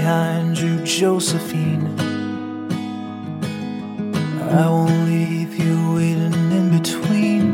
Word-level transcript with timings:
behind 0.00 0.58
you, 0.58 0.78
Josephine. 0.84 1.84
I 4.62 4.66
won't 4.74 4.98
leave 5.06 5.52
you 5.62 5.76
waiting 5.94 6.38
in 6.58 6.66
between. 6.78 7.44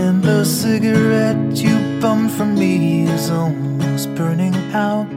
And 0.00 0.22
the 0.22 0.44
cigarette 0.44 1.56
you 1.64 1.76
bummed 2.00 2.32
from 2.32 2.50
me 2.56 3.04
is 3.16 3.30
almost 3.30 4.12
burning 4.16 4.56
out. 4.74 5.14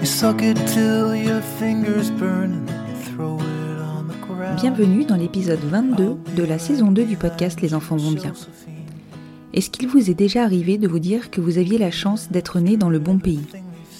You 0.00 0.06
suck 0.06 0.40
it 0.40 0.58
till 0.68 1.16
your 1.16 1.42
fingers 1.58 2.08
burn 2.12 2.50
and 2.68 2.96
throw 3.06 3.38
it 3.40 3.78
on 3.92 4.06
the 4.06 4.18
ground. 4.26 4.60
Bienvenue 4.60 5.04
dans 5.04 5.16
l'épisode 5.16 5.64
22 5.64 6.16
de 6.36 6.44
la 6.44 6.60
saison 6.60 6.92
2 6.92 7.04
du 7.04 7.16
podcast 7.16 7.60
Les 7.60 7.74
enfants 7.74 7.96
vont 7.96 8.12
bien. 8.12 8.32
Est-ce 9.52 9.68
qu'il 9.68 9.88
vous 9.88 10.10
est 10.10 10.14
déjà 10.14 10.44
arrivé 10.44 10.78
de 10.78 10.86
vous 10.86 11.00
dire 11.00 11.30
que 11.32 11.40
vous 11.40 11.58
aviez 11.58 11.76
la 11.76 11.90
chance 11.90 12.30
d'être 12.30 12.60
né 12.60 12.76
dans 12.76 12.88
le 12.88 13.00
bon 13.00 13.18
pays? 13.18 13.42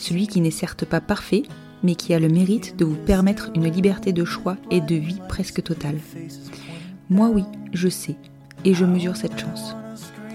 Celui 0.03 0.27
qui 0.27 0.41
n'est 0.41 0.51
certes 0.51 0.85
pas 0.85 1.01
parfait, 1.01 1.45
mais 1.85 1.95
qui 1.95 2.13
a 2.13 2.19
le 2.19 2.29
mérite 2.29 2.77
de 2.77 2.85
vous 2.85 2.97
permettre 2.97 3.53
une 3.55 3.71
liberté 3.71 4.13
de 4.13 4.25
choix 4.25 4.57
et 4.69 4.81
de 4.81 4.97
vie 4.97 5.21
presque 5.29 5.63
totale. 5.63 6.01
Moi 7.09 7.31
oui, 7.33 7.45
je 7.73 7.89
sais, 7.89 8.17
et 8.65 8.75
je 8.75 8.85
mesure 8.85 9.15
cette 9.15 9.39
chance. 9.39 9.77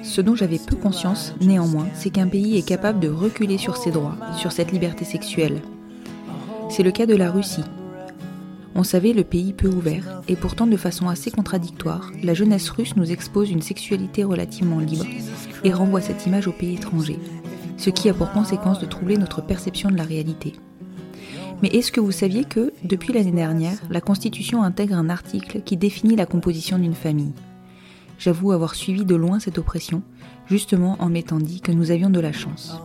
Ce 0.04 0.22
dont 0.22 0.36
j'avais 0.36 0.58
peu 0.58 0.78
conscience, 0.78 1.34
néanmoins, 1.42 1.90
c'est 1.95 2.12
qu'un 2.12 2.30
pays 2.30 2.58
est 2.58 2.66
capable 2.66 3.02
de 3.02 3.10
reculer 3.10 3.58
sur 3.58 3.76
ses 3.76 3.92
droits, 3.92 4.16
sur 4.38 4.54
cette 4.54 4.72
liberté 4.72 5.04
sexuelle. 5.04 5.62
C'est 6.70 6.84
le 6.84 6.92
cas 6.92 7.06
de 7.06 7.18
la 7.18 7.30
Russie. 7.30 7.66
On 8.73 8.84
savait 8.84 9.12
le 9.12 9.26
pays 9.26 9.52
peu 9.52 9.68
ouvert, 9.68 10.22
et 10.30 10.38
pourtant 10.38 10.68
de 10.68 10.78
façon 10.78 11.10
assez 11.10 11.30
contradictoire, 11.30 12.14
la 12.23 12.34
jeunesse 12.34 12.70
russe 12.70 12.95
nous 12.95 13.12
expose 13.12 13.52
une 13.52 13.62
sexualité 13.62 14.23
relativement 14.23 14.80
libre 14.80 15.08
et 15.66 15.73
renvoie 15.73 16.00
cette 16.00 16.26
image 16.26 16.48
aux 16.48 16.54
pays 16.54 16.76
étrangers, 16.76 17.20
ce 17.78 17.89
qui 17.89 18.09
a 18.09 18.14
pour 18.14 18.31
conséquence 18.31 18.80
de 18.80 18.86
troubler 18.86 19.17
notre 19.17 19.42
perception 19.42 19.89
de 19.89 19.97
la 19.97 20.03
réalité. 20.03 20.53
Mais 21.61 21.70
est-ce 21.70 21.92
que 21.92 22.00
vous 22.00 22.11
saviez 22.11 22.44
que, 22.44 22.72
depuis 22.83 23.14
l'année 23.14 23.31
dernière, 23.31 23.78
la 23.89 24.02
Constitution 24.02 24.61
intègre 24.64 24.95
un 24.95 25.09
article 25.09 25.61
qui 25.61 25.78
définit 25.78 26.16
la 26.16 26.25
composition 26.25 26.78
d'une 26.78 26.94
famille? 26.94 27.33
J'avoue 28.20 28.52
avoir 28.52 28.76
suivi 28.76 29.05
de 29.05 29.15
loin 29.15 29.39
cette 29.39 29.58
oppression, 29.58 30.02
justement 30.48 30.98
en 30.99 31.10
m'étant 31.10 31.39
dit 31.39 31.61
que 31.61 31.71
nous 31.71 31.92
avions 31.92 32.10
de 32.10 32.20
la 32.20 32.32
chance. 32.32 32.80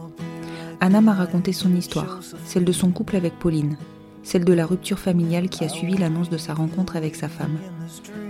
Anna 0.81 1.01
m'a 1.01 1.15
raconté 1.15 1.53
son 1.53 1.75
histoire, 1.75 2.21
celle 2.45 2.65
de 2.65 2.73
son 2.73 2.91
couple 2.91 3.17
avec 3.17 3.39
Pauline, 3.39 3.77
celle 4.23 4.45
de 4.45 4.53
la 4.53 4.67
rupture 4.67 4.99
familiale 4.99 5.49
qui 5.49 5.65
a 5.65 5.69
suivi 5.69 5.97
l'annonce 5.97 6.31
de 6.31 6.39
sa 6.39 6.55
rencontre 6.55 6.97
avec 6.97 7.15
sa 7.15 7.29
femme, 7.29 7.59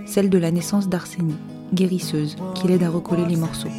celle 0.05 0.29
de 0.29 0.37
la 0.37 0.51
naissance 0.51 0.89
d'Arsénie, 0.89 1.35
guérisseuse, 1.73 2.35
qui 2.55 2.67
l'aide 2.67 2.83
à 2.83 2.89
recoller 2.89 3.25
les 3.25 3.37
morceaux, 3.37 3.69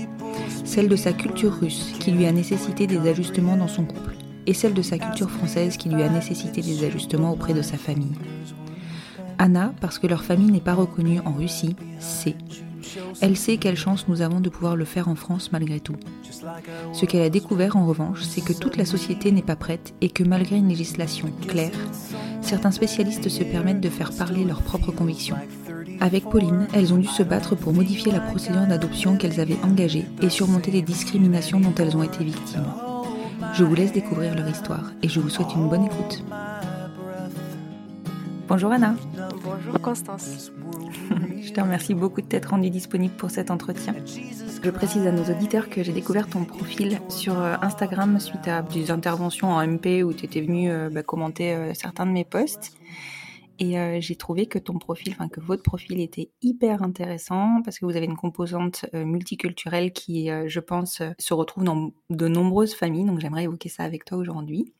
celle 0.64 0.88
de 0.88 0.96
sa 0.96 1.12
culture 1.12 1.52
russe 1.60 1.92
qui 2.00 2.10
lui 2.10 2.26
a 2.26 2.32
nécessité 2.32 2.86
des 2.86 3.08
ajustements 3.08 3.56
dans 3.56 3.68
son 3.68 3.84
couple, 3.84 4.16
et 4.46 4.54
celle 4.54 4.74
de 4.74 4.82
sa 4.82 4.98
culture 4.98 5.30
française 5.30 5.76
qui 5.76 5.88
lui 5.88 6.02
a 6.02 6.08
nécessité 6.08 6.60
des 6.62 6.84
ajustements 6.84 7.32
auprès 7.32 7.54
de 7.54 7.62
sa 7.62 7.76
famille. 7.76 8.14
Anna, 9.38 9.74
parce 9.80 9.98
que 9.98 10.06
leur 10.06 10.24
famille 10.24 10.50
n'est 10.50 10.60
pas 10.60 10.74
reconnue 10.74 11.20
en 11.24 11.32
Russie, 11.32 11.76
sait. 11.98 12.36
Elle 13.20 13.36
sait 13.36 13.56
quelle 13.56 13.76
chance 13.76 14.06
nous 14.08 14.22
avons 14.22 14.40
de 14.40 14.48
pouvoir 14.48 14.76
le 14.76 14.84
faire 14.84 15.08
en 15.08 15.14
France 15.14 15.50
malgré 15.52 15.80
tout. 15.80 15.96
Ce 16.92 17.06
qu'elle 17.06 17.22
a 17.22 17.30
découvert 17.30 17.76
en 17.76 17.86
revanche, 17.86 18.22
c'est 18.22 18.44
que 18.44 18.52
toute 18.52 18.76
la 18.76 18.84
société 18.84 19.32
n'est 19.32 19.42
pas 19.42 19.56
prête 19.56 19.94
et 20.00 20.08
que 20.08 20.22
malgré 20.22 20.56
une 20.56 20.68
législation 20.68 21.30
claire, 21.48 21.72
certains 22.42 22.70
spécialistes 22.70 23.28
se 23.28 23.42
permettent 23.42 23.80
de 23.80 23.88
faire 23.88 24.12
parler 24.12 24.44
leurs 24.44 24.62
propres 24.62 24.92
convictions. 24.92 25.36
Avec 26.04 26.24
Pauline, 26.24 26.68
elles 26.74 26.92
ont 26.92 26.98
dû 26.98 27.06
se 27.06 27.22
battre 27.22 27.54
pour 27.54 27.72
modifier 27.72 28.12
la 28.12 28.20
procédure 28.20 28.66
d'adoption 28.66 29.16
qu'elles 29.16 29.40
avaient 29.40 29.56
engagée 29.64 30.04
et 30.20 30.28
surmonter 30.28 30.70
les 30.70 30.82
discriminations 30.82 31.60
dont 31.60 31.72
elles 31.78 31.96
ont 31.96 32.02
été 32.02 32.22
victimes. 32.22 32.66
Je 33.54 33.64
vous 33.64 33.74
laisse 33.74 33.90
découvrir 33.90 34.34
leur 34.34 34.46
histoire 34.46 34.92
et 35.02 35.08
je 35.08 35.18
vous 35.18 35.30
souhaite 35.30 35.54
une 35.54 35.66
bonne 35.66 35.86
écoute. 35.86 36.22
Bonjour 38.48 38.70
Anna. 38.70 38.96
Bonjour 39.42 39.80
Constance. 39.80 40.52
Je 41.42 41.52
te 41.52 41.60
remercie 41.62 41.94
beaucoup 41.94 42.20
de 42.20 42.26
t'être 42.26 42.50
rendue 42.50 42.68
disponible 42.68 43.14
pour 43.14 43.30
cet 43.30 43.50
entretien. 43.50 43.94
Je 44.62 44.70
précise 44.70 45.06
à 45.06 45.12
nos 45.12 45.24
auditeurs 45.24 45.70
que 45.70 45.82
j'ai 45.82 45.92
découvert 45.92 46.28
ton 46.28 46.44
profil 46.44 47.00
sur 47.08 47.40
euh, 47.40 47.54
Instagram 47.62 48.20
suite 48.20 48.46
à 48.48 48.60
des 48.60 48.90
interventions 48.90 49.52
en 49.52 49.66
MP 49.66 50.02
où 50.02 50.12
tu 50.12 50.26
étais 50.26 50.42
venu 50.42 50.70
euh, 50.70 50.90
bah, 50.90 51.02
commenter 51.02 51.54
euh, 51.54 51.72
certains 51.72 52.04
de 52.04 52.12
mes 52.12 52.24
posts. 52.24 52.72
Et 53.58 53.78
euh, 53.78 54.00
j'ai 54.00 54.16
trouvé 54.16 54.46
que 54.46 54.58
ton 54.58 54.78
profil, 54.78 55.12
enfin 55.12 55.28
que 55.28 55.40
votre 55.40 55.62
profil 55.62 56.00
était 56.00 56.30
hyper 56.42 56.82
intéressant 56.82 57.62
parce 57.64 57.78
que 57.78 57.84
vous 57.84 57.96
avez 57.96 58.06
une 58.06 58.16
composante 58.16 58.86
euh, 58.94 59.04
multiculturelle 59.04 59.92
qui, 59.92 60.30
euh, 60.30 60.44
je 60.48 60.60
pense, 60.60 61.02
se 61.18 61.34
retrouve 61.34 61.64
dans 61.64 61.92
de 62.10 62.28
nombreuses 62.28 62.74
familles. 62.74 63.04
Donc 63.04 63.20
j'aimerais 63.20 63.44
évoquer 63.44 63.68
ça 63.68 63.84
avec 63.84 64.04
toi 64.04 64.18
aujourd'hui. 64.18 64.72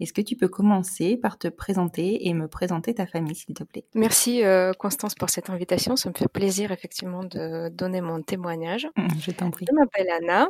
Est-ce 0.00 0.12
que 0.12 0.20
tu 0.20 0.34
peux 0.34 0.48
commencer 0.48 1.16
par 1.16 1.38
te 1.38 1.46
présenter 1.46 2.26
et 2.26 2.34
me 2.34 2.48
présenter 2.48 2.92
ta 2.92 3.06
famille, 3.06 3.36
s'il 3.36 3.54
te 3.54 3.62
plaît? 3.62 3.84
Merci 3.94 4.42
Constance 4.80 5.14
pour 5.14 5.30
cette 5.30 5.48
invitation. 5.48 5.94
Ça 5.94 6.08
me 6.08 6.14
fait 6.14 6.26
plaisir 6.26 6.72
effectivement 6.72 7.22
de 7.22 7.68
donner 7.68 8.00
mon 8.00 8.20
témoignage. 8.20 8.88
Je 9.20 9.30
t'en 9.30 9.52
prie. 9.52 9.66
Je 9.70 9.74
m'appelle 9.76 10.08
Anna. 10.10 10.48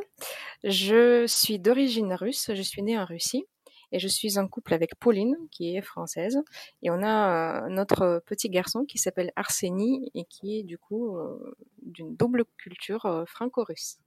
Je 0.63 1.25
suis 1.27 1.59
d'origine 1.59 2.15
russe. 2.15 2.49
Je 2.51 2.61
suis 2.63 2.81
née 2.81 2.97
en 2.97 3.05
Russie. 3.05 3.45
Et 3.91 3.99
je 3.99 4.07
suis 4.07 4.37
en 4.37 4.47
couple 4.47 4.73
avec 4.73 4.95
Pauline, 4.95 5.35
qui 5.51 5.75
est 5.75 5.81
française. 5.81 6.41
Et 6.81 6.89
on 6.89 7.01
a 7.03 7.65
euh, 7.65 7.69
notre 7.69 8.23
petit 8.25 8.49
garçon 8.49 8.85
qui 8.85 8.97
s'appelle 8.97 9.31
Arseny 9.35 10.11
et 10.13 10.25
qui 10.25 10.59
est 10.59 10.63
du 10.63 10.77
coup 10.77 11.17
euh, 11.17 11.55
d'une 11.81 12.15
double 12.15 12.45
culture 12.57 13.05
euh, 13.05 13.25
franco-russe. 13.25 13.97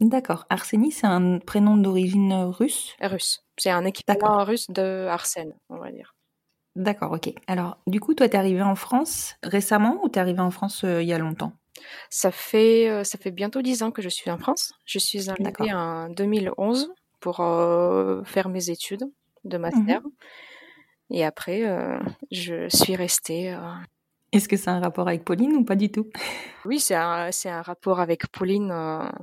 D'accord. 0.00 0.46
Arseny, 0.48 0.92
c'est 0.92 1.06
un 1.06 1.38
prénom 1.38 1.76
d'origine 1.76 2.32
russe? 2.32 2.96
Russe. 3.02 3.44
C'est 3.58 3.70
un 3.70 3.84
équivalent 3.84 4.44
russe 4.44 4.70
de 4.70 5.06
Arsène, 5.06 5.54
on 5.68 5.76
va 5.76 5.90
dire. 5.92 6.14
D'accord, 6.74 7.12
ok. 7.12 7.32
Alors, 7.46 7.78
du 7.86 8.00
coup, 8.00 8.14
toi, 8.14 8.28
t'es 8.28 8.38
arrivé 8.38 8.62
en 8.62 8.76
France 8.76 9.36
récemment 9.42 10.00
ou 10.02 10.08
t'es 10.08 10.20
arrivé 10.20 10.40
en 10.40 10.50
France 10.50 10.84
euh, 10.84 11.02
il 11.02 11.08
y 11.08 11.12
a 11.12 11.18
longtemps? 11.18 11.52
Ça 12.08 12.30
fait, 12.30 13.04
ça 13.04 13.16
fait 13.16 13.30
bientôt 13.30 13.62
dix 13.62 13.82
ans 13.82 13.90
que 13.90 14.02
je 14.02 14.08
suis 14.08 14.30
en 14.30 14.38
France. 14.38 14.72
Je 14.84 14.98
suis 14.98 15.30
arrivée 15.30 15.72
en 15.72 16.10
2011 16.10 16.92
pour 17.20 17.40
euh, 17.40 18.22
faire 18.24 18.48
mes 18.48 18.70
études 18.70 19.04
de 19.44 19.58
master. 19.58 20.02
Et 21.10 21.24
après, 21.24 21.68
euh, 21.68 21.98
je 22.30 22.68
suis 22.68 22.96
restée. 22.96 23.56
Est-ce 24.32 24.48
que 24.48 24.56
c'est 24.56 24.70
un 24.70 24.80
rapport 24.80 25.08
avec 25.08 25.24
Pauline 25.24 25.54
ou 25.54 25.64
pas 25.64 25.74
du 25.74 25.90
tout? 25.90 26.08
Oui, 26.64 26.78
c'est 26.78 26.94
un, 26.94 27.30
un 27.44 27.62
rapport 27.62 28.00
avec 28.00 28.28
Pauline 28.28 28.72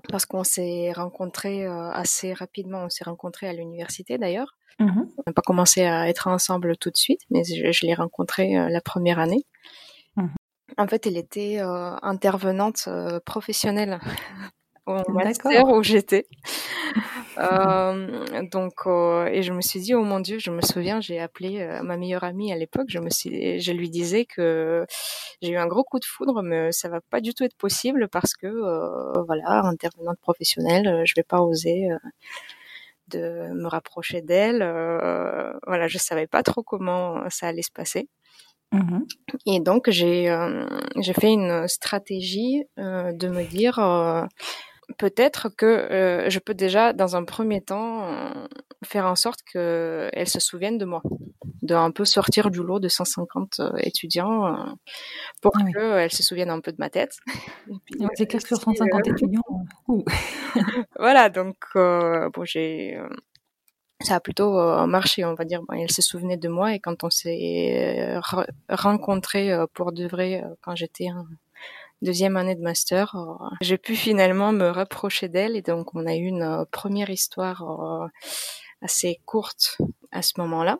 parce 0.10 0.26
qu'on 0.26 0.44
s'est 0.44 0.92
rencontrés 0.92 1.66
assez 1.66 2.34
rapidement. 2.34 2.84
On 2.86 2.90
s'est 2.90 3.06
rencontrés 3.06 3.48
à 3.48 3.54
l'université 3.54 4.18
d'ailleurs. 4.18 4.58
Mhm. 4.80 5.10
On 5.18 5.24
n'a 5.26 5.34
pas 5.34 5.42
commencé 5.42 5.86
à 5.86 6.10
être 6.10 6.28
ensemble 6.28 6.76
tout 6.78 6.92
de 6.92 6.98
suite, 6.98 7.22
mais 7.30 7.44
je, 7.44 7.72
je 7.72 7.86
l'ai 7.86 7.94
rencontrée 7.94 8.54
la 8.70 8.82
première 8.82 9.20
année. 9.20 9.46
Mhm. 10.18 10.30
En 10.78 10.88
fait, 10.88 11.08
elle 11.08 11.18
était 11.18 11.60
euh, 11.60 11.96
intervenante 12.02 12.86
euh, 12.88 13.20
professionnelle 13.20 14.00
au 14.88 14.98
D'accord. 14.98 15.16
master 15.16 15.68
où 15.68 15.84
j'étais. 15.84 16.28
Euh, 17.38 18.48
donc, 18.52 18.74
euh, 18.88 19.28
et 19.28 19.44
je 19.44 19.54
me 19.54 19.62
suis 19.62 19.80
dit, 19.80 19.94
oh 19.94 20.04
mon 20.04 20.20
Dieu, 20.20 20.40
je 20.40 20.50
me 20.50 20.62
souviens, 20.62 21.00
j'ai 21.02 21.20
appelé 21.20 21.60
euh, 21.60 21.84
ma 21.84 21.96
meilleure 21.96 22.24
amie 22.24 22.52
à 22.52 22.56
l'époque. 22.56 22.88
Je 22.88 22.98
me 22.98 23.12
suis, 23.12 23.60
je 23.60 23.72
lui 23.72 23.92
disais 23.92 24.26
que 24.26 24.88
j'ai 25.44 25.52
eu 25.52 25.58
un 25.58 25.68
gros 25.68 25.84
coup 25.84 26.00
de 26.00 26.06
foudre, 26.06 26.42
mais 26.42 26.72
ça 26.72 26.90
va 26.90 27.00
pas 27.00 27.22
du 27.22 27.36
tout 27.36 27.44
être 27.44 27.56
possible 27.56 28.08
parce 28.08 28.34
que, 28.34 28.48
voilà, 29.26 29.62
intervenante 29.66 30.18
professionnelle, 30.20 31.04
je 31.06 31.14
vais 31.16 31.24
pas 31.24 31.42
oser. 31.42 31.90
de 33.10 33.54
me 33.54 33.68
rapprocher 33.68 34.22
d'elle. 34.22 34.60
Voilà, 35.68 35.88
je 35.88 35.98
savais 36.00 36.28
pas 36.28 36.42
trop 36.42 36.64
comment 36.64 37.30
ça 37.30 37.48
allait 37.48 37.62
se 37.62 37.72
passer. 37.72 38.10
Mhm. 38.72 39.06
Et 39.46 39.60
donc 39.62 39.90
j'ai 39.90 40.30
euh, 40.30 40.68
j'ai 40.98 41.14
fait 41.14 41.32
une 41.32 41.68
stratégie 41.70 42.66
euh, 42.78 43.14
de 43.14 43.30
me 43.30 43.44
dire 43.46 43.80
euh, 43.80 44.26
peut-être 44.98 45.50
que 45.50 45.66
euh, 45.66 46.30
je 46.30 46.40
peux 46.40 46.54
déjà 46.54 46.94
dans 46.94 47.16
un 47.16 47.24
premier 47.26 47.62
temps 47.62 48.04
euh, 48.12 48.48
faire 48.84 49.06
en 49.06 49.16
sorte 49.16 49.40
que 49.52 50.10
elle 50.14 50.28
se 50.28 50.40
souvienne 50.40 50.78
de 50.78 50.86
moi, 50.86 51.02
de 51.62 51.76
un 51.76 51.92
peu 51.92 52.06
sortir 52.06 52.50
du 52.52 52.64
lot 52.64 52.80
de 52.80 52.88
150 52.88 53.60
euh, 53.60 53.72
étudiants 53.80 54.76
pour 55.42 55.52
Ah 55.56 55.62
oui. 55.66 55.72
qu'elle 55.74 56.12
se 56.12 56.24
souvienne 56.24 56.50
un 56.50 56.62
peu 56.62 56.72
de 56.72 56.78
ma 56.80 56.90
tête. 56.90 57.18
C'est 58.16 58.28
clair 58.28 58.42
que 58.42 58.48
sur 58.48 58.58
si, 58.58 58.70
euh, 58.70 58.74
150 58.74 59.08
étudiants, 59.08 59.42
voilà, 61.00 61.30
donc 61.30 61.58
bon, 61.76 62.44
j'ai 62.46 62.98
ça 64.02 64.16
a 64.16 64.20
plutôt 64.20 64.60
euh, 64.60 64.86
marché, 64.86 65.26
on 65.26 65.34
va 65.34 65.44
dire. 65.44 65.62
Bon, 65.68 65.74
elle 65.76 65.92
se 65.92 66.04
souvenait 66.04 66.38
de 66.38 66.50
moi 66.50 66.74
et 66.76 66.80
quand 66.80 67.04
on 67.04 67.10
s'est 67.10 67.98
euh, 68.16 68.20
re- 68.20 68.48
rencontrés 68.70 69.52
euh, 69.52 69.66
pour 69.74 69.92
de 69.92 70.08
vrai, 70.08 70.44
quand 70.62 70.76
j'étais 70.76 71.08
deuxième 72.02 72.38
année 72.38 72.56
de 72.56 72.62
master, 72.62 73.16
euh, 73.16 73.56
j'ai 73.62 73.78
pu 73.78 73.96
finalement 73.96 74.52
me 74.52 74.68
rapprocher 74.68 75.30
d'elle 75.30 75.56
et 75.56 75.62
donc 75.62 75.96
on 75.96 76.06
a 76.06 76.16
eu 76.16 76.26
une 76.26 76.44
euh, 76.44 76.66
première 76.72 77.10
histoire 77.10 77.64
euh, 77.64 78.08
assez 78.82 79.22
courte 79.26 79.78
à 80.12 80.22
ce 80.22 80.34
moment-là. 80.38 80.80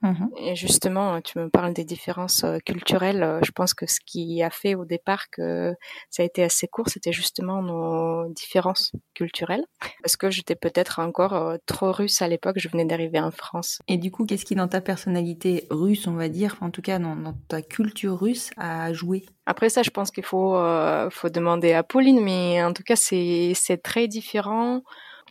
Mhm. 0.00 0.30
Et 0.36 0.54
justement, 0.54 1.20
tu 1.20 1.38
me 1.40 1.48
parles 1.50 1.72
des 1.74 1.84
différences 1.84 2.44
euh, 2.44 2.58
culturelles. 2.64 3.22
Euh, 3.24 3.40
Je 3.42 3.50
pense 3.50 3.74
que 3.74 3.84
ce 3.86 3.98
qui 4.06 4.42
a 4.44 4.50
fait 4.50 4.76
au 4.76 4.84
départ 4.84 5.28
que 5.30 5.74
ça 6.08 6.22
a 6.22 6.26
été 6.26 6.44
assez 6.44 6.68
court, 6.68 6.88
c'était 6.88 7.12
justement 7.12 7.62
nos 7.62 8.28
différences 8.32 8.92
culturelles. 9.14 9.64
Parce 10.02 10.16
que 10.16 10.30
j'étais 10.30 10.54
peut-être 10.54 11.00
encore 11.00 11.34
euh, 11.34 11.56
trop 11.66 11.90
russe 11.90 12.22
à 12.22 12.28
l'époque. 12.28 12.58
Je 12.60 12.68
venais 12.68 12.84
d'arriver 12.84 13.18
en 13.18 13.32
France. 13.32 13.80
Et 13.88 13.96
du 13.96 14.12
coup, 14.12 14.24
qu'est-ce 14.24 14.44
qui, 14.44 14.54
dans 14.54 14.68
ta 14.68 14.80
personnalité 14.80 15.66
russe, 15.70 16.06
on 16.06 16.12
va 16.14 16.28
dire, 16.28 16.56
en 16.60 16.70
tout 16.70 16.82
cas 16.82 17.00
dans, 17.00 17.16
dans 17.16 17.34
ta 17.48 17.60
culture 17.62 18.20
russe, 18.20 18.50
a 18.56 18.92
joué? 18.92 19.26
Après 19.46 19.68
ça, 19.68 19.82
je 19.82 19.90
pense 19.90 20.12
qu'il 20.12 20.24
faut, 20.24 20.54
euh, 20.56 21.10
faut 21.10 21.28
demander 21.30 21.72
à 21.72 21.82
Pauline, 21.82 22.20
mais 22.22 22.62
en 22.62 22.72
tout 22.72 22.82
cas, 22.84 22.96
c'est 22.96 23.54
très 23.82 24.06
différent. 24.06 24.82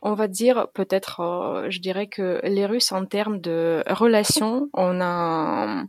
On 0.02 0.14
va 0.14 0.28
dire 0.28 0.68
peut-être, 0.74 1.20
euh, 1.22 1.70
je 1.70 1.80
dirais 1.80 2.08
que 2.08 2.40
les 2.44 2.66
Russes, 2.66 2.92
en 2.92 3.06
termes 3.06 3.40
de 3.40 3.84
relations, 3.88 4.70
on 4.74 5.02
a 5.02 5.84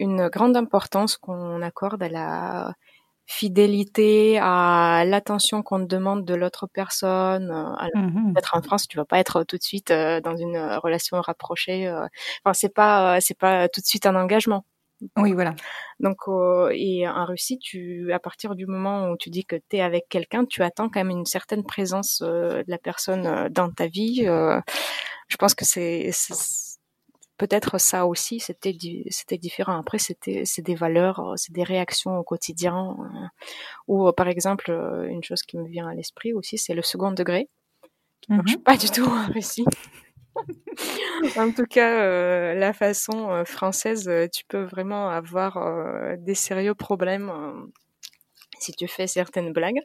une 0.00 0.28
grande 0.28 0.56
importance 0.56 1.16
qu'on 1.16 1.62
accorde 1.62 2.02
à 2.02 2.08
la 2.08 2.74
fidélité, 3.26 4.38
à 4.40 5.04
l'attention 5.06 5.62
qu'on 5.62 5.80
demande 5.80 6.24
de 6.24 6.34
l'autre 6.34 6.66
personne. 6.68 7.50
euh, 7.50 7.74
Alors, 7.78 7.90
Mhm. 7.94 8.32
peut-être 8.34 8.56
en 8.56 8.62
France, 8.62 8.88
tu 8.88 8.96
vas 8.98 9.04
pas 9.06 9.18
être 9.18 9.44
tout 9.44 9.56
de 9.58 9.62
suite 9.62 9.90
euh, 9.90 10.20
dans 10.20 10.36
une 10.36 10.56
euh, 10.56 10.78
relation 10.80 11.20
rapprochée. 11.20 11.88
euh. 11.88 12.06
Enfin, 12.44 12.54
c'est 12.54 12.74
pas, 12.74 13.16
euh, 13.16 13.20
c'est 13.20 13.38
pas 13.38 13.68
tout 13.68 13.80
de 13.80 13.86
suite 13.86 14.06
un 14.06 14.16
engagement. 14.16 14.64
Oui, 15.16 15.32
voilà. 15.34 15.54
Donc, 16.00 16.16
euh, 16.28 16.70
et 16.74 17.06
en 17.08 17.26
Russie, 17.26 17.58
tu, 17.58 18.12
à 18.12 18.18
partir 18.18 18.54
du 18.54 18.66
moment 18.66 19.10
où 19.10 19.16
tu 19.16 19.28
dis 19.30 19.44
que 19.44 19.56
tu 19.56 19.76
es 19.76 19.80
avec 19.82 20.08
quelqu'un, 20.08 20.44
tu 20.46 20.62
attends 20.62 20.88
quand 20.88 21.00
même 21.00 21.10
une 21.10 21.26
certaine 21.26 21.64
présence 21.64 22.22
euh, 22.22 22.62
de 22.62 22.70
la 22.70 22.78
personne 22.78 23.26
euh, 23.26 23.48
dans 23.50 23.70
ta 23.70 23.86
vie. 23.88 24.24
euh. 24.26 24.60
je 25.28 25.36
pense 25.36 25.54
que 25.54 25.64
c'est, 25.66 26.10
peut-être 27.36 27.78
ça 27.78 28.06
aussi, 28.06 28.40
c'était 28.40 28.74
c'était 29.10 29.38
différent. 29.38 29.78
Après, 29.78 29.98
c'était 29.98 30.42
c'est 30.46 30.62
des 30.62 30.74
valeurs, 30.74 31.34
c'est 31.36 31.52
des 31.52 31.64
réactions 31.64 32.16
au 32.18 32.22
quotidien. 32.24 32.96
ou 33.88 34.10
par 34.12 34.28
exemple, 34.28 34.70
une 35.10 35.22
chose 35.22 35.42
qui 35.42 35.58
me 35.58 35.68
vient 35.68 35.88
à 35.88 35.94
l'esprit 35.94 36.32
aussi, 36.32 36.56
c'est 36.58 36.74
le 36.74 36.82
second 36.82 37.12
degré, 37.12 37.48
qui 38.22 38.32
Mhm. 38.32 38.36
marche 38.38 38.56
pas 38.58 38.76
du 38.76 38.88
tout 38.90 39.04
en 39.04 39.26
Russie. 39.32 39.66
En 41.36 41.52
tout 41.52 41.64
cas, 41.66 42.00
euh, 42.02 42.54
la 42.54 42.72
façon 42.72 43.30
euh, 43.30 43.44
française, 43.44 44.08
euh, 44.08 44.26
tu 44.32 44.44
peux 44.46 44.62
vraiment 44.64 45.08
avoir 45.08 45.56
euh, 45.56 46.16
des 46.18 46.34
sérieux 46.34 46.74
problèmes 46.74 47.30
euh, 47.30 47.52
si 48.58 48.72
tu 48.72 48.88
fais 48.88 49.06
certaines 49.06 49.52
blagues. 49.52 49.80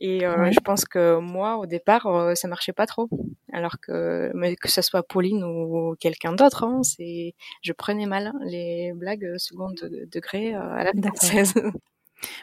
Et 0.00 0.26
Ouais. 0.26 0.52
je 0.52 0.58
pense 0.60 0.84
que 0.84 1.18
moi, 1.18 1.56
au 1.58 1.66
départ, 1.66 2.08
ça 2.34 2.48
marchait 2.48 2.72
pas 2.72 2.86
trop. 2.86 3.08
Alors 3.52 3.76
que, 3.80 4.30
mais 4.34 4.56
que 4.56 4.68
ce 4.68 4.82
soit 4.82 5.04
Pauline 5.04 5.44
ou 5.44 5.94
quelqu'un 6.00 6.32
d'autre, 6.32 6.64
hein, 6.64 6.82
c'est, 6.82 7.34
je 7.62 7.72
prenais 7.72 8.06
mal 8.06 8.32
les 8.44 8.92
blagues 8.94 9.34
second 9.36 9.70
de- 9.70 10.08
degré 10.10 10.54
à 10.54 10.82
la 10.84 10.92
française. 10.92 11.54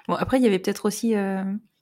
Bon, 0.10 0.16
après, 0.16 0.38
il 0.40 0.44
y 0.44 0.48
avait 0.48 0.60
peut-être 0.60 0.86
aussi 0.86 1.16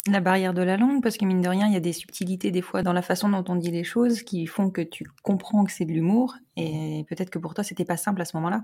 la 0.06 0.22
barrière 0.22 0.54
de 0.54 0.62
la 0.62 0.78
langue, 0.78 1.02
parce 1.02 1.18
que 1.18 1.26
mine 1.26 1.42
de 1.42 1.50
rien, 1.50 1.68
il 1.68 1.74
y 1.74 1.78
a 1.78 1.82
des 1.82 1.94
subtilités 1.94 2.52
des 2.52 2.62
fois 2.62 2.84
dans 2.84 2.94
la 2.94 3.02
façon 3.02 3.30
dont 3.30 3.44
on 3.50 3.56
dit 3.56 3.72
les 3.72 3.84
choses 3.84 4.22
qui 4.24 4.46
font 4.46 4.70
que 4.70 4.82
tu 4.82 5.06
comprends 5.24 5.66
que 5.66 5.72
c'est 5.72 5.86
de 5.86 5.92
l'humour, 5.92 6.36
et 6.56 7.06
peut-être 7.10 7.30
que 7.30 7.40
pour 7.40 7.54
toi, 7.54 7.64
c'était 7.64 7.86
pas 7.86 7.98
simple 7.98 8.22
à 8.22 8.26
ce 8.26 8.38
moment-là. 8.38 8.64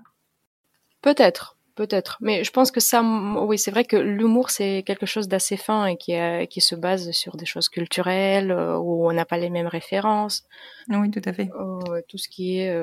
Peut-être, 1.02 1.58
peut-être. 1.76 2.18
Mais 2.22 2.44
je 2.44 2.52
pense 2.52 2.72
que 2.72 2.80
ça, 2.80 3.02
oui, 3.02 3.58
c'est 3.58 3.72
vrai 3.72 3.86
que 3.86 3.96
l'humour, 3.98 4.50
c'est 4.50 4.84
quelque 4.86 5.06
chose 5.06 5.28
d'assez 5.28 5.58
fin 5.58 5.86
et 5.86 5.98
qui, 5.98 6.16
euh, 6.16 6.46
qui 6.46 6.62
se 6.62 6.76
base 6.76 7.12
sur 7.12 7.36
des 7.38 7.46
choses 7.46 7.70
culturelles, 7.70 8.52
euh, 8.52 8.78
où 8.78 9.08
on 9.10 9.14
n'a 9.14 9.26
pas 9.26 9.38
les 9.38 9.50
mêmes 9.50 9.68
références, 9.68 10.44
Oui, 10.90 11.10
tout 11.12 11.22
à 11.26 11.34
fait. 11.34 11.50
euh, 11.60 12.02
tout 12.08 12.18
ce 12.18 12.28
qui 12.30 12.60
est 12.60 12.76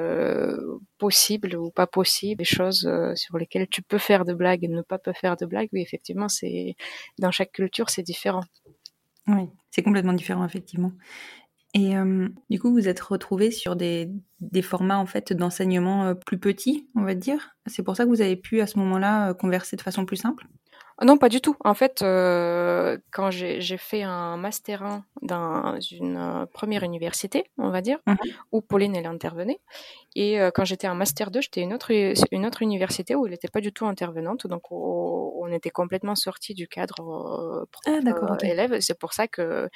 possible 0.98 1.56
ou 1.56 1.70
pas 1.70 1.86
possible, 1.86 2.38
des 2.38 2.44
choses 2.44 2.90
sur 3.14 3.38
lesquelles 3.38 3.68
tu 3.68 3.82
peux 3.82 3.98
faire 3.98 4.24
de 4.24 4.34
blagues 4.34 4.64
et 4.64 4.68
ne 4.68 4.82
pas 4.82 4.98
peut 4.98 5.12
faire 5.12 5.36
de 5.36 5.46
blagues. 5.46 5.68
Oui, 5.72 5.80
effectivement, 5.82 6.28
c'est 6.28 6.74
dans 7.18 7.30
chaque 7.30 7.52
culture, 7.52 7.90
c'est 7.90 8.02
différent. 8.02 8.42
Oui, 9.26 9.48
c'est 9.70 9.82
complètement 9.82 10.12
différent, 10.14 10.44
effectivement. 10.44 10.92
Et 11.74 11.96
euh, 11.96 12.28
du 12.50 12.58
coup, 12.60 12.72
vous 12.72 12.88
êtes 12.88 13.00
retrouvés 13.00 13.50
sur 13.52 13.76
des, 13.76 14.10
des 14.40 14.62
formats 14.62 14.98
en 14.98 15.06
fait 15.06 15.32
d'enseignement 15.32 16.04
euh, 16.06 16.14
plus 16.14 16.38
petits, 16.38 16.88
on 16.96 17.02
va 17.04 17.14
dire. 17.14 17.56
C'est 17.66 17.82
pour 17.84 17.96
ça 17.96 18.04
que 18.04 18.08
vous 18.08 18.22
avez 18.22 18.36
pu 18.36 18.60
à 18.60 18.66
ce 18.66 18.78
moment-là 18.78 19.30
euh, 19.30 19.34
converser 19.34 19.76
de 19.76 19.82
façon 19.82 20.04
plus 20.04 20.16
simple? 20.16 20.46
Non, 21.02 21.16
pas 21.16 21.30
du 21.30 21.40
tout. 21.40 21.56
En 21.64 21.72
fait, 21.72 22.02
euh, 22.02 22.98
quand 23.10 23.30
j'ai 23.30 23.62
j'ai 23.62 23.78
fait 23.78 24.02
un 24.02 24.36
master 24.36 24.82
1 24.82 25.04
dans 25.22 25.80
une 25.80 26.46
première 26.52 26.82
université, 26.82 27.44
on 27.56 27.70
va 27.70 27.80
dire, 27.80 27.98
où 28.52 28.60
Pauline, 28.60 28.94
elle 28.94 29.06
intervenait. 29.06 29.60
Et 30.14 30.38
euh, 30.38 30.50
quand 30.54 30.66
j'étais 30.66 30.88
en 30.88 30.94
master 30.94 31.30
2, 31.30 31.40
j'étais 31.40 31.62
une 31.62 31.72
autre, 31.72 31.90
une 32.32 32.44
autre 32.44 32.60
université 32.60 33.14
où 33.14 33.24
elle 33.24 33.32
n'était 33.32 33.48
pas 33.48 33.62
du 33.62 33.72
tout 33.72 33.86
intervenante. 33.86 34.46
Donc, 34.46 34.70
on, 34.72 35.32
on 35.38 35.50
était 35.52 35.70
complètement 35.70 36.16
sortis 36.16 36.52
du 36.52 36.68
cadre 36.68 37.66
prof, 37.72 37.84
Ah, 37.86 38.00
d'accord, 38.02 38.32
euh, 38.32 38.34
ok. 38.34 38.44
élève. 38.44 38.80
C'est 38.80 38.98
pour 38.98 39.14
ça 39.14 39.26
que 39.26 39.70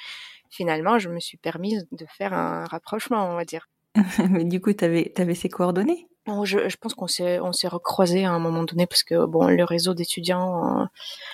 finalement, 0.49 0.99
je 0.99 1.09
me 1.09 1.19
suis 1.19 1.37
permise 1.37 1.87
de 1.91 2.05
faire 2.17 2.33
un 2.33 2.65
rapprochement, 2.65 3.29
on 3.29 3.35
va 3.35 3.45
dire. 3.45 3.67
Mais 4.29 4.45
du 4.45 4.61
coup, 4.61 4.73
tu 4.73 4.83
avais, 4.85 5.35
ses 5.35 5.49
coordonnées? 5.49 6.07
Bon, 6.25 6.43
je, 6.43 6.69
je 6.69 6.77
pense 6.77 6.95
qu'on 6.95 7.07
s'est 7.07 7.39
on 7.39 7.51
s'est 7.53 7.67
recroisés 7.67 8.25
à 8.25 8.31
un 8.31 8.39
moment 8.39 8.63
donné 8.63 8.87
parce 8.87 9.03
que 9.03 9.27
bon 9.27 9.45
le 9.45 9.63
réseau 9.63 9.93
d'étudiants 9.93 10.81
euh, 10.81 10.85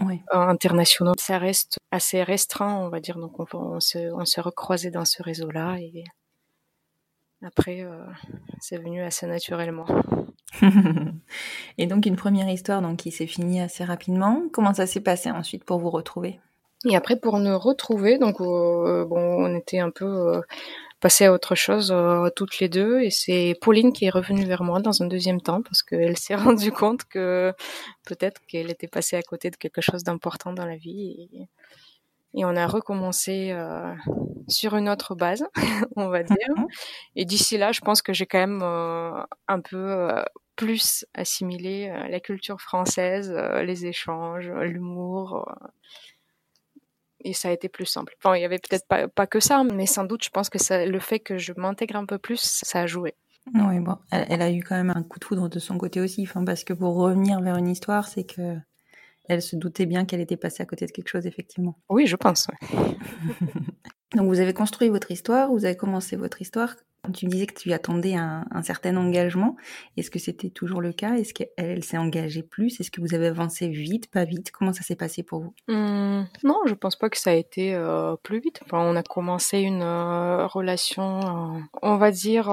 Oui. 0.01 0.21
internationaux 0.31 1.13
ça 1.17 1.37
reste 1.37 1.77
assez 1.91 2.21
restreint 2.23 2.75
on 2.75 2.89
va 2.89 2.99
dire 2.99 3.17
donc 3.17 3.39
on, 3.39 3.45
on 3.53 3.79
s'est 3.79 4.09
on 4.11 4.25
s'est 4.25 4.41
recroisés 4.41 4.91
dans 4.91 5.05
ce 5.05 5.23
réseau 5.23 5.49
là 5.49 5.77
et 5.79 6.03
après 7.41 7.83
euh, 7.83 8.03
c'est 8.59 8.79
venu 8.79 9.01
assez 9.01 9.27
naturellement 9.27 9.85
Et 11.77 11.87
donc, 11.87 12.05
une 12.05 12.15
première 12.15 12.49
histoire 12.49 12.81
donc, 12.81 12.97
qui 12.97 13.11
s'est 13.11 13.27
finie 13.27 13.61
assez 13.61 13.83
rapidement. 13.83 14.43
Comment 14.51 14.73
ça 14.73 14.87
s'est 14.87 15.01
passé 15.01 15.31
ensuite 15.31 15.63
pour 15.63 15.79
vous 15.79 15.89
retrouver? 15.89 16.39
Et 16.85 16.95
après 16.95 17.15
pour 17.15 17.39
nous 17.39 17.57
retrouver 17.59 18.17
donc 18.17 18.41
euh, 18.41 19.05
bon 19.05 19.45
on 19.45 19.55
était 19.55 19.79
un 19.79 19.91
peu 19.91 20.05
euh, 20.05 20.41
passé 21.01 21.25
à 21.25 21.33
autre 21.33 21.55
chose 21.55 21.91
euh, 21.91 22.29
toutes 22.33 22.59
les 22.59 22.69
deux. 22.69 23.01
Et 23.01 23.09
c'est 23.09 23.57
Pauline 23.59 23.91
qui 23.91 24.05
est 24.05 24.09
revenue 24.09 24.45
vers 24.45 24.63
moi 24.63 24.79
dans 24.79 25.01
un 25.01 25.07
deuxième 25.07 25.41
temps 25.41 25.61
parce 25.61 25.83
qu'elle 25.83 26.17
s'est 26.17 26.35
rendue 26.35 26.71
compte 26.71 27.03
que 27.03 27.53
peut-être 28.05 28.39
qu'elle 28.47 28.71
était 28.71 28.87
passée 28.87 29.17
à 29.17 29.23
côté 29.23 29.49
de 29.49 29.57
quelque 29.57 29.81
chose 29.81 30.03
d'important 30.03 30.53
dans 30.53 30.65
la 30.65 30.77
vie. 30.77 31.27
Et, 31.33 31.49
et 32.33 32.45
on 32.45 32.55
a 32.55 32.65
recommencé 32.67 33.51
euh, 33.51 33.93
sur 34.47 34.77
une 34.77 34.87
autre 34.87 35.15
base 35.15 35.43
on 35.97 36.07
va 36.07 36.23
dire. 36.23 36.37
Mhm. 36.55 36.67
et 37.17 37.25
d'ici 37.25 37.57
là 37.57 37.73
je 37.73 37.81
pense 37.81 38.01
que 38.01 38.13
j'ai 38.13 38.25
quand 38.25 38.39
même 38.39 38.61
un 38.61 39.59
peu 39.59 40.09
plus 40.55 41.05
assimilé 41.13 41.91
la 42.09 42.19
culture 42.21 42.61
française 42.61 43.33
les 43.63 43.85
échanges 43.85 44.49
l'humour 44.49 45.45
et 47.23 47.33
ça 47.33 47.49
a 47.49 47.51
été 47.51 47.69
plus 47.69 47.85
simple. 47.85 48.15
Enfin, 48.19 48.35
il 48.35 48.41
y 48.41 48.45
avait 48.45 48.59
peut-être 48.59 48.87
pas, 48.87 49.07
pas 49.07 49.27
que 49.27 49.39
ça, 49.39 49.63
mais 49.63 49.85
sans 49.85 50.03
doute, 50.03 50.23
je 50.23 50.29
pense 50.29 50.49
que 50.49 50.59
ça, 50.59 50.85
le 50.85 50.99
fait 50.99 51.19
que 51.19 51.37
je 51.37 51.53
m'intègre 51.55 51.95
un 51.95 52.05
peu 52.05 52.17
plus, 52.17 52.39
ça 52.63 52.81
a 52.81 52.87
joué. 52.87 53.15
Oui, 53.55 53.79
bon, 53.79 53.97
elle, 54.11 54.25
elle, 54.29 54.41
a 54.41 54.51
eu 54.51 54.61
quand 54.61 54.75
même 54.75 54.91
un 54.95 55.01
coup 55.01 55.19
de 55.19 55.25
foudre 55.25 55.49
de 55.49 55.59
son 55.59 55.77
côté 55.77 55.99
aussi, 55.99 56.23
enfin, 56.23 56.45
parce 56.45 56.63
que 56.63 56.73
pour 56.73 56.95
revenir 56.95 57.41
vers 57.41 57.55
une 57.55 57.67
histoire, 57.67 58.07
c'est 58.07 58.23
que 58.23 58.57
elle 59.25 59.41
se 59.41 59.55
doutait 59.55 59.85
bien 59.85 60.05
qu'elle 60.05 60.21
était 60.21 60.37
passée 60.37 60.61
à 60.61 60.65
côté 60.65 60.85
de 60.85 60.91
quelque 60.91 61.07
chose, 61.07 61.25
effectivement. 61.25 61.77
Oui, 61.89 62.05
je 62.05 62.15
pense. 62.15 62.47
Ouais. 62.47 62.97
Donc 64.15 64.27
vous 64.27 64.39
avez 64.39 64.53
construit 64.53 64.89
votre 64.89 65.11
histoire, 65.11 65.49
vous 65.49 65.65
avez 65.65 65.77
commencé 65.77 66.15
votre 66.15 66.41
histoire. 66.41 66.75
Tu 67.13 67.25
disais 67.25 67.47
que 67.47 67.59
tu 67.59 67.73
attendais 67.73 68.13
un, 68.13 68.45
certain 68.61 68.95
engagement. 68.95 69.55
Est-ce 69.97 70.11
que 70.11 70.19
c'était 70.19 70.51
toujours 70.51 70.81
le 70.81 70.93
cas? 70.93 71.15
Est-ce 71.15 71.33
qu'elle 71.33 71.83
s'est 71.83 71.97
engagée 71.97 72.43
plus? 72.43 72.79
Est-ce 72.79 72.91
que 72.91 73.01
vous 73.01 73.15
avez 73.15 73.27
avancé 73.27 73.69
vite, 73.69 74.11
pas 74.11 74.23
vite? 74.23 74.51
Comment 74.51 74.71
ça 74.71 74.83
s'est 74.83 74.95
passé 74.95 75.23
pour 75.23 75.41
vous? 75.41 75.53
Hum, 75.67 76.27
non, 76.43 76.59
je 76.67 76.75
pense 76.75 76.95
pas 76.95 77.09
que 77.09 77.17
ça 77.17 77.31
a 77.31 77.33
été 77.33 77.73
euh, 77.73 78.15
plus 78.21 78.39
vite. 78.39 78.59
Enfin, 78.65 78.79
on 78.79 78.95
a 78.95 79.01
commencé 79.01 79.59
une 79.59 79.81
euh, 79.81 80.45
relation, 80.45 81.55
euh, 81.55 81.59
on 81.81 81.97
va 81.97 82.11
dire, 82.11 82.51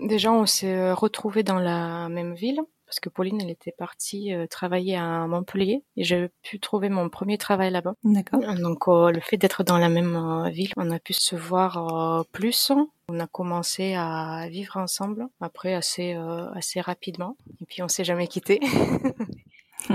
déjà 0.00 0.32
on 0.32 0.46
s'est 0.46 0.92
retrouvés 0.92 1.42
dans 1.42 1.58
la 1.58 2.08
même 2.08 2.34
ville 2.34 2.60
parce 2.90 2.98
que 2.98 3.08
Pauline, 3.08 3.40
elle 3.40 3.50
était 3.50 3.70
partie 3.70 4.34
euh, 4.34 4.48
travailler 4.48 4.96
à 4.96 5.24
Montpellier 5.28 5.84
et 5.96 6.02
j'ai 6.02 6.28
pu 6.42 6.58
trouver 6.58 6.88
mon 6.88 7.08
premier 7.08 7.38
travail 7.38 7.70
là-bas. 7.70 7.94
D'accord. 8.02 8.40
Donc 8.56 8.88
euh, 8.88 9.12
le 9.12 9.20
fait 9.20 9.36
d'être 9.36 9.62
dans 9.62 9.78
la 9.78 9.88
même 9.88 10.16
euh, 10.16 10.50
ville, 10.50 10.72
on 10.76 10.90
a 10.90 10.98
pu 10.98 11.12
se 11.12 11.36
voir 11.36 12.26
plus. 12.32 12.72
On 13.08 13.20
a 13.20 13.28
commencé 13.28 13.94
à 13.94 14.48
vivre 14.50 14.76
ensemble 14.76 15.28
après 15.40 15.74
assez 15.74 16.14
assez 16.54 16.80
rapidement 16.80 17.36
et 17.60 17.64
puis 17.64 17.80
on 17.84 17.88
s'est 17.88 18.02
jamais 18.02 18.26
quitté. 18.26 18.58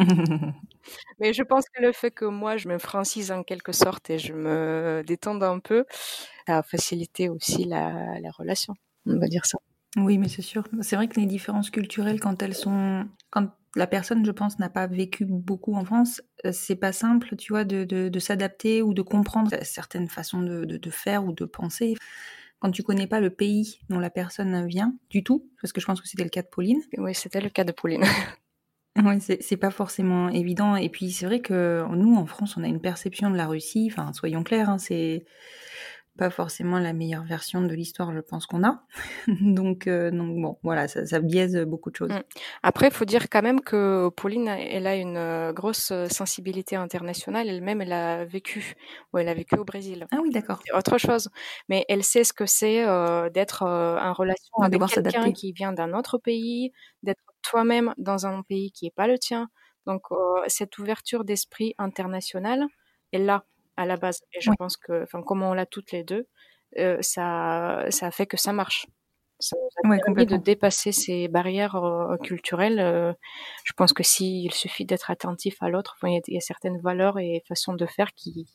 Mais 1.19 1.33
je 1.33 1.43
pense 1.43 1.65
que 1.67 1.81
le 1.81 1.91
fait 1.91 2.11
que 2.11 2.23
moi 2.23 2.55
je 2.55 2.69
me 2.69 2.77
francise 2.77 3.29
en 3.31 3.43
quelque 3.43 3.73
sorte 3.73 4.09
et 4.09 4.19
je 4.19 4.31
me 4.31 5.03
détende 5.05 5.43
un 5.43 5.59
peu, 5.59 5.83
ça 6.47 6.59
a 6.59 6.63
facilité 6.63 7.27
aussi 7.27 7.65
la, 7.65 8.19
la 8.21 8.31
relation. 8.31 8.73
On 9.05 9.19
va 9.19 9.27
dire 9.27 9.45
ça. 9.45 9.57
Oui, 9.95 10.17
mais 10.17 10.27
c'est 10.27 10.41
sûr. 10.41 10.67
C'est 10.81 10.95
vrai 10.97 11.07
que 11.07 11.19
les 11.19 11.25
différences 11.25 11.69
culturelles, 11.69 12.19
quand 12.19 12.41
elles 12.41 12.53
sont, 12.55 13.07
quand 13.29 13.49
la 13.75 13.87
personne, 13.87 14.25
je 14.25 14.31
pense, 14.31 14.59
n'a 14.59 14.69
pas 14.69 14.87
vécu 14.87 15.25
beaucoup 15.25 15.73
en 15.75 15.85
France, 15.85 16.21
euh, 16.45 16.51
c'est 16.51 16.75
pas 16.75 16.91
simple, 16.91 17.35
tu 17.37 17.53
vois, 17.53 17.63
de, 17.63 17.83
de, 17.85 18.09
de 18.09 18.19
s'adapter 18.19 18.81
ou 18.81 18.93
de 18.93 19.01
comprendre 19.01 19.51
certaines 19.63 20.09
façons 20.09 20.41
de, 20.41 20.65
de, 20.65 20.77
de, 20.77 20.89
faire 20.89 21.25
ou 21.25 21.31
de 21.31 21.45
penser. 21.45 21.95
Quand 22.59 22.71
tu 22.71 22.83
connais 22.83 23.07
pas 23.07 23.19
le 23.21 23.29
pays 23.29 23.79
dont 23.89 23.99
la 23.99 24.09
personne 24.09 24.67
vient 24.67 24.95
du 25.09 25.23
tout, 25.23 25.49
parce 25.61 25.73
que 25.73 25.81
je 25.81 25.85
pense 25.85 26.01
que 26.01 26.07
c'était 26.07 26.23
le 26.23 26.29
cas 26.29 26.41
de 26.41 26.47
Pauline. 26.47 26.81
Oui, 26.97 27.15
c'était 27.15 27.41
le 27.41 27.49
cas 27.49 27.63
de 27.63 27.71
Pauline. 27.71 28.03
Oui, 29.03 29.19
c'est 29.19 29.57
pas 29.57 29.71
forcément 29.71 30.29
évident. 30.29 30.75
Et 30.77 30.89
puis 30.89 31.11
c'est 31.11 31.25
vrai 31.25 31.41
que 31.41 31.85
nous, 31.95 32.15
en 32.15 32.25
France, 32.25 32.55
on 32.57 32.63
a 32.63 32.67
une 32.67 32.79
perception 32.79 33.29
de 33.29 33.35
la 33.35 33.45
Russie. 33.47 33.89
Enfin, 33.91 34.13
soyons 34.13 34.43
clairs, 34.43 34.69
hein, 34.69 34.77
c'est 34.77 35.25
pas 36.17 36.29
forcément 36.29 36.79
la 36.79 36.93
meilleure 36.93 37.24
version 37.24 37.62
de 37.62 37.74
l'histoire, 37.74 38.13
je 38.13 38.19
pense 38.19 38.45
qu'on 38.45 38.63
a. 38.63 38.84
donc, 39.41 39.88
euh, 39.88 40.12
donc 40.12 40.41
bon, 40.41 40.57
voilà, 40.63 40.88
ça, 40.88 41.05
ça, 41.05 41.19
biaise 41.19 41.57
beaucoup 41.65 41.91
de 41.91 41.95
choses. 41.95 42.12
Mm. 42.12 42.24
Après, 42.63 42.88
il 42.88 42.93
faut 42.93 43.05
dire 43.05 43.29
quand 43.29 43.41
même 43.41 43.62
que 43.62 44.10
Pauline, 44.10 44.48
elle 44.48 44.88
a 44.88 44.95
une 44.95 45.17
euh, 45.17 45.53
grosse 45.53 45.91
sensibilité 46.10 46.75
internationale. 46.75 47.48
Elle-même, 47.50 47.81
elle 47.81 47.93
a 47.93 48.25
vécu, 48.25 48.75
ou 49.13 49.17
elle 49.17 49.29
a 49.29 49.34
vécu 49.34 49.55
au 49.57 49.65
Brésil. 49.65 50.07
Ah 50.12 50.17
oui, 50.22 50.31
d'accord. 50.31 50.62
Autre 50.74 50.98
chose. 50.98 51.29
Mais 51.69 51.86
elle 51.89 52.03
sait 52.03 52.24
ce 52.24 52.34
que 52.34 52.45
c'est 52.45 52.86
euh, 52.86 53.29
d'être 53.29 53.63
euh, 53.63 53.98
en 53.98 54.13
relation 54.13 54.57
avec 54.62 54.81
quelqu'un 54.88 55.31
qui 55.31 55.51
vient 55.51 55.74
d'un 55.74 55.93
autre 55.93 56.17
pays, 56.17 56.72
d'être 57.03 57.24
toi-même 57.41 57.93
dans 57.98 58.25
un 58.25 58.41
pays 58.41 58.72
qui 58.72 58.86
n'est 58.86 58.91
pas 58.91 59.07
le 59.07 59.17
tien. 59.17 59.50
Donc, 59.86 60.01
euh, 60.12 60.15
cette 60.48 60.77
ouverture 60.77 61.24
d'esprit 61.25 61.75
international 61.77 62.65
est 63.12 63.19
là 63.19 63.45
à 63.77 63.86
la 63.86 63.98
base. 63.98 64.20
Et 64.34 64.41
je 64.41 64.50
Oui. 64.50 64.55
pense 64.58 64.77
que, 64.77 65.03
enfin, 65.03 65.22
comme 65.24 65.44
on 65.44 65.53
l'a 65.53 65.65
toutes 65.65 65.91
les 65.91 66.03
deux, 66.03 66.27
euh, 66.77 66.98
ça, 67.01 67.86
ça 67.89 68.08
a 68.08 68.12
fait 68.12 68.25
que 68.25 68.38
ça 68.38 68.53
marche. 68.53 68.88
Ça 69.39 69.55
nous 69.84 69.91
a 69.94 69.98
permis 70.05 70.25
de 70.25 70.38
dépasser 70.38 70.91
ces 70.94 71.27
barrières 71.27 71.75
euh, 71.75 72.15
culturelles. 72.17 72.79
Euh, 72.79 73.12
je 73.65 73.74
pense 73.74 73.91
que 73.94 74.03
s'il 74.03 74.53
suffit 74.53 74.86
d'être 74.86 75.12
attentif 75.12 75.55
à 75.62 75.70
l'autre, 75.70 75.98
il 76.03 76.22
y, 76.27 76.34
y 76.36 76.38
a 76.38 76.41
certaines 76.41 76.79
valeurs 76.79 77.20
et 77.20 77.44
façons 77.48 77.74
de 77.74 77.86
faire 77.86 78.13
qui, 78.15 78.48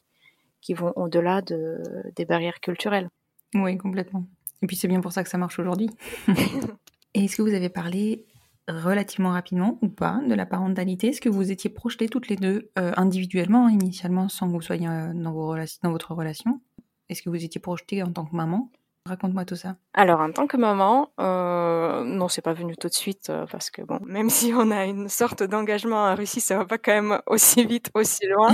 qui 0.63 0.73
vont 0.75 0.93
au-delà 0.97 1.43
de, 1.43 1.83
des 2.17 2.25
barrières 2.25 2.61
culturelles. 2.61 3.11
Oui, 3.55 3.77
complètement. 3.77 4.25
Et 4.63 4.67
puis 4.67 4.77
c'est 4.77 4.89
bien 4.89 5.01
pour 5.01 5.13
ça 5.13 5.23
que 5.23 5.29
ça 5.31 5.39
marche 5.39 5.59
aujourd'hui. 5.59 5.91
Et 7.15 7.25
est-ce 7.25 7.37
que 7.37 7.43
vous 7.43 7.55
avez 7.55 7.69
parlé 7.69 8.27
relativement 8.71 9.31
rapidement 9.31 9.79
ou 9.83 9.89
pas 9.89 10.21
de 10.27 10.35
la 10.35 10.47
parentalité? 10.47 11.09
Est-ce 11.09 11.21
que 11.21 11.29
vous 11.29 11.51
étiez 11.51 11.71
projetées 11.71 12.09
toutes 12.09 12.29
les 12.29 12.37
deux 12.37 12.71
euh, 12.79 12.93
individuellement, 12.97 13.69
initialement, 13.69 14.29
sans 14.29 14.49
que 14.49 14.53
vous 14.53 14.63
soyez 14.63 14.89
euh, 14.89 15.13
dans, 15.15 15.33
vos 15.33 15.49
relations, 15.49 15.81
dans 15.83 15.93
votre 15.93 16.15
relation? 16.15 16.61
Est-ce 17.09 17.23
que 17.23 17.31
vous 17.31 17.45
étiez 17.45 17.61
projetée 17.61 18.03
en 18.03 18.13
tant 18.13 18.25
que 18.25 18.37
maman? 18.37 18.71
Raconte-moi 19.07 19.47
tout 19.47 19.57
ça. 19.57 19.77
Alors, 19.95 20.21
en 20.21 20.31
tant 20.31 20.47
que 20.47 20.59
maman, 20.59 21.11
euh, 21.21 22.05
non, 22.05 22.29
c'est 22.29 22.43
pas 22.43 22.53
venu 22.53 22.77
tout 22.77 22.89
de 22.89 22.95
suite 22.95 23.31
euh, 23.31 23.47
parce 23.51 23.71
que 23.71 23.81
bon, 23.83 23.99
même 24.05 24.29
si 24.31 24.53
on 24.55 24.71
a 24.71 24.85
une 24.85 25.09
sorte 25.09 25.43
d'engagement 25.43 26.05
en 26.05 26.15
Russie, 26.15 26.41
ça 26.41 26.59
va 26.59 26.67
pas 26.67 26.79
quand 26.79 26.93
même 26.93 27.21
aussi 27.27 27.65
vite, 27.65 27.91
aussi 27.95 28.27
loin. 28.27 28.53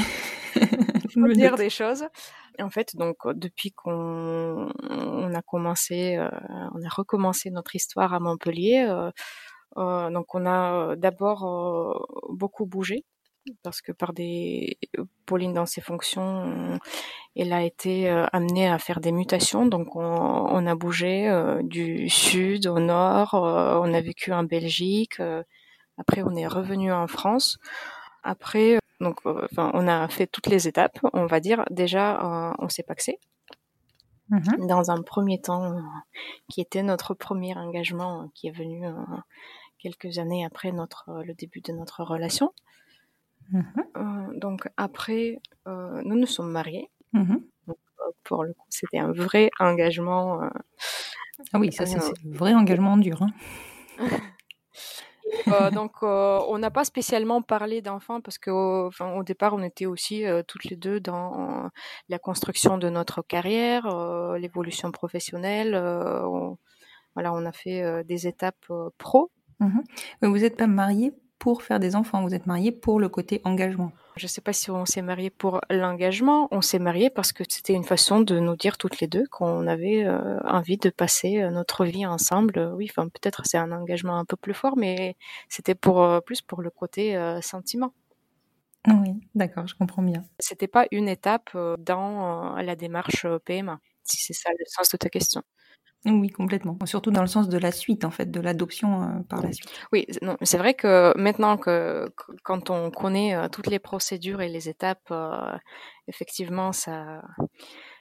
Me 1.17 1.35
dire 1.35 1.57
des 1.57 1.71
choses. 1.71 2.07
En 2.61 2.71
fait, 2.71 2.95
donc 2.97 3.17
depuis 3.35 3.73
qu'on 3.73 4.71
on 4.91 5.35
a 5.35 5.43
commencé, 5.43 6.17
euh, 6.17 6.29
on 6.75 6.83
a 6.83 6.89
recommencé 6.89 7.51
notre 7.51 7.75
histoire 7.75 8.13
à 8.15 8.21
Montpellier, 8.21 8.87
donc 10.11 10.35
on 10.35 10.47
a 10.47 10.91
euh, 10.93 10.97
d'abord 10.97 11.45
euh, 11.45 11.95
beaucoup 12.33 12.67
bougé 12.67 13.05
parce 13.63 13.81
que 13.81 13.93
par 13.93 14.13
des 14.13 14.77
Pauline 15.25 15.53
dans 15.55 15.67
ses 15.67 15.81
fonctions, 15.81 16.73
euh, 16.75 16.79
elle 17.37 17.53
a 17.53 17.63
été 17.63 18.11
euh, 18.11 18.27
amenée 18.33 18.69
à 18.69 18.79
faire 18.79 19.01
des 19.01 19.13
mutations. 19.13 19.67
Donc 19.67 19.95
on, 19.97 20.03
on 20.03 20.67
a 20.67 20.75
bougé 20.75 21.29
euh, 21.29 21.63
du 21.63 22.09
sud 22.09 22.67
au 22.67 22.81
nord, 22.81 23.35
euh, 23.35 23.79
on 23.83 23.95
a 23.95 24.01
vécu 24.01 24.33
en 24.33 24.45
Belgique, 24.45 25.21
euh, 25.21 25.43
après 25.99 26.23
on 26.23 26.35
est 26.35 26.47
revenu 26.49 26.93
en 26.93 27.07
France. 27.07 27.59
Après, 28.25 28.77
euh, 28.77 28.79
donc, 29.01 29.19
euh, 29.27 29.47
enfin, 29.53 29.71
on 29.75 29.87
a 29.87 30.09
fait 30.09 30.27
toutes 30.27 30.49
les 30.49 30.67
étapes, 30.67 30.99
on 31.13 31.27
va 31.27 31.39
dire. 31.41 31.65
Déjà, 31.71 32.51
euh, 32.51 32.55
on 32.59 32.69
s'est 32.69 32.83
paxé 32.83 33.21
Mhm. 34.29 34.67
dans 34.67 34.91
un 34.91 35.03
premier 35.03 35.41
temps, 35.41 35.73
euh, 35.73 35.81
qui 36.49 36.61
était 36.61 36.83
notre 36.83 37.15
premier 37.15 37.57
engagement, 37.57 38.23
euh, 38.23 38.27
qui 38.35 38.49
est 38.49 38.51
venu 38.51 38.85
euh, 38.85 38.93
quelques 39.87 40.19
années 40.19 40.45
après 40.45 40.73
notre 40.73 41.09
euh, 41.09 41.23
le 41.23 41.35
début 41.35 41.61
de 41.61 41.73
notre 41.73 42.03
relation. 42.03 42.53
Mhm. 43.51 43.65
Euh, 43.97 44.39
donc 44.39 44.69
après, 44.77 45.41
euh, 45.69 46.03
nous 46.05 46.17
nous 46.17 46.27
sommes 46.27 46.51
mariés. 46.51 46.91
Mhm. 47.13 47.45
Euh, 47.69 47.73
Pour 48.25 48.45
le 48.45 48.53
coup, 48.55 48.67
c'était 48.69 48.99
un 48.99 49.13
vrai 49.13 49.51
engagement. 49.61 50.41
Ah 51.53 51.59
oui, 51.61 51.73
ça 51.73 51.87
c'est 51.87 51.99
le 52.25 52.37
vrai 52.37 52.55
engagement 52.55 52.97
dur. 52.97 53.23
Hein. 53.23 53.33
Euh, 55.49 55.71
donc, 55.71 55.93
euh, 56.03 56.41
on 56.49 56.59
n'a 56.59 56.71
pas 56.71 56.85
spécialement 56.85 57.43
parlé 57.43 57.83
d'enfants 57.83 58.21
parce 58.21 58.39
que, 58.39 58.87
enfin, 58.87 59.13
au 59.15 59.23
départ, 59.23 59.55
on 59.55 59.63
était 59.63 59.87
aussi 59.87 60.25
euh, 60.25 60.43
toutes 60.47 60.65
les 60.65 60.77
deux 60.77 61.01
dans 61.01 61.71
la 62.09 62.19
construction 62.19 62.79
de 62.79 62.89
notre 62.91 63.23
carrière, 63.23 63.87
l'évolution 64.39 64.91
professionnelle. 64.93 65.75
on, 65.77 66.59
voilà, 67.15 67.33
on 67.33 67.45
a 67.45 67.53
fait 67.53 68.05
des 68.05 68.27
étapes 68.27 68.67
pro. 68.99 69.31
Mhm. 69.61 69.85
Mais 70.23 70.29
vous 70.29 70.39
n'êtes 70.39 70.57
pas 70.57 70.67
mariés 70.67 71.13
pour 71.39 71.63
faire 71.63 71.81
des 71.81 71.97
enfants, 71.97 72.23
vous 72.23 72.35
êtes 72.35 72.47
mariés 72.47 72.73
pour 72.73 73.01
le 73.01 73.09
côté 73.09 73.41
engagement. 73.45 73.93
Je 74.17 74.27
sais 74.27 74.41
pas 74.41 74.55
si 74.55 74.71
on 74.71 74.87
s'est 74.87 75.03
mariés 75.03 75.29
pour 75.31 75.61
l'engagement. 75.69 76.49
On 76.51 76.63
s'est 76.63 76.79
mariés 76.79 77.11
parce 77.11 77.33
que 77.33 77.45
c'était 77.49 77.75
une 77.75 77.85
façon 77.85 78.21
de 78.21 78.39
nous 78.41 78.57
dire 78.57 78.79
toutes 78.79 78.99
les 79.01 79.07
deux 79.09 79.27
qu'on 79.31 79.67
avait 79.67 80.05
euh, 80.07 80.41
envie 80.45 80.79
de 80.79 80.89
passer 80.89 81.43
euh, 81.43 81.51
notre 81.51 81.85
vie 81.85 82.07
ensemble. 82.07 82.59
Euh, 82.59 82.73
Oui, 82.75 82.87
enfin 82.91 83.09
peut-être 83.09 83.43
c'est 83.45 83.59
un 83.59 83.73
engagement 83.73 84.19
un 84.19 84.25
peu 84.25 84.37
plus 84.37 84.55
fort, 84.55 84.77
mais 84.79 85.17
c'était 85.51 85.75
pour 85.75 86.03
euh, 86.03 86.21
plus 86.21 86.41
pour 86.41 86.63
le 86.63 86.71
côté 86.71 87.15
euh, 87.17 87.43
sentiment. 87.43 87.93
Oui, 88.89 89.11
d'accord, 89.35 89.67
je 89.67 89.75
comprends 89.75 90.03
bien. 90.03 90.25
C'était 90.39 90.69
pas 90.69 90.87
une 90.93 91.09
étape 91.09 91.57
dans 91.79 92.55
la 92.57 92.77
démarche 92.77 93.27
PMA, 93.45 93.81
si 94.05 94.19
c'est 94.19 94.33
ça 94.33 94.51
le 94.57 94.65
sens 94.67 94.89
de 94.91 94.97
ta 94.97 95.09
question. 95.09 95.43
Oui, 96.09 96.29
complètement. 96.31 96.79
Surtout 96.85 97.11
dans 97.11 97.21
le 97.21 97.27
sens 97.27 97.49
de 97.49 97.59
la 97.59 97.73
suite, 97.73 98.05
en 98.05 98.11
fait, 98.13 98.31
de 98.31 98.41
l'adoption 98.41 99.03
euh, 99.03 99.07
par 99.29 99.43
la 99.43 99.53
suite. 99.53 99.69
Oui, 99.93 100.07
c'est 100.43 100.57
vrai 100.59 100.75
que 100.75 101.13
maintenant 101.19 101.57
que 101.57 102.09
que- 102.17 102.33
quand 102.45 102.71
on 102.71 102.91
connaît 102.93 103.35
euh, 103.35 103.49
toutes 103.49 103.67
les 103.67 103.81
procédures 103.81 104.41
et 104.41 104.49
les 104.49 104.69
étapes, 104.69 105.09
euh, 105.11 105.57
effectivement, 106.07 106.73
ça 106.73 107.23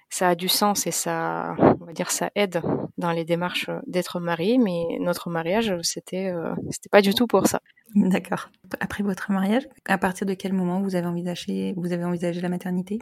ça 0.09 0.29
a 0.29 0.35
du 0.35 0.47
sens 0.47 0.87
et 0.87 0.91
ça, 0.91 1.55
on 1.81 1.85
va 1.85 1.93
dire, 1.93 2.11
ça 2.11 2.29
aide 2.35 2.61
dans 2.97 3.11
les 3.11 3.25
démarches 3.25 3.69
d'être 3.87 4.19
marié. 4.19 4.57
Mais 4.57 4.85
notre 4.99 5.29
mariage, 5.29 5.73
c'était 5.81 6.31
c'était 6.71 6.89
pas 6.89 7.01
du 7.01 7.13
tout 7.15 7.27
pour 7.27 7.47
ça. 7.47 7.59
D'accord. 7.95 8.49
Après 8.79 9.03
votre 9.03 9.31
mariage, 9.31 9.67
à 9.87 9.97
partir 9.97 10.27
de 10.27 10.33
quel 10.33 10.53
moment 10.53 10.81
vous 10.81 10.95
avez 10.95 11.07
envisagé, 11.07 11.73
vous 11.75 11.91
avez 11.91 12.03
envisagé 12.05 12.39
la 12.41 12.49
maternité? 12.49 12.99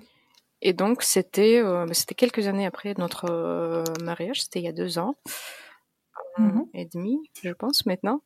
Et 0.66 0.72
donc 0.72 1.04
c'était 1.04 1.62
euh, 1.62 1.86
bah, 1.86 1.94
c'était 1.94 2.16
quelques 2.16 2.48
années 2.48 2.66
après 2.66 2.96
notre 2.98 3.26
euh, 3.30 3.84
mariage, 4.02 4.42
c'était 4.42 4.60
il 4.60 4.66
y 4.66 4.70
a 4.70 4.72
deux 4.72 4.98
ans. 4.98 5.16
Mhm. 6.40 6.66
et 6.74 6.86
demi, 6.86 7.20
je 7.44 7.52
pense 7.52 7.86
maintenant. 7.86 8.22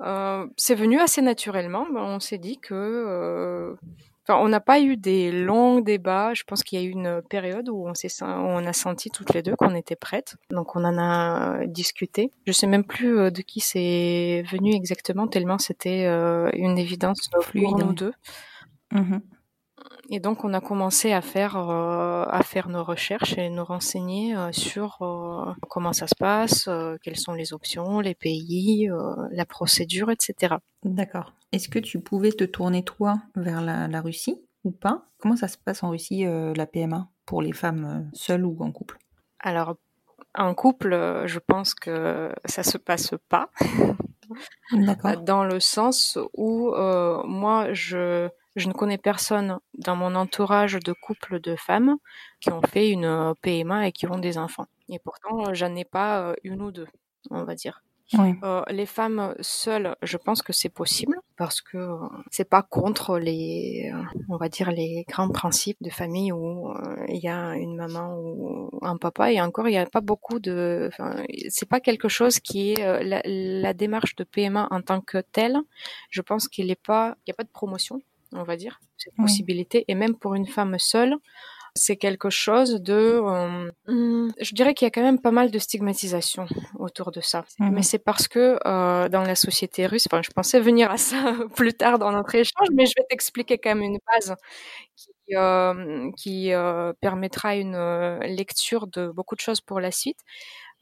Euh, 0.00 0.46
c'est 0.56 0.74
venu 0.74 0.98
assez 0.98 1.20
naturellement. 1.20 1.84
Ben, 1.92 2.00
on 2.00 2.18
s'est 2.18 2.38
dit 2.38 2.58
que, 2.58 3.76
enfin, 4.22 4.40
on 4.42 4.48
n'a 4.48 4.60
pas 4.60 4.80
eu 4.80 4.96
des 4.96 5.30
longs 5.30 5.80
débats. 5.80 6.32
Je 6.32 6.44
pense 6.44 6.62
qu'il 6.62 6.80
y 6.80 6.82
a 6.82 6.86
eu 6.86 6.90
une 6.90 7.20
période 7.28 7.68
où 7.68 7.86
on 7.86 7.92
s'est, 7.92 8.08
on 8.22 8.64
a 8.64 8.72
senti 8.72 9.10
toutes 9.10 9.34
les 9.34 9.42
deux 9.42 9.56
qu'on 9.56 9.74
était 9.74 9.96
prêtes. 9.96 10.36
Donc 10.50 10.74
on 10.74 10.84
en 10.84 10.96
a 10.96 11.66
discuté. 11.66 12.30
Je 12.46 12.52
sais 12.52 12.66
même 12.66 12.84
plus 12.84 13.30
de 13.30 13.42
qui 13.42 13.60
c'est 13.60 14.42
venu 14.50 14.72
exactement 14.74 15.26
tellement 15.26 15.58
c'était 15.58 16.06
une 16.54 16.78
évidence 16.78 17.28
pour 17.28 17.78
nous 17.78 17.92
deux. 17.92 18.14
Mhm. 18.92 19.20
Et 20.12 20.18
donc, 20.18 20.44
on 20.44 20.52
a 20.54 20.60
commencé 20.60 21.12
à 21.12 21.20
faire, 21.20 21.56
euh, 21.56 22.24
à 22.28 22.42
faire 22.42 22.68
nos 22.68 22.82
recherches 22.82 23.38
et 23.38 23.48
nous 23.48 23.64
renseigner 23.64 24.36
euh, 24.36 24.50
sur 24.50 25.00
euh, 25.02 25.52
comment 25.68 25.92
ça 25.92 26.08
se 26.08 26.16
passe, 26.16 26.68
quelles 27.02 27.16
sont 27.16 27.32
les 27.32 27.52
options, 27.52 28.00
les 28.00 28.16
pays, 28.16 28.90
la 29.30 29.46
procédure, 29.46 30.10
etc. 30.10 30.56
D'accord. 30.84 31.32
Est-ce 31.52 31.68
que 31.68 31.78
tu 31.78 32.00
pouvais 32.00 32.32
te 32.32 32.42
tourner 32.42 32.82
toi 32.82 33.20
vers 33.36 33.60
la, 33.60 33.86
la 33.86 34.00
Russie 34.00 34.42
ou 34.64 34.72
pas? 34.72 35.06
Comment 35.18 35.36
ça 35.36 35.46
se 35.46 35.56
passe 35.56 35.84
en 35.84 35.90
Russie, 35.90 36.24
la 36.24 36.66
PMA, 36.66 37.08
pour 37.24 37.40
les 37.40 37.52
femmes 37.52 38.10
seules 38.12 38.44
ou 38.44 38.56
en 38.60 38.72
couple? 38.72 38.98
Alors, 39.38 39.76
en 40.34 40.54
couple, 40.54 41.22
je 41.26 41.38
pense 41.38 41.74
que 41.74 42.32
ça 42.46 42.64
se 42.64 42.78
passe 42.78 43.14
pas, 43.28 43.50
D'accord. 44.72 45.20
dans 45.22 45.44
le 45.44 45.60
sens 45.60 46.18
où 46.34 46.72
moi, 47.24 47.72
je, 47.72 48.28
je 48.56 48.68
ne 48.68 48.72
connais 48.72 48.98
personne 48.98 49.58
dans 49.74 49.96
mon 49.96 50.14
entourage 50.14 50.78
de 50.78 50.92
couples 50.92 51.40
de 51.40 51.56
femmes 51.56 51.96
qui 52.40 52.50
ont 52.50 52.62
fait 52.62 52.90
une 52.90 53.04
euh, 53.04 53.34
PMA 53.42 53.88
et 53.88 53.92
qui 53.92 54.06
ont 54.06 54.18
des 54.18 54.38
enfants. 54.38 54.66
Et 54.88 54.98
pourtant, 54.98 55.48
euh, 55.48 55.54
j'en 55.54 55.74
ai 55.76 55.84
pas 55.84 56.20
euh, 56.20 56.34
une 56.44 56.62
ou 56.62 56.72
deux, 56.72 56.88
on 57.30 57.44
va 57.44 57.54
dire. 57.54 57.82
Oui. 58.18 58.34
Euh, 58.42 58.62
les 58.70 58.86
femmes 58.86 59.34
seules, 59.40 59.94
je 60.02 60.16
pense 60.16 60.42
que 60.42 60.52
c'est 60.52 60.68
possible 60.68 61.16
parce 61.36 61.60
que 61.60 61.76
euh, 61.76 61.96
c'est 62.30 62.48
pas 62.48 62.62
contre 62.62 63.18
les, 63.18 63.92
euh, 63.94 64.02
on 64.28 64.36
va 64.36 64.48
dire 64.48 64.72
les 64.72 65.04
grands 65.08 65.28
principes 65.28 65.80
de 65.80 65.90
famille 65.90 66.32
où 66.32 66.74
il 67.08 67.18
y 67.18 67.28
a 67.28 67.54
une 67.54 67.76
maman 67.76 68.16
ou 68.18 68.70
un 68.82 68.96
papa 68.96 69.30
et 69.30 69.40
encore 69.40 69.68
il 69.68 69.74
y 69.74 69.78
a 69.78 69.86
pas 69.86 70.00
beaucoup 70.00 70.40
de, 70.40 70.90
c'est 71.50 71.68
pas 71.68 71.78
quelque 71.80 72.08
chose 72.08 72.40
qui 72.40 72.72
est 72.72 73.04
la, 73.04 73.22
la 73.24 73.74
démarche 73.74 74.16
de 74.16 74.24
PMA 74.24 74.66
en 74.70 74.82
tant 74.82 75.00
que 75.00 75.18
telle. 75.18 75.58
Je 76.10 76.20
pense 76.20 76.48
qu'il 76.48 76.74
pas, 76.84 77.16
il 77.26 77.30
y 77.30 77.32
a 77.32 77.34
pas 77.34 77.44
de 77.44 77.48
promotion, 77.48 78.00
on 78.32 78.42
va 78.44 78.56
dire 78.56 78.80
cette 78.96 79.12
Oui. 79.18 79.24
possibilité 79.24 79.84
et 79.88 79.94
même 79.94 80.14
pour 80.16 80.34
une 80.34 80.46
femme 80.46 80.78
seule. 80.78 81.16
C'est 81.76 81.96
quelque 81.96 82.30
chose 82.30 82.80
de, 82.82 82.92
euh, 82.94 83.70
hum, 83.86 84.32
je 84.40 84.54
dirais 84.56 84.74
qu'il 84.74 84.86
y 84.86 84.88
a 84.88 84.90
quand 84.90 85.02
même 85.04 85.20
pas 85.20 85.30
mal 85.30 85.52
de 85.52 85.58
stigmatisation 85.60 86.46
autour 86.78 87.12
de 87.12 87.20
ça. 87.20 87.44
Mhm. 87.60 87.70
Mais 87.74 87.82
c'est 87.82 88.00
parce 88.00 88.26
que 88.28 88.58
euh, 88.66 89.08
dans 89.08 89.22
la 89.22 89.36
société 89.36 89.86
russe, 89.86 90.06
enfin, 90.10 90.20
je 90.22 90.30
pensais 90.30 90.58
venir 90.60 90.90
à 90.90 90.96
ça 90.98 91.16
plus 91.56 91.72
tard 91.74 92.00
dans 92.00 92.10
notre 92.12 92.34
échange, 92.34 92.68
mais 92.72 92.86
je 92.86 92.92
vais 92.96 93.04
t'expliquer 93.08 93.58
quand 93.58 93.70
même 93.76 93.82
une 93.84 93.98
base 94.12 94.34
qui, 94.96 95.36
euh, 95.36 96.10
qui 96.16 96.50
permettra 97.00 97.56
une 97.56 97.76
lecture 98.24 98.86
de 98.88 99.08
beaucoup 99.10 99.36
de 99.36 99.40
choses 99.40 99.60
pour 99.60 99.78
la 99.80 99.92
suite. 99.92 100.18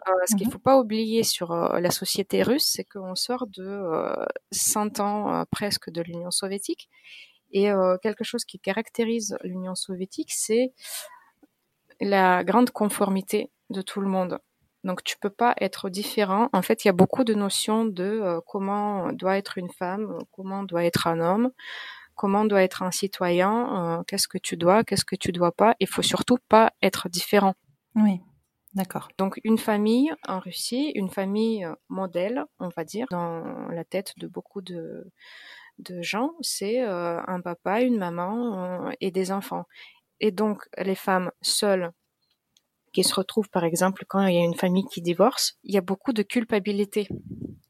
Euh, 0.08 0.12
ce 0.30 0.36
qu'il 0.36 0.46
Mhm. 0.46 0.52
faut 0.52 0.58
pas 0.60 0.78
oublier 0.78 1.24
sur 1.24 1.50
euh, 1.52 1.80
la 1.80 1.90
société 1.90 2.42
russe, 2.44 2.66
c'est 2.72 2.84
qu'on 2.84 3.16
sort 3.16 3.46
de 3.48 3.64
euh, 3.66 4.14
100 4.52 5.00
ans 5.00 5.44
presque 5.50 5.90
de 5.90 6.00
l'Union 6.02 6.30
soviétique. 6.30 6.88
Et 7.50 7.70
euh, 7.70 7.96
quelque 8.02 8.24
chose 8.24 8.44
qui 8.44 8.58
caractérise 8.58 9.36
l'Union 9.42 9.74
soviétique, 9.74 10.32
c'est 10.32 10.72
la 12.00 12.44
grande 12.44 12.70
conformité 12.70 13.50
de 13.70 13.82
tout 13.82 14.00
le 14.00 14.08
monde. 14.08 14.38
Donc 14.84 15.02
tu 15.02 15.16
peux 15.18 15.30
pas 15.30 15.54
être 15.60 15.90
différent. 15.90 16.48
En 16.52 16.62
fait, 16.62 16.84
il 16.84 16.88
y 16.88 16.90
a 16.90 16.94
beaucoup 16.94 17.24
de 17.24 17.34
notions 17.34 17.84
de 17.84 18.04
euh, 18.04 18.40
comment 18.46 19.12
doit 19.12 19.36
être 19.36 19.58
une 19.58 19.70
femme, 19.70 20.18
comment 20.30 20.62
doit 20.62 20.84
être 20.84 21.06
un 21.06 21.20
homme, 21.20 21.50
comment 22.14 22.44
doit 22.44 22.62
être 22.62 22.82
un 22.82 22.90
citoyen, 22.90 23.98
euh, 23.98 24.02
qu'est-ce 24.04 24.28
que 24.28 24.38
tu 24.38 24.56
dois, 24.56 24.84
qu'est-ce 24.84 25.04
que 25.04 25.16
tu 25.16 25.32
dois 25.32 25.52
pas. 25.52 25.74
Il 25.80 25.88
faut 25.88 26.02
surtout 26.02 26.38
pas 26.48 26.72
être 26.82 27.08
différent. 27.08 27.54
Oui. 27.96 28.20
D'accord. 28.74 29.08
Donc 29.18 29.40
une 29.44 29.58
famille 29.58 30.12
en 30.28 30.38
Russie, 30.38 30.92
une 30.94 31.08
famille 31.08 31.66
modèle, 31.88 32.44
on 32.60 32.68
va 32.68 32.84
dire, 32.84 33.06
dans 33.10 33.68
la 33.70 33.82
tête 33.82 34.12
de 34.18 34.28
beaucoup 34.28 34.60
de, 34.60 35.10
de 35.78 36.02
gens, 36.02 36.32
c'est 36.40 36.82
euh, 36.82 37.20
un 37.26 37.40
papa, 37.40 37.82
une 37.82 37.98
maman 37.98 38.88
euh, 38.88 38.92
et 39.00 39.10
des 39.10 39.32
enfants. 39.32 39.64
Et 40.20 40.32
donc 40.32 40.64
les 40.78 40.96
femmes 40.96 41.30
seules 41.42 41.92
qui 42.92 43.04
se 43.04 43.14
retrouvent, 43.14 43.50
par 43.50 43.64
exemple, 43.64 44.04
quand 44.08 44.26
il 44.26 44.34
y 44.34 44.38
a 44.38 44.44
une 44.44 44.54
famille 44.54 44.86
qui 44.90 45.02
divorce, 45.02 45.58
il 45.62 45.74
y 45.74 45.78
a 45.78 45.82
beaucoup 45.82 46.12
de 46.12 46.22
culpabilité 46.22 47.06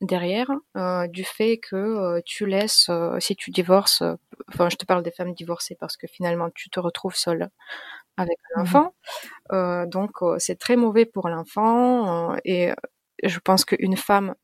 derrière 0.00 0.50
euh, 0.76 1.08
du 1.08 1.24
fait 1.24 1.58
que 1.58 2.20
tu 2.24 2.46
laisses, 2.46 2.90
si 3.20 3.36
tu 3.36 3.50
divorces, 3.50 4.02
enfin 4.48 4.68
je 4.70 4.76
te 4.76 4.86
parle 4.86 5.02
des 5.02 5.10
femmes 5.10 5.34
divorcées 5.34 5.76
parce 5.80 5.96
que 5.96 6.06
finalement 6.06 6.50
tu 6.54 6.70
te 6.70 6.80
retrouves 6.80 7.16
seule 7.16 7.50
avec 8.18 8.38
un 8.56 8.62
Mhm. 8.62 8.62
enfant, 8.62 8.94
euh, 9.52 9.86
donc 9.86 10.12
c'est 10.38 10.58
très 10.58 10.76
mauvais 10.76 11.06
pour 11.06 11.28
l'enfant 11.28 12.36
et 12.44 12.72
je 13.24 13.38
pense 13.40 13.64
qu'une 13.64 13.96
femme 13.96 14.34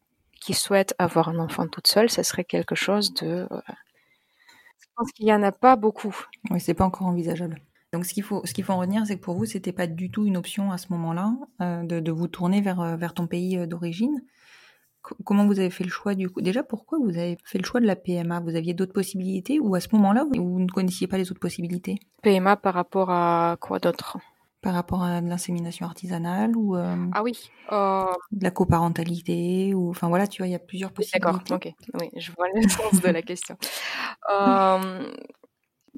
qui 0.44 0.54
souhaite 0.54 0.94
avoir 0.98 1.28
un 1.30 1.38
enfant 1.40 1.66
toute 1.68 1.88
seule, 1.88 2.10
ce 2.10 2.22
serait 2.22 2.44
quelque 2.44 2.76
chose 2.76 3.14
de... 3.14 3.48
euh, 3.50 3.60
je 4.78 4.86
pense 4.96 5.12
qu'il 5.12 5.26
y 5.26 5.32
en 5.32 5.42
a 5.42 5.52
pas 5.52 5.76
beaucoup. 5.76 6.14
Oui, 6.50 6.60
c'est 6.60 6.74
pas 6.74 6.84
encore 6.84 7.06
envisageable. 7.06 7.60
Donc, 7.92 8.04
ce 8.04 8.12
qu'il 8.14 8.22
faut, 8.22 8.42
ce 8.44 8.52
qu'il 8.52 8.64
faut 8.64 8.72
en 8.72 8.78
retenir, 8.78 9.06
c'est 9.06 9.16
que 9.16 9.22
pour 9.22 9.36
vous, 9.36 9.44
c'était 9.44 9.72
pas 9.72 9.86
du 9.86 10.10
tout 10.10 10.26
une 10.26 10.36
option 10.36 10.72
à 10.72 10.78
ce 10.78 10.86
moment-là 10.90 11.32
euh, 11.60 11.82
de, 11.84 12.00
de 12.00 12.12
vous 12.12 12.26
tourner 12.28 12.60
vers, 12.60 12.80
euh, 12.80 12.96
vers 12.96 13.14
ton 13.14 13.26
pays 13.26 13.66
d'origine. 13.68 14.22
Co- 15.02 15.16
comment 15.24 15.46
vous 15.46 15.60
avez 15.60 15.70
fait 15.70 15.84
le 15.84 15.90
choix 15.90 16.14
du 16.14 16.30
coup? 16.30 16.42
Déjà, 16.42 16.62
pourquoi 16.64 16.98
vous 16.98 17.10
avez 17.10 17.38
fait 17.44 17.58
le 17.58 17.64
choix 17.64 17.80
de 17.80 17.86
la 17.86 17.96
PMA 17.96 18.40
Vous 18.40 18.56
aviez 18.56 18.74
d'autres 18.74 18.94
possibilités? 18.94 19.60
Ou 19.60 19.74
à 19.74 19.80
ce 19.80 19.88
moment-là, 19.92 20.24
vous, 20.34 20.52
vous 20.54 20.60
ne 20.60 20.68
connaissiez 20.68 21.08
pas 21.08 21.18
les 21.18 21.30
autres 21.30 21.40
possibilités? 21.40 22.00
PMA 22.22 22.56
par 22.56 22.74
rapport 22.74 23.10
à 23.10 23.56
quoi 23.60 23.78
d'autre? 23.80 24.18
Par 24.64 24.74
rapport 24.74 25.02
à 25.04 25.20
de 25.20 25.28
l'insémination 25.28 25.86
artisanale 25.86 26.56
ou 26.56 26.76
euh, 26.76 26.96
Ah 27.12 27.22
oui, 27.22 27.50
euh, 27.72 28.04
de 28.32 28.44
la 28.44 28.50
coparentalité 28.50 29.74
ou 29.74 29.90
enfin 29.90 30.08
voilà, 30.08 30.26
tu 30.26 30.42
vois, 30.42 30.48
il 30.48 30.52
y 30.52 30.54
a 30.56 30.58
plusieurs 30.58 30.90
D'accord, 31.12 31.36
possibilités. 31.36 31.54
ok. 31.54 31.72
Oui, 31.94 32.10
je 32.16 32.32
vois 32.32 32.46
le 32.54 32.60
sens 32.68 33.00
de 33.00 33.08
la 33.08 33.22
question. 33.22 33.56
Euh, 34.32 35.12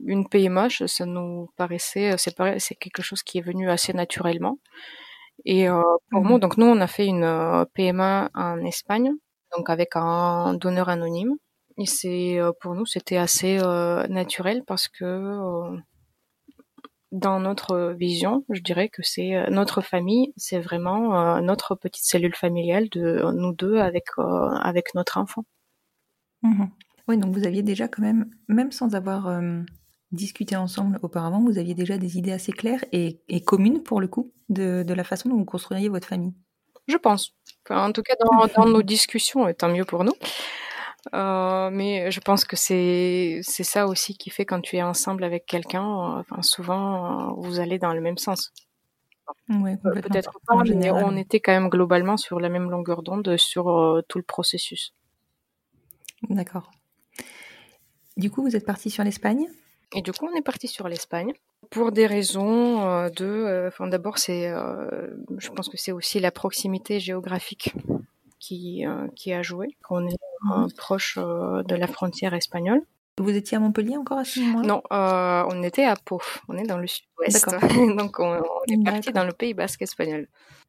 une 0.04 0.28
PMA, 0.28 0.68
je- 0.68 0.86
ça 0.86 1.06
nous 1.06 1.48
paraissait, 1.56 2.16
c'est 2.18 2.36
pareil, 2.36 2.60
c'est 2.60 2.74
quelque 2.74 3.02
chose 3.02 3.22
qui 3.22 3.38
est 3.38 3.42
venu 3.42 3.70
assez 3.70 3.92
naturellement. 3.94 4.58
Et 5.44 5.68
euh, 5.68 5.82
pour 6.10 6.22
Mhm. 6.22 6.28
moi, 6.30 6.38
donc 6.38 6.56
nous, 6.58 6.66
on 6.66 6.80
a 6.80 6.86
fait 6.88 7.06
une 7.06 7.24
euh, 7.24 7.64
PMA 7.74 8.30
en 8.34 8.64
Espagne, 8.64 9.12
donc 9.56 9.70
avec 9.70 9.90
un 9.96 10.54
donneur 10.54 10.88
anonyme. 10.88 11.34
Et 11.78 11.86
c'est 11.86 12.38
euh, 12.40 12.52
pour 12.60 12.74
nous, 12.74 12.86
c'était 12.86 13.18
assez 13.18 13.58
euh, 13.62 14.06
naturel 14.08 14.62
parce 14.66 14.88
que 14.88 15.04
euh, 15.04 15.76
dans 17.12 17.40
notre 17.40 17.94
vision, 17.98 18.44
je 18.50 18.60
dirais 18.60 18.88
que 18.88 19.02
c'est 19.02 19.36
euh, 19.36 19.46
notre 19.50 19.80
famille, 19.80 20.32
c'est 20.36 20.60
vraiment 20.60 21.36
euh, 21.36 21.40
notre 21.40 21.74
petite 21.74 22.04
cellule 22.04 22.34
familiale 22.34 22.88
de 22.90 23.22
nous 23.32 23.52
deux 23.52 23.78
avec 23.78 24.06
euh, 24.18 24.22
avec 24.22 24.94
notre 24.94 25.18
enfant. 25.18 25.44
Mhm. 26.42 26.70
Oui, 27.08 27.18
donc 27.18 27.34
vous 27.34 27.46
aviez 27.46 27.62
déjà 27.62 27.88
quand 27.88 28.02
même, 28.02 28.30
même 28.48 28.72
sans 28.72 28.94
avoir 28.94 29.28
euh, 29.28 29.60
discuté 30.12 30.56
ensemble 30.56 30.98
auparavant, 31.02 31.40
vous 31.40 31.58
aviez 31.58 31.74
déjà 31.74 31.98
des 31.98 32.18
idées 32.18 32.32
assez 32.32 32.52
claires 32.52 32.84
et, 32.92 33.20
et 33.28 33.40
communes 33.40 33.82
pour 33.82 34.00
le 34.00 34.08
coup 34.08 34.32
de, 34.48 34.82
de 34.86 34.94
la 34.94 35.04
façon 35.04 35.28
dont 35.28 35.36
vous 35.36 35.44
construiriez 35.44 35.88
votre 35.88 36.08
famille? 36.08 36.34
Je 36.88 36.96
pense. 36.96 37.34
Enfin, 37.64 37.88
en 37.88 37.92
tout 37.92 38.02
cas, 38.02 38.14
dans, 38.20 38.46
dans 38.46 38.68
nos 38.68 38.82
discussions, 38.82 39.48
et 39.48 39.54
tant 39.54 39.68
mieux 39.68 39.84
pour 39.84 40.04
nous. 40.04 40.14
Euh, 41.14 41.70
mais 41.70 42.10
je 42.10 42.20
pense 42.20 42.44
que 42.44 42.56
c'est 42.56 43.40
c'est 43.42 43.62
ça 43.64 43.86
aussi 43.86 44.16
qui 44.16 44.30
fait 44.30 44.44
quand 44.44 44.60
tu 44.60 44.76
es 44.76 44.82
ensemble 44.82 45.24
avec 45.24 45.46
quelqu'un. 45.46 46.16
euh, 46.18 46.20
Enfin, 46.20 46.42
souvent, 46.42 47.30
euh, 47.30 47.34
vous 47.36 47.60
allez 47.60 47.78
dans 47.78 47.92
le 47.92 48.00
même 48.00 48.18
sens. 48.18 48.52
Ouais. 49.48 49.76
Peut-être 49.78 50.38
pas, 50.46 50.56
mais 50.56 50.66
général, 50.66 51.04
on 51.06 51.16
était 51.16 51.40
quand 51.40 51.52
même 51.52 51.68
globalement 51.68 52.16
sur 52.16 52.40
la 52.40 52.48
même 52.48 52.70
longueur 52.70 53.02
d'onde 53.02 53.36
sur 53.36 53.68
euh, 53.68 54.02
tout 54.08 54.18
le 54.18 54.24
processus. 54.24 54.94
D'accord. 56.28 56.70
Du 58.16 58.30
coup, 58.30 58.42
vous 58.42 58.56
êtes 58.56 58.66
parti 58.66 58.90
sur 58.90 59.04
l'Espagne? 59.04 59.46
Et 59.94 60.02
du 60.02 60.12
coup, 60.12 60.28
on 60.32 60.36
est 60.36 60.42
parti 60.42 60.68
sur 60.68 60.88
l'Espagne 60.88 61.32
pour 61.70 61.92
des 61.92 62.06
raisons 62.06 62.82
euh, 62.88 63.08
de. 63.10 63.66
Enfin, 63.68 63.86
d'abord, 63.86 64.18
c'est. 64.18 64.48
je 65.38 65.50
pense 65.50 65.68
que 65.68 65.76
c'est 65.76 65.92
aussi 65.92 66.18
la 66.20 66.30
proximité 66.30 66.98
géographique 67.00 67.74
qui 68.46 68.86
euh, 68.86 69.08
qui 69.16 69.32
a 69.32 69.42
joué. 69.42 69.68
Qu'on 69.82 70.06
est 70.06 70.16
euh, 70.50 70.68
proche 70.76 71.18
euh, 71.20 71.62
de 71.64 71.74
la 71.74 71.86
frontière 71.86 72.34
espagnole. 72.34 72.82
Vous 73.18 73.30
étiez 73.30 73.56
à 73.56 73.60
Montpellier 73.60 73.96
encore 73.96 74.18
à 74.18 74.24
ce 74.24 74.40
moment-là? 74.40 74.68
Non, 74.68 74.82
euh, 74.92 75.48
on 75.50 75.62
était 75.62 75.84
à 75.84 75.96
Pau. 75.96 76.20
On 76.48 76.56
est 76.56 76.66
dans 76.66 76.78
le 76.78 76.86
sud-ouest. 76.86 77.48
Donc, 77.96 78.20
on, 78.20 78.42
on 78.42 78.72
est 78.72 78.84
parti 78.84 79.10
dans 79.10 79.24
le 79.24 79.32
Pays 79.32 79.54
Basque 79.54 79.82
espagnol. 79.82 80.28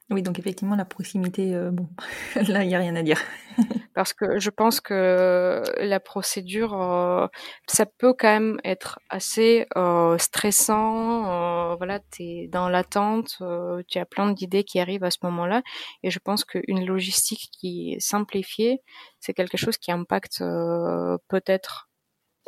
Oui, 0.10 0.22
donc 0.22 0.40
effectivement, 0.40 0.76
la 0.78 0.86
proximité, 0.86 1.54
euh, 1.54 1.70
bon, 1.70 1.90
là, 2.48 2.64
il 2.64 2.68
n'y 2.70 2.76
a 2.76 2.80
rien 2.80 2.96
à 2.96 3.04
dire. 3.04 3.20
Parce 3.94 4.14
que 4.14 4.40
je 4.40 4.50
pense 4.50 4.80
que 4.80 5.62
la 5.80 6.00
procédure, 6.00 6.80
euh, 6.80 7.28
ça 7.68 7.86
peut 7.86 8.14
quand 8.18 8.30
même 8.30 8.58
être 8.64 9.00
assez 9.10 9.66
euh, 9.76 10.18
stressant. 10.18 11.72
euh, 11.74 11.76
voilà, 11.76 12.00
tu 12.12 12.24
es 12.24 12.48
dans 12.48 12.70
l'attente, 12.70 13.38
euh, 13.42 13.82
tu 13.90 13.98
as 14.00 14.06
plein 14.06 14.32
d'idées 14.32 14.64
qui 14.64 14.80
arrivent 14.80 15.04
à 15.04 15.12
ce 15.12 15.18
moment-là. 15.24 15.62
Et 16.04 16.10
je 16.12 16.20
pense 16.20 16.46
qu'une 16.46 16.86
logistique 16.86 17.50
qui 17.60 17.94
est 17.94 18.00
simplifiée, 18.00 18.82
c'est 19.20 19.34
quelque 19.34 19.58
chose 19.58 19.78
qui 19.78 19.92
impacte 19.92 20.40
euh, 20.42 21.18
peut-être 21.28 21.90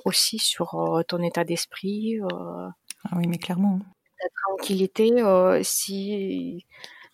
aussi 0.06 0.40
sur 0.40 0.76
euh, 0.76 1.04
ton 1.04 1.22
état 1.24 1.44
d'esprit, 1.44 2.20
euh, 2.22 2.70
Ah 3.04 3.18
oui, 3.18 3.28
mais 3.28 3.38
clairement. 3.38 3.80
ta 4.22 4.28
tranquillité. 4.48 5.12
euh, 5.22 5.62
si 5.64 6.66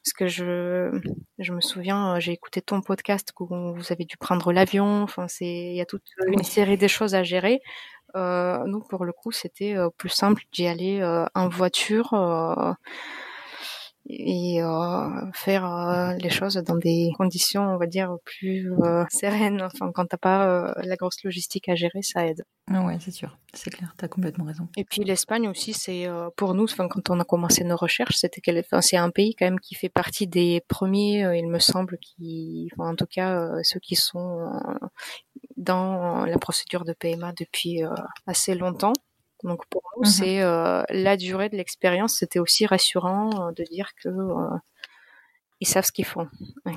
parce 0.05 0.13
que 0.13 0.27
je 0.27 0.91
je 1.39 1.51
me 1.53 1.61
souviens, 1.61 2.15
euh, 2.15 2.19
j'ai 2.19 2.31
écouté 2.31 2.61
ton 2.61 2.81
podcast 2.81 3.33
où 3.39 3.47
vous 3.47 3.91
avez 3.91 4.05
dû 4.05 4.17
prendre 4.17 4.53
l'avion. 4.53 5.01
Enfin, 5.03 5.27
c'est 5.27 5.45
il 5.45 5.75
y 5.75 5.81
a 5.81 5.85
toute 5.85 6.03
une 6.27 6.43
série 6.43 6.77
de 6.77 6.87
choses 6.87 7.15
à 7.15 7.23
gérer. 7.23 7.61
Euh, 8.15 8.63
nous, 8.65 8.81
pour 8.81 9.03
le 9.05 9.11
coup, 9.11 9.31
c'était 9.31 9.75
euh, 9.75 9.89
plus 9.89 10.09
simple 10.09 10.43
d'y 10.53 10.67
aller 10.67 11.01
euh, 11.01 11.25
en 11.35 11.49
voiture 11.49 12.13
et 14.07 14.61
euh, 14.61 15.31
faire 15.33 15.65
euh, 15.65 16.13
les 16.13 16.29
choses 16.29 16.55
dans 16.55 16.75
des 16.75 17.11
conditions, 17.17 17.63
on 17.63 17.77
va 17.77 17.87
dire, 17.87 18.15
plus 18.23 18.71
euh, 18.83 19.03
sereines. 19.09 19.61
Enfin, 19.61 19.91
quand 19.93 20.05
t'as 20.05 20.17
pas 20.17 20.47
euh, 20.47 20.73
la 20.83 20.95
grosse 20.95 21.23
logistique 21.23 21.69
à 21.69 21.75
gérer, 21.75 22.01
ça 22.01 22.25
aide. 22.27 22.43
Ah 22.71 22.83
ouais, 22.83 22.97
c'est 22.99 23.11
sûr, 23.11 23.37
c'est 23.53 23.71
clair, 23.71 23.93
t'as 23.97 24.07
complètement 24.07 24.45
raison. 24.45 24.67
Et 24.77 24.83
puis 24.83 25.03
l'Espagne 25.03 25.47
aussi, 25.47 25.73
c'est 25.73 26.07
pour 26.35 26.55
nous, 26.55 26.63
enfin, 26.63 26.87
quand 26.87 27.09
on 27.09 27.19
a 27.19 27.23
commencé 27.23 27.63
nos 27.63 27.75
recherches, 27.75 28.15
c'était 28.15 28.41
enfin, 28.59 28.81
c'est 28.81 28.97
un 28.97 29.11
pays 29.11 29.35
quand 29.35 29.45
même 29.45 29.59
qui 29.59 29.75
fait 29.75 29.89
partie 29.89 30.27
des 30.27 30.61
premiers, 30.67 31.37
il 31.37 31.47
me 31.47 31.59
semble, 31.59 31.97
qui, 31.99 32.69
enfin, 32.73 32.91
en 32.91 32.95
tout 32.95 33.05
cas, 33.05 33.51
ceux 33.61 33.79
qui 33.79 33.95
sont 33.95 34.49
dans 35.57 36.25
la 36.25 36.39
procédure 36.39 36.85
de 36.85 36.93
PMA 36.93 37.33
depuis 37.37 37.83
assez 38.25 38.55
longtemps. 38.55 38.93
Donc 39.45 39.65
pour 39.67 39.83
nous, 39.95 40.03
Mhm. 40.03 40.09
c'est 40.09 40.41
euh, 40.41 40.83
la 40.89 41.17
durée 41.17 41.49
de 41.49 41.55
l'expérience. 41.55 42.15
C'était 42.15 42.39
aussi 42.39 42.65
rassurant 42.65 43.29
euh, 43.49 43.51
de 43.51 43.63
dire 43.63 43.91
que 44.01 44.09
euh, 44.09 44.57
ils 45.61 45.67
savent 45.67 45.85
ce 45.85 45.91
qu'ils 45.91 46.05
font. 46.05 46.27
Ouais. 46.65 46.73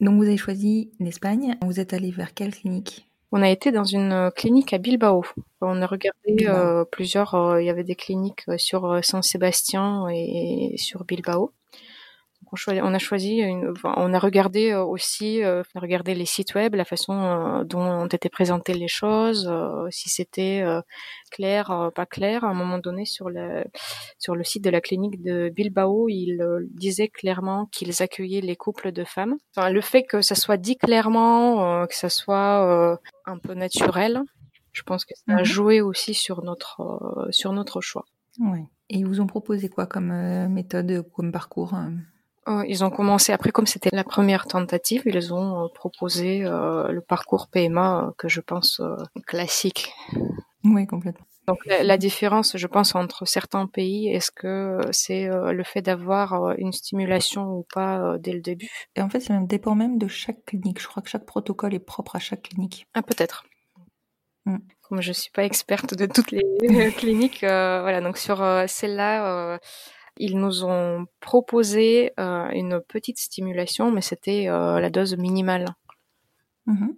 Donc 0.00 0.16
vous 0.16 0.24
avez 0.24 0.36
choisi 0.36 0.90
l'Espagne. 0.98 1.56
Vous 1.62 1.78
êtes 1.78 1.94
allé 1.94 2.10
vers 2.10 2.34
quelle 2.34 2.52
clinique? 2.52 3.08
On 3.30 3.40
a 3.40 3.48
été 3.48 3.70
dans 3.70 3.84
une 3.84 4.12
euh, 4.12 4.30
clinique 4.30 4.72
à 4.74 4.78
Bilbao. 4.78 5.24
On 5.60 5.80
a 5.80 5.86
regardé 5.86 6.48
plusieurs. 6.90 7.60
Il 7.60 7.64
y 7.64 7.70
avait 7.70 7.84
des 7.84 7.94
cliniques 7.94 8.44
sur 8.56 8.98
San 9.04 9.22
Sébastien 9.22 10.08
et, 10.10 10.74
sur 10.76 11.04
Bilbao. 11.04 11.52
On, 12.68 12.94
a 12.94 12.98
choisi. 12.98 13.38
Une, 13.38 13.72
on 13.84 14.12
a 14.12 14.18
regardé 14.18 14.72
euh, 14.72 14.82
aussi, 14.82 15.42
euh, 15.42 15.62
on 15.74 15.78
a 15.78 15.80
regardé 15.82 16.14
les 16.14 16.26
sites 16.26 16.54
web, 16.54 16.74
la 16.74 16.84
façon 16.84 17.14
euh, 17.14 17.64
dont 17.64 17.80
ont 17.80 18.06
été 18.06 18.28
présentées 18.28 18.74
les 18.74 18.88
choses, 18.88 19.48
euh, 19.50 19.86
si 19.90 20.10
c'était 20.10 20.62
clair, 21.30 21.90
pas 21.94 22.06
clair. 22.06 22.44
À 22.44 22.48
un 22.48 22.54
moment 22.54 22.78
donné, 22.78 23.04
sur 23.06 23.30
le 23.30 23.64
sur 24.18 24.36
le 24.36 24.44
site 24.44 24.62
de 24.64 24.70
la 24.70 24.80
clinique 24.80 25.22
de 25.22 25.48
Bilbao, 25.48 26.08
il 26.08 26.40
euh, 26.42 26.60
disait 26.70 27.08
clairement 27.08 27.66
qu'ils 27.72 28.02
accueillaient 28.02 28.40
les 28.42 28.56
couples 28.56 28.92
de 28.92 29.04
femmes. 29.04 29.36
Enfin, 29.56 29.70
le 29.70 29.80
fait 29.80 30.02
que 30.02 30.20
ça 30.20 30.34
soit 30.34 30.58
dit 30.58 30.76
clairement, 30.76 31.86
que 31.86 31.94
ça 31.96 32.08
soit 32.08 32.98
un 33.26 33.38
peu 33.38 33.54
naturel, 33.54 34.20
je 34.72 34.82
pense 34.82 35.04
que 35.04 35.14
ça 35.14 35.36
a 35.36 35.38
Mhm. 35.38 35.44
joué 35.44 35.80
aussi 35.80 36.12
sur 36.14 36.42
notre 36.44 37.28
sur 37.30 37.52
notre 37.52 37.80
choix. 37.80 38.04
Ouais. 38.38 38.64
Et 38.90 38.98
ils 38.98 39.06
vous 39.06 39.20
ont 39.20 39.26
proposé 39.26 39.68
quoi 39.70 39.86
comme 39.86 40.12
méthode, 40.48 41.02
comme 41.14 41.32
parcours 41.32 41.74
ils 42.66 42.84
ont 42.84 42.90
commencé 42.90 43.32
après, 43.32 43.50
comme 43.50 43.66
c'était 43.66 43.90
la 43.92 44.04
première 44.04 44.46
tentative, 44.46 45.02
ils 45.06 45.32
ont 45.32 45.64
euh, 45.64 45.68
proposé 45.74 46.44
euh, 46.44 46.88
le 46.88 47.00
parcours 47.00 47.48
PMA 47.48 48.06
euh, 48.06 48.10
que 48.18 48.28
je 48.28 48.40
pense 48.40 48.80
euh, 48.80 48.96
classique. 49.26 49.92
Oui, 50.64 50.86
complètement. 50.86 51.26
Donc 51.48 51.58
la, 51.66 51.82
la 51.82 51.98
différence, 51.98 52.56
je 52.56 52.66
pense, 52.66 52.94
entre 52.94 53.26
certains 53.26 53.66
pays, 53.66 54.08
est-ce 54.08 54.30
que 54.30 54.78
c'est 54.92 55.28
euh, 55.28 55.52
le 55.52 55.64
fait 55.64 55.82
d'avoir 55.82 56.34
euh, 56.34 56.54
une 56.58 56.72
stimulation 56.72 57.48
ou 57.50 57.66
pas 57.74 58.00
euh, 58.00 58.18
dès 58.18 58.32
le 58.32 58.40
début? 58.40 58.70
Et 58.94 59.02
en 59.02 59.08
fait, 59.08 59.20
ça 59.20 59.38
dépend 59.40 59.74
même 59.74 59.98
de 59.98 60.06
chaque 60.06 60.44
clinique. 60.44 60.80
Je 60.80 60.86
crois 60.86 61.02
que 61.02 61.08
chaque 61.08 61.26
protocole 61.26 61.74
est 61.74 61.80
propre 61.80 62.16
à 62.16 62.20
chaque 62.20 62.42
clinique. 62.42 62.86
Ah 62.94 63.02
peut-être. 63.02 63.44
Mm. 64.46 64.58
Comme 64.82 65.00
je 65.00 65.12
suis 65.12 65.30
pas 65.30 65.44
experte 65.44 65.94
de 65.94 66.06
toutes 66.06 66.30
les 66.30 66.42
euh, 66.70 66.90
cliniques, 66.90 67.42
euh, 67.42 67.80
voilà. 67.82 68.00
Donc 68.00 68.18
sur 68.18 68.42
euh, 68.42 68.66
celle-là, 68.68 69.26
euh, 69.26 69.58
ils 70.18 70.38
nous 70.38 70.64
ont 70.64 71.06
proposé 71.20 72.12
euh, 72.18 72.48
une 72.50 72.80
petite 72.80 73.18
stimulation, 73.18 73.90
mais 73.90 74.00
c'était 74.00 74.48
euh, 74.48 74.80
la 74.80 74.90
dose 74.90 75.16
minimale. 75.16 75.66
Mhm. 76.66 76.96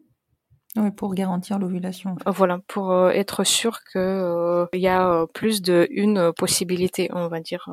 Pour 0.97 1.15
garantir 1.15 1.61
l'ovulation. 1.61 2.11
en 2.11 2.17
fait. 2.17 2.31
Voilà, 2.31 2.59
pour 2.67 2.91
euh, 2.91 3.11
être 3.11 3.45
sûr 3.45 3.79
que 3.93 3.99
euh, 3.99 4.67
il 4.73 4.81
y 4.81 4.89
a 4.89 5.25
plus 5.33 5.63
de 5.63 5.87
une 5.91 6.33
possibilité, 6.33 7.09
on 7.13 7.29
va 7.29 7.39
dire, 7.39 7.69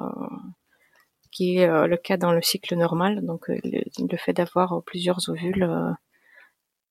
qui 1.32 1.58
est 1.58 1.68
le 1.68 1.98
cas 1.98 2.18
dans 2.18 2.32
le 2.32 2.44
cycle 2.44 2.76
normal. 2.76 3.26
Donc 3.26 3.48
le, 3.48 3.84
le 4.00 4.18
fait 4.18 4.34
d'avoir 4.34 4.84
plusieurs 4.86 5.30
ovules, 5.30 5.68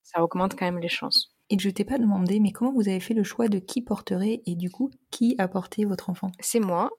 ça 0.02 0.24
augmente 0.24 0.56
quand 0.58 0.64
même 0.64 0.80
les 0.80 0.88
chances. 0.88 1.32
Et 1.50 1.58
je 1.58 1.68
t'ai 1.70 1.84
pas 1.84 1.98
demandé, 1.98 2.40
mais 2.40 2.52
comment 2.52 2.72
vous 2.72 2.88
avez 2.88 3.00
fait 3.00 3.14
le 3.14 3.24
choix 3.24 3.48
de 3.48 3.58
qui 3.58 3.82
porterait 3.82 4.40
et 4.46 4.54
du 4.54 4.70
coup, 4.70 4.90
qui 5.10 5.34
a 5.38 5.48
porté 5.48 5.84
votre 5.84 6.10
enfant? 6.10 6.30
C'est 6.38 6.60
moi. 6.60 6.90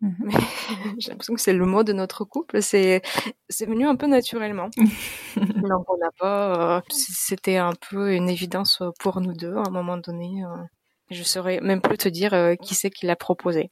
Mais 0.00 0.32
j'ai 0.98 1.10
l'impression 1.10 1.34
que 1.34 1.40
c'est 1.40 1.52
le 1.52 1.64
mot 1.66 1.82
de 1.82 1.92
notre 1.92 2.24
couple. 2.24 2.62
C'est 2.62 3.02
c'est 3.48 3.66
venu 3.66 3.86
un 3.86 3.96
peu 3.96 4.06
naturellement. 4.06 4.68
Donc 5.36 5.90
on 5.90 5.96
n'a 5.98 6.10
pas. 6.18 6.76
euh, 6.78 6.80
C'était 6.90 7.56
un 7.56 7.72
peu 7.90 8.14
une 8.14 8.28
évidence 8.28 8.82
pour 9.00 9.20
nous 9.20 9.32
deux 9.32 9.54
à 9.56 9.62
un 9.66 9.70
moment 9.70 9.96
donné. 9.96 10.44
euh. 10.44 10.62
Je 11.10 11.22
saurais 11.22 11.60
même 11.60 11.80
plus 11.82 11.98
te 11.98 12.08
dire 12.08 12.34
euh, 12.34 12.54
qui 12.54 12.74
c'est 12.74 12.90
qui 12.90 13.06
l'a 13.06 13.16
proposé. 13.16 13.70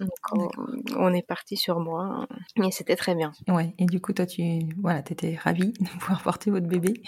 Donc 0.00 0.10
on, 0.32 0.48
on 0.96 1.12
est 1.14 1.26
parti 1.26 1.56
sur 1.56 1.78
moi 1.80 2.26
et 2.56 2.70
c'était 2.70 2.96
très 2.96 3.14
bien. 3.14 3.32
Ouais, 3.48 3.74
et 3.78 3.86
du 3.86 4.00
coup, 4.00 4.12
toi, 4.12 4.26
tu 4.26 4.42
voilà, 4.80 5.00
étais 5.00 5.36
ravie 5.40 5.72
de 5.80 5.88
pouvoir 5.98 6.22
porter 6.22 6.50
votre 6.50 6.66
bébé. 6.66 7.02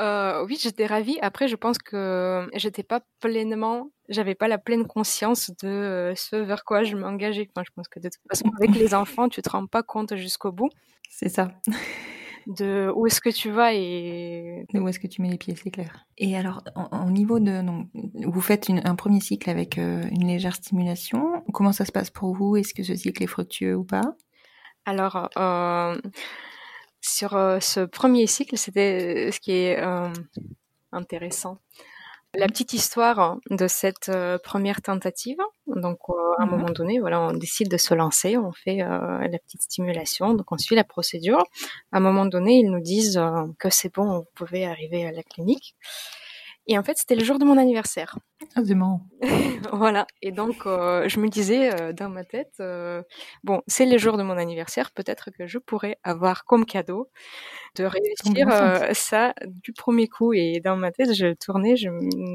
Euh, 0.00 0.44
oui, 0.46 0.58
j'étais 0.60 0.86
ravie. 0.86 1.18
Après, 1.20 1.46
je 1.46 1.56
pense 1.56 1.78
que 1.78 2.48
j'étais 2.54 2.82
pas 2.82 3.00
pleinement, 3.20 3.90
j'avais 4.08 4.34
pas 4.34 4.48
la 4.48 4.58
pleine 4.58 4.86
conscience 4.86 5.50
de 5.62 5.68
euh, 5.68 6.14
ce 6.16 6.36
vers 6.36 6.64
quoi 6.64 6.82
je 6.84 6.96
m'engageais. 6.96 7.48
Enfin, 7.54 7.64
je 7.66 7.72
pense 7.74 7.86
que 7.88 8.00
de 8.00 8.08
toute 8.08 8.22
façon, 8.28 8.50
avec 8.60 8.74
les 8.74 8.94
enfants, 8.94 9.28
tu 9.28 9.42
te 9.42 9.50
rends 9.50 9.66
pas 9.66 9.82
compte 9.82 10.16
jusqu'au 10.16 10.52
bout 10.52 10.70
C'est 11.10 11.28
ça. 11.28 11.50
de 12.46 12.90
où 12.96 13.06
est-ce 13.06 13.20
que 13.20 13.28
tu 13.28 13.50
vas 13.50 13.74
et 13.74 14.64
De 14.72 14.80
où 14.80 14.88
est-ce 14.88 14.98
que 14.98 15.06
tu 15.06 15.20
mets 15.20 15.28
les 15.28 15.36
pieds, 15.38 15.54
c'est 15.54 15.70
clair. 15.70 16.06
Et 16.16 16.36
alors, 16.36 16.62
au 16.92 17.10
niveau 17.10 17.38
de... 17.38 17.60
Donc, 17.62 17.88
vous 17.94 18.40
faites 18.40 18.68
une- 18.70 18.80
un 18.86 18.94
premier 18.94 19.20
cycle 19.20 19.50
avec 19.50 19.76
euh, 19.76 20.02
une 20.10 20.26
légère 20.26 20.54
stimulation. 20.54 21.44
Comment 21.52 21.72
ça 21.72 21.84
se 21.84 21.92
passe 21.92 22.10
pour 22.10 22.34
vous? 22.34 22.56
Est-ce 22.56 22.72
que 22.72 22.82
ce 22.82 22.94
cycle 22.96 23.22
est 23.22 23.26
fructueux 23.26 23.76
ou 23.76 23.84
pas? 23.84 24.14
Alors, 24.86 25.28
euh, 25.36 25.94
sur 27.00 27.36
euh, 27.36 27.60
ce 27.60 27.80
premier 27.80 28.26
cycle, 28.26 28.56
c'était 28.58 29.30
ce 29.32 29.40
qui 29.40 29.52
est 29.52 29.78
euh, 29.82 30.08
intéressant. 30.92 31.58
La 32.34 32.46
petite 32.46 32.72
histoire 32.74 33.38
de 33.50 33.66
cette 33.66 34.08
euh, 34.08 34.38
première 34.38 34.82
tentative. 34.82 35.38
Donc, 35.66 35.98
euh, 36.10 36.12
à 36.38 36.44
un 36.44 36.46
Mhm. 36.46 36.50
moment 36.52 36.70
donné, 36.70 37.00
voilà, 37.00 37.20
on 37.20 37.32
décide 37.32 37.68
de 37.68 37.76
se 37.76 37.92
lancer, 37.92 38.36
on 38.36 38.52
fait 38.52 38.82
euh, 38.82 39.18
la 39.28 39.38
petite 39.40 39.62
stimulation, 39.62 40.34
donc 40.34 40.52
on 40.52 40.56
suit 40.58 40.76
la 40.76 40.84
procédure. 40.84 41.42
À 41.90 41.96
un 41.96 42.00
moment 42.00 42.26
donné, 42.26 42.58
ils 42.60 42.70
nous 42.70 42.80
disent 42.80 43.18
euh, 43.18 43.46
que 43.58 43.68
c'est 43.68 43.92
bon, 43.92 44.20
vous 44.20 44.26
pouvez 44.36 44.64
arriver 44.64 45.04
à 45.06 45.10
la 45.12 45.24
clinique. 45.24 45.74
Et 46.70 46.78
en 46.78 46.84
fait, 46.84 46.96
c'était 46.96 47.16
le 47.16 47.24
jour 47.24 47.40
de 47.40 47.44
mon 47.44 47.58
anniversaire. 47.58 48.16
Ah, 48.54 48.60
c'est 48.64 48.76
marrant. 48.76 49.00
Voilà. 49.72 50.06
Et 50.22 50.30
donc, 50.30 50.66
euh, 50.66 51.08
je 51.08 51.18
me 51.18 51.28
disais 51.28 51.74
euh, 51.74 51.92
dans 51.92 52.08
ma 52.08 52.24
tête, 52.24 52.54
euh, 52.60 53.02
bon, 53.44 53.60
c'est 53.66 53.86
le 53.86 53.98
jour 53.98 54.16
de 54.16 54.22
mon 54.22 54.36
anniversaire, 54.36 54.90
peut-être 54.92 55.30
que 55.30 55.46
je 55.46 55.58
pourrais 55.58 55.98
avoir 56.04 56.44
comme 56.44 56.64
cadeau 56.64 57.08
de 57.76 57.84
réussir 57.84 58.48
ça 58.94 59.34
du 59.46 59.72
premier 59.72 60.06
coup. 60.06 60.32
Et 60.32 60.60
dans 60.60 60.76
ma 60.76 60.92
tête, 60.92 61.12
je 61.12 61.34
tournais, 61.34 61.74
je, 61.74 61.88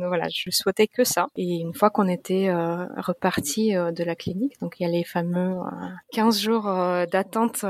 voilà, 0.06 0.28
je 0.30 0.50
souhaitais 0.52 0.88
que 0.88 1.06
ça. 1.06 1.28
Et 1.38 1.62
une 1.62 1.74
fois 1.74 1.90
qu'on 1.90 2.08
était 2.10 2.54
reparti 2.98 3.74
de 3.74 4.04
la 4.04 4.16
clinique, 4.16 4.60
donc 4.60 4.80
il 4.80 4.84
y 4.84 4.86
a 4.86 4.92
les 4.92 5.06
fameux 5.06 5.60
euh, 5.60 5.88
15 6.12 6.40
jours 6.40 6.64
d'attente 7.10 7.66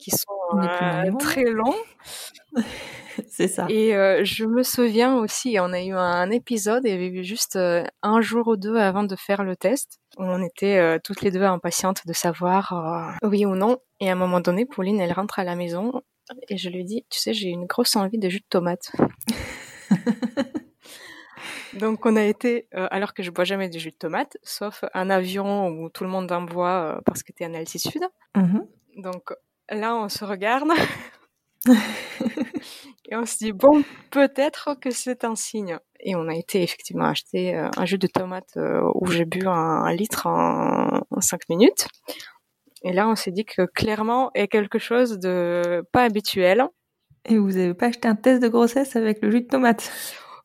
qui 0.00 0.10
sont 0.10 0.58
euh, 0.58 1.12
très 1.18 1.44
longs. 1.44 1.76
c'est 3.28 3.48
ça. 3.48 3.66
Et 3.68 3.94
euh, 3.94 4.24
je 4.24 4.44
me 4.44 4.62
souviens 4.62 5.16
aussi, 5.16 5.56
on 5.60 5.72
a 5.72 5.82
eu 5.82 5.92
un 5.92 6.30
épisode, 6.30 6.82
il 6.84 6.90
y 6.90 6.94
avait 6.94 7.08
eu 7.08 7.24
juste 7.24 7.56
euh, 7.56 7.84
un 8.02 8.20
jour 8.20 8.48
ou 8.48 8.56
deux 8.56 8.76
avant 8.76 9.04
de 9.04 9.16
faire 9.16 9.42
le 9.44 9.56
test. 9.56 9.98
où 10.18 10.24
On 10.24 10.42
était 10.42 10.78
euh, 10.78 10.98
toutes 11.02 11.22
les 11.22 11.30
deux 11.30 11.42
impatientes 11.42 12.06
de 12.06 12.12
savoir 12.12 13.18
oui 13.22 13.46
ou 13.46 13.54
non. 13.54 13.78
Et 14.00 14.08
à 14.08 14.12
un 14.12 14.16
moment 14.16 14.40
donné, 14.40 14.66
Pauline, 14.66 15.00
elle 15.00 15.12
rentre 15.12 15.38
à 15.38 15.44
la 15.44 15.56
maison 15.56 16.02
et 16.48 16.56
je 16.56 16.68
lui 16.68 16.84
dis, 16.84 17.04
tu 17.10 17.18
sais, 17.18 17.34
j'ai 17.34 17.48
une 17.48 17.66
grosse 17.66 17.96
envie 17.96 18.18
de 18.18 18.28
jus 18.28 18.40
de 18.40 18.46
tomate. 18.48 18.92
Donc 21.74 22.04
on 22.04 22.16
a 22.16 22.22
été, 22.22 22.68
euh, 22.74 22.88
alors 22.90 23.14
que 23.14 23.22
je 23.22 23.30
bois 23.30 23.44
jamais 23.44 23.68
de 23.68 23.78
jus 23.78 23.90
de 23.90 23.96
tomate, 23.96 24.36
sauf 24.42 24.84
un 24.94 25.08
avion 25.10 25.68
où 25.68 25.88
tout 25.88 26.04
le 26.04 26.10
monde 26.10 26.30
en 26.32 26.42
boit 26.42 26.96
euh, 26.96 27.00
parce 27.06 27.22
que 27.22 27.32
tu 27.32 27.42
es 27.42 27.46
en 27.46 27.54
altitude. 27.54 28.02
Mhm. 28.36 28.66
Donc 28.96 29.32
là, 29.70 29.96
on 29.96 30.08
se 30.08 30.24
regarde 30.24 30.68
et 33.10 33.16
on 33.16 33.26
se 33.26 33.36
dit 33.38 33.52
bon, 33.52 33.82
peut-être 34.10 34.76
que 34.80 34.90
c'est 34.90 35.24
un 35.24 35.34
signe. 35.34 35.78
Et 36.00 36.14
on 36.16 36.28
a 36.28 36.34
été 36.34 36.62
effectivement 36.62 37.04
acheter 37.04 37.54
euh, 37.56 37.68
un 37.76 37.84
jus 37.84 37.98
de 37.98 38.06
tomate 38.06 38.56
euh, 38.56 38.80
où 38.94 39.06
j'ai 39.10 39.24
bu 39.26 39.46
un, 39.46 39.50
un 39.50 39.92
litre 39.92 40.26
en, 40.26 41.00
en 41.10 41.20
cinq 41.20 41.42
minutes. 41.50 41.88
Et 42.82 42.92
là, 42.92 43.08
on 43.08 43.16
s'est 43.16 43.32
dit 43.32 43.44
que 43.44 43.66
clairement, 43.66 44.30
il 44.34 44.40
y 44.40 44.44
a 44.44 44.46
quelque 44.46 44.78
chose 44.78 45.18
de 45.18 45.84
pas 45.92 46.04
habituel. 46.04 46.66
Et 47.26 47.36
vous 47.36 47.56
avez 47.58 47.74
pas 47.74 47.86
acheté 47.86 48.08
un 48.08 48.14
test 48.14 48.42
de 48.42 48.48
grossesse 48.48 48.96
avec 48.96 49.20
le 49.22 49.30
jus 49.30 49.42
de 49.42 49.46
tomate? 49.48 49.92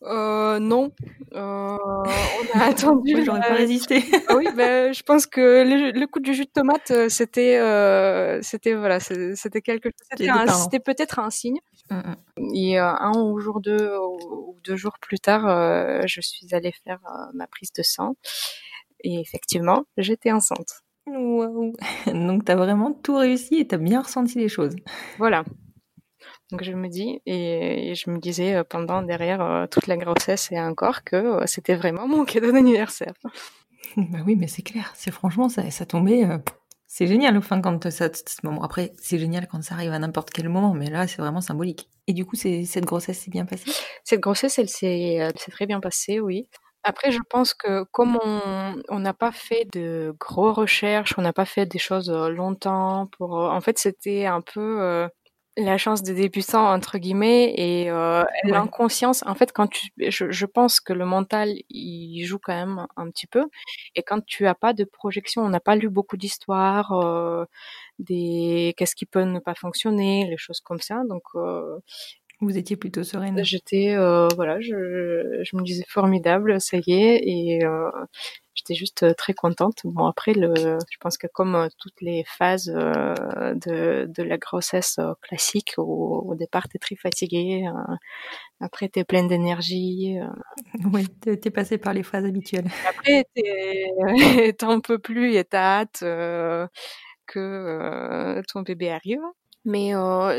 Euh, 0.04 0.60
non, 0.60 0.92
Euh, 1.34 1.78
on 1.78 2.60
a 2.60 2.64
attendu. 2.66 3.24
J'aurais 3.26 3.40
pas 3.40 3.54
résisté. 3.54 4.04
Ah 4.28 4.36
oui, 4.36 4.48
ben, 4.56 4.94
je 4.94 5.04
pense 5.04 5.26
que 5.26 5.42
le, 5.64 5.98
le 5.98 6.08
coup 6.08 6.20
du 6.20 6.34
jus 6.34 6.46
de 6.46 6.52
tomate, 6.52 7.10
c'était, 7.10 7.58
euh, 7.58 8.40
c'était 8.42 8.74
voilà, 8.74 9.00
c'était 9.00 9.62
quelque 9.62 9.90
c'était 10.08 10.80
peut-être 10.80 11.20
un 11.20 11.30
signe. 11.30 11.60
Et 12.54 12.78
un 12.78 13.12
ou 13.16 13.40
jour 13.40 13.62
deux 13.62 13.96
ou 13.98 14.60
deux 14.64 14.76
jours 14.76 14.98
plus 15.00 15.20
tard, 15.20 16.08
je 16.08 16.22
suis 16.22 16.54
allée 16.54 16.74
faire 16.84 17.00
ma 17.34 17.48
prise 17.48 17.72
de 17.74 17.84
sang. 17.84 18.16
Et 19.04 19.20
effectivement, 19.20 19.86
j'étais 19.98 20.32
enceinte. 20.32 20.82
Waouh 21.08 21.74
Donc 22.08 22.46
t'as 22.46 22.56
vraiment 22.56 22.92
tout 22.92 23.18
réussi 23.18 23.58
et 23.58 23.68
t'as 23.68 23.78
bien 23.78 24.02
ressenti 24.02 24.40
les 24.40 24.50
choses. 24.50 24.76
Voilà. 25.20 25.44
Donc 26.52 26.64
je 26.64 26.74
me 26.74 26.88
dis 26.88 27.22
et, 27.26 27.94
je 27.96 28.10
me 28.10 28.18
disais 28.18 28.64
pendant 28.64 29.02
derrière 29.02 29.68
toute 29.70 29.88
la 29.88 29.98
grossesse 29.98 30.52
et 30.52 30.60
encore 30.60 31.04
que 31.04 31.46
c'était 31.46 31.76
vraiment 31.76 32.08
mon 32.08 32.26
cadeau 32.26 32.52
d'anniversaire. 32.52 33.14
bah 33.98 34.20
oui, 34.26 34.36
mais 34.36 34.48
c'est 34.48 34.64
clair. 34.64 34.92
C'est 34.96 35.12
franchement 35.12 35.50
ça, 35.50 35.70
ça 35.70 35.86
tombait. 35.86 36.26
C'est 36.98 37.08
génial. 37.08 37.36
Enfin, 37.36 37.60
quand 37.60 37.90
ça, 37.90 38.10
moment. 38.44 38.64
Après, 38.64 38.94
c'est 38.98 39.20
génial 39.20 39.48
quand 39.50 39.62
ça 39.62 39.76
arrive 39.76 39.92
à 39.92 40.00
n'importe 40.00 40.30
quel 40.30 40.48
moment, 40.48 40.74
mais 40.74 40.90
là, 40.90 41.08
c'est 41.08 41.22
vraiment 41.22 41.42
symbolique. 41.42 41.90
Et 42.08 42.14
du 42.14 42.24
coup, 42.26 42.38
cette 42.38 42.86
grossesse 42.86 43.20
s'est 43.20 43.32
bien 43.32 43.46
passée? 43.46 43.70
Cette 44.06 44.22
grossesse, 44.22 44.58
elle 44.60 44.70
s'est 44.70 45.30
très 45.52 45.66
bien 45.66 45.82
passée, 45.82 46.22
oui. 46.22 46.48
Après, 46.84 47.12
je 47.12 47.20
pense 47.30 47.54
que 47.54 47.84
comme 47.92 48.18
on 48.90 49.00
n'a 49.00 49.14
pas 49.14 49.34
fait 49.34 49.68
de 49.74 50.16
gros 50.20 50.54
recherches, 50.54 51.16
on 51.18 51.22
n'a 51.22 51.34
pas 51.34 51.46
fait 51.46 51.66
des 51.66 51.80
choses 51.80 52.10
longtemps 52.10 53.10
pour. 53.18 53.34
En 53.34 53.60
fait, 53.60 53.78
c'était 53.78 54.26
un 54.26 54.40
peu 54.40 55.10
la 55.58 55.78
chance 55.78 56.04
des 56.04 56.14
débutants 56.14 56.74
entre 56.74 56.98
guillemets 56.98 57.54
et 57.58 57.90
l'inconscience. 58.44 59.24
En 59.26 59.36
fait, 59.36 59.52
quand 59.54 59.68
tu, 59.68 59.90
je, 59.98 60.30
je, 60.32 60.46
pense 60.46 60.80
que 60.80 60.94
le 60.94 61.06
mental 61.06 61.54
il 61.70 62.26
joue 62.26 62.40
quand 62.40 62.54
même 62.54 62.88
un 62.98 63.10
petit 63.10 63.28
peu. 63.28 63.46
Et 63.96 64.04
quand 64.04 64.24
tu 64.26 64.48
as 64.48 64.56
pas 64.56 64.74
de 64.74 64.84
projection, 64.84 65.44
on 65.44 65.50
n'a 65.50 65.60
pas 65.60 65.76
lu 65.76 65.90
beaucoup 65.90 66.18
d'histoires, 66.18 66.94
des 68.00 68.74
qu'est-ce 68.78 68.96
qui 68.96 69.06
peut 69.06 69.24
ne 69.24 69.40
pas 69.40 69.56
fonctionner, 69.56 70.28
les 70.30 70.38
choses 70.38 70.60
comme 70.60 70.82
ça. 70.82 71.04
Donc 71.08 71.24
vous 72.42 72.58
étiez 72.58 72.76
plutôt 72.76 73.04
sereine. 73.04 73.44
J'étais, 73.44 73.96
euh, 73.96 74.28
voilà, 74.36 74.60
je, 74.60 75.42
je, 75.44 75.56
me 75.56 75.64
disais 75.64 75.86
formidable, 75.88 76.60
ça 76.60 76.78
y 76.86 76.94
est, 76.94 77.22
et 77.24 77.66
euh, 77.66 77.90
j'étais 78.56 78.74
juste 78.74 79.04
euh, 79.04 79.14
très 79.14 79.34
contente. 79.34 79.82
Bon, 79.84 80.06
après, 80.06 80.34
le, 80.34 80.54
je 80.56 80.98
pense 81.00 81.18
que 81.18 81.28
comme 81.28 81.56
euh, 81.56 81.68
toutes 81.78 82.02
les 82.02 82.24
phases 82.26 82.72
euh, 82.74 83.54
de, 83.54 84.06
de 84.08 84.24
la 84.24 84.38
grossesse 84.38 85.00
classique, 85.22 85.74
au, 85.78 86.24
au 86.26 86.36
départ, 86.36 86.68
t'es 86.70 86.80
très 86.80 86.96
fatiguée, 86.96 87.66
après, 88.62 88.88
t'es 88.88 89.04
pleine 89.04 89.28
d'énergie. 89.28 90.18
Oui, 90.94 91.08
t'es 91.08 91.52
passée 91.52 91.78
par 91.78 91.94
les 91.94 92.04
phases 92.04 92.26
habituelles. 92.26 92.68
Après, 92.88 93.26
t'en 94.54 94.80
peux 94.82 95.00
plus 95.00 95.36
et 95.36 95.44
t'as 95.44 95.82
hâte 95.82 96.00
que 97.28 98.42
ton 98.48 98.62
bébé 98.62 98.90
arrive. 98.90 99.22
Mais 99.66 99.94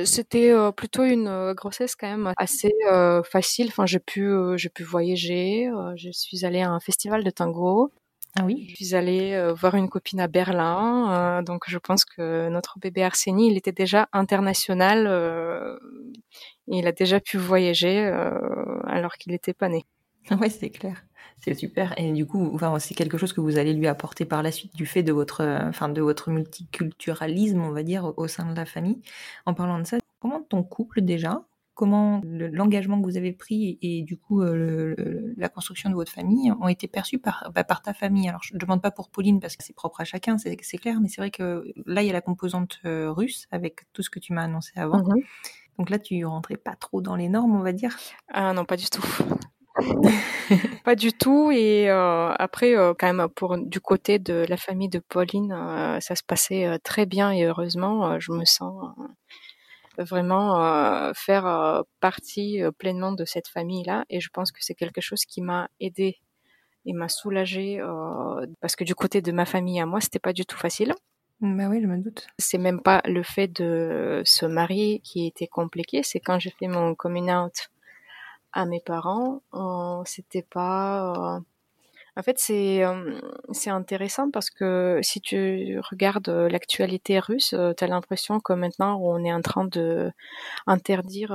c'était 0.04 0.54
plutôt 0.76 1.04
une 1.04 1.52
grossesse 1.52 1.94
quand 1.96 2.08
même 2.08 2.32
assez 2.36 2.72
facile. 3.30 3.68
Enfin, 3.68 3.84
j'ai 3.86 3.98
pu, 3.98 4.32
j'ai 4.56 4.70
pu 4.70 4.82
voyager. 4.82 5.68
je 5.96 6.10
suis 6.10 6.46
allée 6.46 6.62
à 6.62 6.70
un 6.70 6.80
festival 6.80 7.22
de 7.22 7.30
tango. 7.30 7.92
Ah 8.38 8.44
oui. 8.44 8.66
Je 8.70 8.84
suis 8.84 8.94
allée 8.94 9.52
voir 9.58 9.74
une 9.76 9.88
copine 9.88 10.20
à 10.20 10.28
Berlin. 10.28 11.42
donc, 11.42 11.64
je 11.68 11.78
pense 11.78 12.04
que 12.04 12.48
notre 12.48 12.78
bébé 12.78 13.02
Arsenie, 13.02 13.50
il 13.50 13.56
était 13.56 13.72
déjà 13.72 14.08
international. 14.12 15.78
il 16.66 16.86
a 16.86 16.92
déjà 16.92 17.18
pu 17.20 17.38
voyager 17.38 17.98
alors 18.84 19.14
qu'il 19.14 19.32
n'était 19.32 19.54
pas 19.54 19.68
né. 19.68 19.84
Ouais, 20.40 20.50
c'est 20.50 20.70
clair. 20.70 21.04
C'est 21.38 21.54
super. 21.54 21.94
Et 21.98 22.12
du 22.12 22.26
coup, 22.26 22.50
enfin, 22.54 22.78
c'est 22.78 22.94
quelque 22.94 23.18
chose 23.18 23.32
que 23.32 23.40
vous 23.40 23.58
allez 23.58 23.74
lui 23.74 23.86
apporter 23.86 24.24
par 24.24 24.42
la 24.42 24.50
suite 24.50 24.74
du 24.74 24.86
fait 24.86 25.02
de 25.02 25.12
votre, 25.12 25.42
euh, 25.42 25.68
enfin, 25.68 25.88
de 25.88 26.00
votre 26.00 26.30
multiculturalisme, 26.30 27.60
on 27.60 27.70
va 27.70 27.82
dire, 27.82 28.12
au 28.16 28.26
sein 28.28 28.50
de 28.50 28.56
la 28.56 28.64
famille. 28.66 29.00
En 29.44 29.54
parlant 29.54 29.78
de 29.78 29.84
ça, 29.84 29.98
comment 30.20 30.42
ton 30.42 30.62
couple 30.62 31.02
déjà, 31.02 31.44
comment 31.76 32.20
l'engagement 32.24 33.00
que 33.00 33.04
vous 33.04 33.16
avez 33.16 33.32
pris 33.32 33.78
et, 33.82 34.02
du 34.02 34.16
coup 34.16 34.42
euh, 34.42 34.96
la 35.36 35.48
construction 35.48 35.90
de 35.90 35.94
votre 35.94 36.10
famille 36.10 36.50
ont 36.60 36.68
été 36.68 36.88
perçus 36.88 37.18
par, 37.18 37.52
bah, 37.54 37.62
par 37.62 37.82
ta 37.82 37.94
famille. 37.94 38.28
Alors 38.28 38.42
je 38.42 38.54
ne 38.54 38.58
demande 38.58 38.82
pas 38.82 38.90
pour 38.90 39.10
Pauline 39.10 39.38
parce 39.38 39.56
que 39.56 39.62
c'est 39.62 39.76
propre 39.76 40.00
à 40.00 40.04
chacun, 40.04 40.38
c'est 40.38 40.56
clair, 40.78 40.98
mais 41.00 41.08
c'est 41.08 41.20
vrai 41.20 41.30
que 41.30 41.64
là 41.86 42.02
il 42.02 42.06
y 42.06 42.10
a 42.10 42.14
la 42.14 42.20
composante 42.22 42.80
euh, 42.84 43.12
russe 43.12 43.46
avec 43.52 43.82
tout 43.92 44.02
ce 44.02 44.10
que 44.10 44.18
tu 44.18 44.32
m'as 44.32 44.42
annoncé 44.42 44.72
avant. 44.76 45.02
Mm-hmm. 45.02 45.22
Donc 45.78 45.90
là 45.90 45.98
tu 45.98 46.24
rentrais 46.24 46.56
pas 46.56 46.74
trop 46.74 47.00
dans 47.00 47.14
les 47.14 47.28
normes, 47.28 47.54
on 47.54 47.62
va 47.62 47.72
dire. 47.72 47.96
Ah 48.32 48.52
non, 48.52 48.64
pas 48.64 48.76
du 48.76 48.86
tout. 48.86 49.04
pas 50.84 50.94
du 50.94 51.12
tout. 51.12 51.50
Et 51.50 51.90
euh, 51.90 52.32
après, 52.38 52.76
euh, 52.76 52.94
quand 52.98 53.12
même, 53.12 53.28
pour 53.28 53.58
du 53.58 53.80
côté 53.80 54.18
de 54.18 54.46
la 54.48 54.56
famille 54.56 54.88
de 54.88 54.98
Pauline, 54.98 55.52
euh, 55.52 56.00
ça 56.00 56.14
se 56.14 56.22
passait 56.22 56.78
très 56.82 57.06
bien 57.06 57.30
et 57.32 57.44
heureusement, 57.44 58.18
je 58.18 58.32
me 58.32 58.44
sens 58.44 58.94
vraiment 59.98 61.12
faire 61.14 61.82
partie 62.00 62.60
pleinement 62.78 63.12
de 63.12 63.24
cette 63.24 63.48
famille-là. 63.48 64.04
Et 64.10 64.20
je 64.20 64.28
pense 64.32 64.52
que 64.52 64.58
c'est 64.60 64.74
quelque 64.74 65.00
chose 65.00 65.24
qui 65.24 65.42
m'a 65.42 65.68
aidé 65.80 66.18
et 66.84 66.92
m'a 66.92 67.08
soulagée 67.08 67.80
parce 68.60 68.76
que 68.76 68.84
du 68.84 68.94
côté 68.94 69.22
de 69.22 69.32
ma 69.32 69.46
famille 69.46 69.80
à 69.80 69.86
moi, 69.86 70.00
c'était 70.00 70.18
pas 70.18 70.32
du 70.32 70.44
tout 70.44 70.56
facile. 70.56 70.94
Bah 71.40 71.68
oui, 71.68 71.82
je 71.82 71.86
me 71.86 71.98
doute. 71.98 72.26
C'est 72.38 72.58
même 72.58 72.80
pas 72.80 73.02
le 73.04 73.22
fait 73.22 73.48
de 73.48 74.22
se 74.24 74.46
marier 74.46 75.00
qui 75.00 75.26
était 75.26 75.46
compliqué, 75.46 76.02
c'est 76.02 76.20
quand 76.20 76.38
j'ai 76.38 76.50
fait 76.50 76.66
mon 76.66 76.94
coming 76.94 77.30
out 77.30 77.68
à 78.52 78.64
mes 78.64 78.80
parents, 78.80 79.42
euh, 79.52 80.02
c'était 80.06 80.46
pas. 80.50 81.36
Euh, 81.36 81.40
en 82.16 82.22
fait, 82.22 82.38
c'est 82.38 82.84
euh, 82.84 83.20
c'est 83.52 83.70
intéressant 83.70 84.30
parce 84.30 84.50
que 84.50 85.00
si 85.02 85.20
tu 85.20 85.78
regardes 85.90 86.28
l'actualité 86.28 87.18
russe, 87.18 87.54
tu 87.76 87.84
as 87.84 87.86
l'impression 87.86 88.40
que 88.40 88.52
maintenant 88.52 88.98
on 89.02 89.24
est 89.24 89.32
en 89.32 89.42
train 89.42 89.66
de 89.66 90.10
interdire 90.66 91.28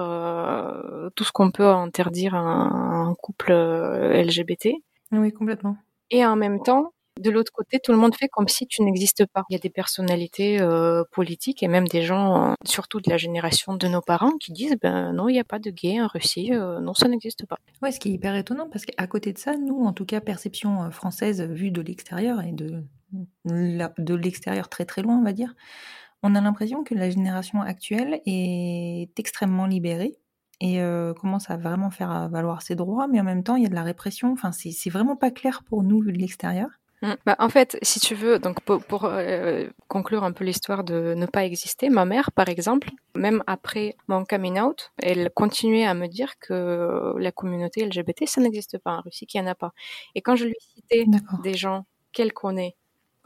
tout 1.16 1.24
ce 1.24 1.32
qu'on 1.32 1.52
peut 1.52 1.68
interdire 1.68 2.36
à 2.36 2.40
un 2.40 3.14
couple 3.16 3.52
LGBT. 3.52 4.70
Oui, 5.12 5.32
complètement. 5.32 5.78
Et 6.10 6.26
en 6.26 6.36
même 6.36 6.62
temps, 6.62 6.94
de 7.22 7.30
l'autre 7.30 7.52
côté, 7.54 7.80
tout 7.80 7.92
le 7.92 7.98
monde 7.98 8.16
fait 8.16 8.28
comme 8.28 8.48
si 8.48 8.68
tu 8.68 8.82
n'existes 8.84 9.26
pas. 9.26 9.44
Il 9.50 9.54
y 9.54 9.56
a 9.56 9.60
des 9.60 9.70
personnalités 9.70 10.60
euh, 10.60 11.04
politiques 11.12 11.64
et 11.64 11.68
même 11.68 11.88
des 11.88 12.02
gens, 12.02 12.52
euh, 12.52 12.54
surtout 12.66 13.00
de 13.00 13.10
la 13.10 13.18
génération 13.18 13.76
de 13.76 13.88
nos 13.88 14.02
parents, 14.02 14.32
qui 14.40 14.52
disent 14.52 14.76
ben 14.82 15.14
non, 15.14 15.30
il 15.30 15.34
n'y 15.34 15.40
a 15.40 15.46
pas 15.46 15.60
de 15.60 15.70
gay 15.70 16.02
en 16.02 16.08
Russie, 16.08 16.54
euh, 16.54 16.80
non, 16.80 16.94
ça 16.94 17.08
n'existe 17.08 17.46
pas. 17.46 17.58
Ouais, 17.82 17.92
ce 17.92 18.00
qui 18.00 18.10
est 18.10 18.14
hyper 18.14 18.36
étonnant 18.36 18.68
parce 18.70 18.86
qu'à 18.86 19.08
côté 19.08 19.34
de 19.34 19.38
ça, 19.38 19.56
nous, 19.58 19.86
en 19.86 19.94
tout 19.94 20.06
cas, 20.06 20.20
perception 20.22 20.92
française 20.92 21.42
vue 21.42 21.72
de 21.72 21.82
l'extérieur 21.82 22.42
et 22.42 22.52
de 22.52 22.84
de 23.44 24.16
l'extérieur 24.16 24.70
très 24.70 24.86
très 24.86 25.02
loin, 25.02 25.18
on 25.18 25.24
va 25.24 25.34
dire, 25.34 25.54
on 26.24 26.34
a 26.34 26.40
l'impression 26.40 26.86
que 26.86 26.96
la 26.96 27.10
génération 27.10 27.62
actuelle 27.62 28.22
est 28.26 29.12
extrêmement 29.20 29.66
libérée 29.66 30.18
et 30.62 30.80
commence 31.20 31.50
à 31.50 31.58
vraiment 31.58 31.90
faire 31.90 32.30
valoir 32.30 32.62
ses 32.62 32.76
droits, 32.76 33.08
mais 33.08 33.20
en 33.20 33.26
même 33.26 33.44
temps, 33.44 33.58
il 33.58 33.64
y 33.64 33.66
a 33.66 33.70
de 33.70 33.76
la 33.76 33.84
répression. 33.84 34.32
Enfin, 34.32 34.54
c'est 34.54 34.90
vraiment 34.90 35.18
pas 35.18 35.32
clair 35.32 35.64
pour 35.66 35.84
nous 35.84 36.00
vu 36.00 36.14
de 36.14 36.20
l'extérieur. 36.20 36.70
Mm. 37.02 37.14
Bah, 37.26 37.36
en 37.40 37.50
fait, 37.50 37.78
si 37.82 38.00
tu 38.00 38.14
veux, 38.16 38.38
donc 38.40 38.62
pour, 38.62 39.06
euh, 39.06 39.68
conclure 39.88 40.24
un 40.24 40.32
peu 40.32 40.44
l'histoire 40.46 40.84
de 40.84 41.14
ne 41.16 41.26
pas 41.26 41.46
exister, 41.46 41.90
ma 41.90 42.06
mère, 42.06 42.32
par 42.32 42.48
exemple, 42.50 42.90
même 43.16 43.44
après 43.48 43.96
mon 44.08 44.24
coming 44.24 44.60
out, 44.60 44.92
elle 45.02 45.32
continuait 45.32 45.86
à 45.86 45.94
me 45.96 46.08
dire 46.08 46.38
que 46.40 47.14
la 47.18 47.32
communauté 47.32 47.84
LGBT, 47.86 48.28
ça 48.28 48.42
n'existe 48.42 48.78
pas 48.78 48.98
en 48.98 49.02
Russie, 49.02 49.26
qu'il 49.26 49.42
n'y 49.42 49.48
en 49.48 49.52
a 49.52 49.56
pas. 49.56 49.72
Et 50.16 50.22
quand 50.22 50.36
je 50.36 50.46
lui 50.46 50.56
citais 50.60 51.06
des 51.44 51.54
gens 51.56 51.86
qu'elle 52.14 52.34
connaît, 52.34 52.76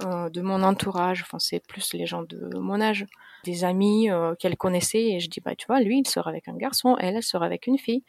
euh, 0.04 0.30
de 0.30 0.42
mon 0.42 0.62
entourage, 0.64 1.22
enfin 1.22 1.40
c'est 1.40 1.62
plus 1.66 1.94
les 1.94 2.06
gens 2.06 2.24
de 2.24 2.58
mon 2.60 2.82
âge, 2.82 3.06
des 3.46 3.64
amis 3.64 4.10
euh, 4.12 4.36
qu'elle 4.36 4.58
connaissait, 4.58 5.04
et 5.14 5.20
je 5.22 5.30
dis 5.30 5.40
bah 5.42 5.56
tu 5.56 5.68
vois, 5.68 5.80
lui 5.82 6.00
il 6.00 6.08
sort 6.08 6.28
avec 6.28 6.50
un 6.50 6.56
garçon, 6.58 6.98
elle 7.00 7.16
elle 7.16 7.24
sort 7.24 7.44
avec 7.44 7.66
une 7.68 7.78
fille. 7.78 8.04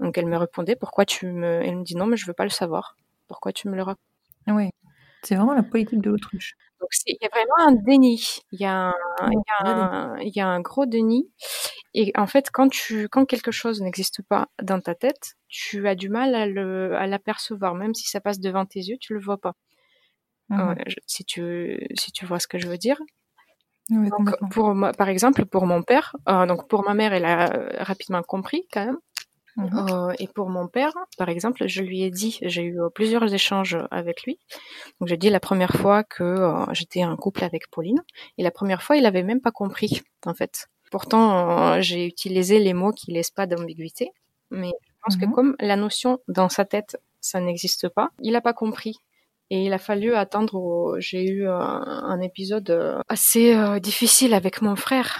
Donc 0.00 0.18
elle 0.18 0.26
me 0.26 0.36
répondait 0.38 0.76
pourquoi 0.76 1.06
tu 1.06 1.26
me, 1.28 1.62
elle 1.62 1.76
me 1.78 1.84
dit 1.84 1.96
non 1.96 2.06
mais 2.06 2.16
je 2.18 2.26
veux 2.26 2.34
pas 2.34 2.44
le 2.44 2.50
savoir, 2.50 2.96
pourquoi 3.28 3.52
tu 3.52 3.68
me 3.68 3.76
le 3.76 3.82
racontes? 3.82 4.00
Oui. 4.48 4.70
C'est 5.22 5.36
vraiment 5.36 5.54
la 5.54 5.62
politique 5.62 6.00
de 6.00 6.10
l'autruche. 6.10 6.54
Donc 6.80 6.90
il 7.06 7.16
y 7.20 7.24
a 7.24 7.28
vraiment 7.28 7.54
un 7.58 7.72
déni. 7.72 8.40
Il 8.50 8.60
y 8.60 8.64
a 8.64 8.88
un, 8.88 9.30
il 9.30 9.38
y 9.38 9.50
a 9.52 9.68
un, 9.68 10.18
il 10.18 10.32
y 10.34 10.40
a 10.40 10.48
un 10.48 10.60
gros 10.60 10.84
déni. 10.84 11.30
Et 11.94 12.12
en 12.16 12.26
fait, 12.26 12.50
quand 12.50 12.68
tu, 12.68 13.08
quand 13.08 13.24
quelque 13.24 13.52
chose 13.52 13.80
n'existe 13.82 14.22
pas 14.22 14.48
dans 14.60 14.80
ta 14.80 14.94
tête, 14.94 15.34
tu 15.48 15.86
as 15.86 15.94
du 15.94 16.08
mal 16.08 16.34
à 16.34 17.06
l'apercevoir, 17.06 17.74
même 17.74 17.94
si 17.94 18.08
ça 18.08 18.20
passe 18.20 18.40
devant 18.40 18.66
tes 18.66 18.80
yeux, 18.80 18.96
tu 19.00 19.14
le 19.14 19.20
vois 19.20 19.38
pas. 19.38 19.54
Mmh 20.48 20.74
si 21.06 21.24
tu, 21.24 21.78
si 21.94 22.12
tu 22.12 22.26
vois 22.26 22.38
ce 22.38 22.46
que 22.46 22.58
je 22.58 22.66
veux 22.66 22.76
dire. 22.76 23.00
Oui, 23.90 24.10
donc, 24.10 24.34
pour 24.50 24.74
moi, 24.74 24.92
par 24.92 25.08
exemple, 25.08 25.44
pour 25.46 25.66
mon 25.66 25.82
père, 25.82 26.14
euh, 26.28 26.46
donc 26.46 26.68
pour 26.68 26.84
ma 26.84 26.94
mère, 26.94 27.12
elle 27.12 27.24
a 27.24 27.46
rapidement 27.82 28.22
compris 28.22 28.66
quand 28.72 28.84
même. 28.84 28.98
Mhm. 29.56 29.86
Euh, 29.90 30.12
et 30.18 30.28
pour 30.28 30.48
mon 30.48 30.66
père, 30.66 30.92
par 31.18 31.28
exemple, 31.28 31.66
je 31.66 31.82
lui 31.82 32.02
ai 32.02 32.10
dit, 32.10 32.38
j'ai 32.42 32.62
eu 32.62 32.80
euh, 32.80 32.88
plusieurs 32.88 33.32
échanges 33.32 33.76
avec 33.90 34.22
lui. 34.22 34.38
Donc 34.98 35.08
j'ai 35.08 35.16
dit 35.16 35.30
la 35.30 35.40
première 35.40 35.72
fois 35.72 36.04
que 36.04 36.22
euh, 36.22 36.64
j'étais 36.72 37.04
en 37.04 37.16
couple 37.16 37.44
avec 37.44 37.70
Pauline, 37.70 38.02
et 38.38 38.42
la 38.42 38.50
première 38.50 38.82
fois, 38.82 38.96
il 38.96 39.06
avait 39.06 39.22
même 39.22 39.40
pas 39.40 39.50
compris, 39.50 40.02
en 40.26 40.34
fait. 40.34 40.68
Pourtant, 40.90 41.80
j'ai 41.80 42.06
utilisé 42.06 42.58
les 42.58 42.74
mots 42.74 42.92
qui 42.92 43.12
laissent 43.12 43.30
pas 43.30 43.46
d'ambiguïté, 43.46 44.10
mais 44.50 44.72
je 44.84 44.92
pense 45.02 45.16
que 45.16 45.24
mhm. 45.24 45.32
comme 45.32 45.56
la 45.58 45.76
notion 45.76 46.18
dans 46.28 46.50
sa 46.50 46.64
tête, 46.66 46.98
ça 47.20 47.40
n'existe 47.40 47.88
pas, 47.88 48.10
il 48.20 48.36
a 48.36 48.40
pas 48.40 48.52
compris. 48.52 48.96
Et 49.50 49.66
il 49.66 49.72
a 49.74 49.78
fallu 49.78 50.14
attendre. 50.14 50.96
J'ai 50.98 51.26
eu 51.26 51.46
un, 51.46 52.20
épisode 52.22 53.02
assez 53.08 53.54
difficile 53.80 54.32
avec 54.32 54.62
mon 54.62 54.76
frère 54.76 55.18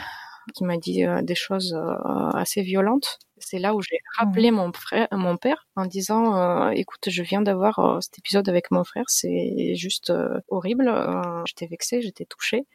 qui 0.55 0.65
m'a 0.65 0.77
dit 0.77 1.05
euh, 1.05 1.23
des 1.23 1.35
choses 1.35 1.75
euh, 1.75 2.31
assez 2.35 2.63
violentes. 2.63 3.19
C'est 3.43 3.59
là 3.59 3.75
où 3.75 3.83
j'ai 3.83 3.99
rappelé 4.19 4.51
mon 4.51 4.73
frère, 4.73 5.09
mon 5.13 5.37
père, 5.37 5.67
en 5.77 5.87
disant 5.87 6.37
euh, 6.37 6.71
"Écoute, 6.71 7.09
je 7.09 7.23
viens 7.23 7.43
d'avoir 7.43 7.79
euh, 7.79 8.01
cet 8.01 8.19
épisode 8.19 8.49
avec 8.49 8.71
mon 8.71 8.85
frère, 8.85 9.05
c'est 9.09 9.75
juste 9.75 10.11
euh, 10.11 10.41
horrible. 10.49 10.93
J'étais 11.47 11.67
vexée, 11.67 12.03
j'étais 12.03 12.25
touchée." 12.25 12.67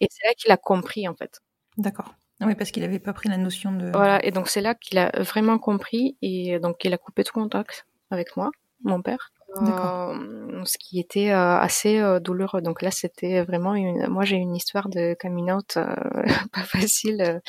Et 0.00 0.08
c'est 0.10 0.26
là 0.26 0.34
qu'il 0.34 0.50
a 0.50 0.56
compris 0.56 1.08
en 1.08 1.14
fait. 1.14 1.40
D'accord. 1.78 2.14
Oui, 2.42 2.54
parce 2.54 2.70
qu'il 2.70 2.82
n'avait 2.82 2.98
pas 2.98 3.14
pris 3.14 3.28
la 3.28 3.38
notion 3.38 3.72
de. 3.72 3.90
Voilà, 3.92 4.24
et 4.24 4.30
donc 4.30 4.48
c'est 4.48 4.60
là 4.60 4.74
qu'il 4.74 4.98
a 4.98 5.10
vraiment 5.22 5.58
compris 5.58 6.16
et 6.20 6.58
donc 6.58 6.84
il 6.84 6.92
a 6.92 6.98
coupé 6.98 7.24
tout 7.24 7.32
contact 7.32 7.86
avec 8.10 8.36
moi, 8.36 8.50
mon 8.84 9.00
père. 9.00 9.32
Euh, 9.62 10.64
ce 10.64 10.76
qui 10.78 10.98
était 11.00 11.30
euh, 11.30 11.58
assez 11.58 11.98
euh, 11.98 12.20
douloureux. 12.20 12.60
Donc 12.62 12.82
là, 12.82 12.90
c'était 12.90 13.42
vraiment 13.44 13.74
une. 13.74 14.06
Moi, 14.08 14.24
j'ai 14.24 14.36
une 14.36 14.54
histoire 14.56 14.88
de 14.88 15.16
coming 15.20 15.50
out 15.50 15.74
pas 16.52 16.62
facile. 16.64 17.40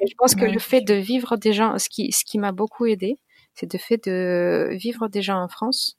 Mais 0.00 0.06
je 0.08 0.14
pense 0.18 0.34
que 0.34 0.44
Ouais. 0.44 0.52
le 0.52 0.58
fait 0.60 0.80
de 0.82 0.94
vivre 0.94 1.36
déjà, 1.36 1.78
ce 1.78 1.88
qui, 1.88 2.12
ce 2.12 2.24
qui 2.24 2.38
m'a 2.38 2.52
beaucoup 2.52 2.86
aidé, 2.86 3.18
c'est 3.54 3.72
le 3.72 3.78
fait 3.78 4.02
de 4.08 4.68
vivre 4.72 5.08
déjà 5.08 5.36
en 5.36 5.48
France. 5.48 5.96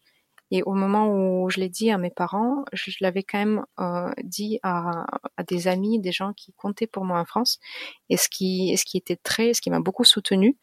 Et 0.53 0.63
au 0.63 0.73
moment 0.73 1.07
où 1.09 1.49
je 1.49 1.59
l'ai 1.61 1.69
dit 1.69 1.91
à 1.91 1.97
mes 1.97 2.09
parents, 2.11 2.65
je, 2.73 2.91
je 2.91 2.97
l'avais 3.01 3.23
quand 3.23 3.37
même 3.39 3.65
euh, 3.79 4.11
dit 4.23 4.59
à, 4.63 5.05
à 5.37 5.43
des 5.43 5.67
amis, 5.69 5.99
des 6.01 6.11
gens 6.11 6.33
qui 6.33 6.53
comptaient 6.53 6.87
pour 6.87 7.05
moi 7.05 7.19
en 7.19 7.25
France. 7.25 7.59
Et 8.09 8.17
ce 8.17 8.27
qui, 8.29 8.75
ce 8.77 8.83
qui 8.85 8.97
était 8.97 9.15
très, 9.17 9.53
ce 9.53 9.61
qui 9.61 9.69
m'a 9.69 9.79
beaucoup 9.79 10.03
soutenu, 10.03 10.57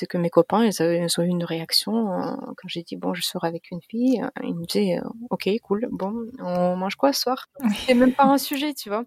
c'est 0.00 0.06
que 0.06 0.18
mes 0.18 0.30
copains, 0.30 0.64
ils, 0.64 0.72
ils 0.80 1.20
ont 1.20 1.22
eu 1.22 1.28
une 1.28 1.44
réaction 1.44 1.92
euh, 2.12 2.34
quand 2.56 2.68
j'ai 2.68 2.82
dit 2.82 2.96
bon, 2.96 3.14
je 3.14 3.22
sors 3.22 3.44
avec 3.44 3.70
une 3.70 3.80
fille. 3.82 4.22
euh, 4.22 4.28
Ils 4.42 4.54
me 4.56 4.64
disaient 4.64 4.98
euh, 4.98 5.08
ok, 5.30 5.48
cool, 5.62 5.86
bon, 5.92 6.26
on 6.40 6.76
mange 6.76 6.96
quoi 6.96 7.12
ce 7.12 7.20
soir? 7.22 7.46
C'est 7.86 7.94
même 7.94 8.14
pas 8.14 8.24
un 8.24 8.38
sujet, 8.38 8.72
tu 8.74 8.88
vois. 8.88 9.04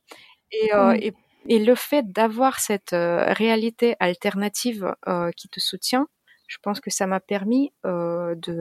Et, 0.51 0.73
euh, 0.73 0.91
Oui. 0.93 0.99
et, 1.07 1.13
et 1.55 1.59
le 1.59 1.75
fait 1.75 2.11
d'avoir 2.11 2.59
cette 2.59 2.91
réalité 2.93 3.95
alternative 3.99 4.95
euh, 5.07 5.31
qui 5.35 5.49
te 5.49 5.59
soutient, 5.59 6.07
je 6.47 6.57
pense 6.61 6.79
que 6.79 6.89
ça 6.89 7.07
m'a 7.07 7.19
permis 7.19 7.71
euh, 7.85 8.35
de 8.35 8.53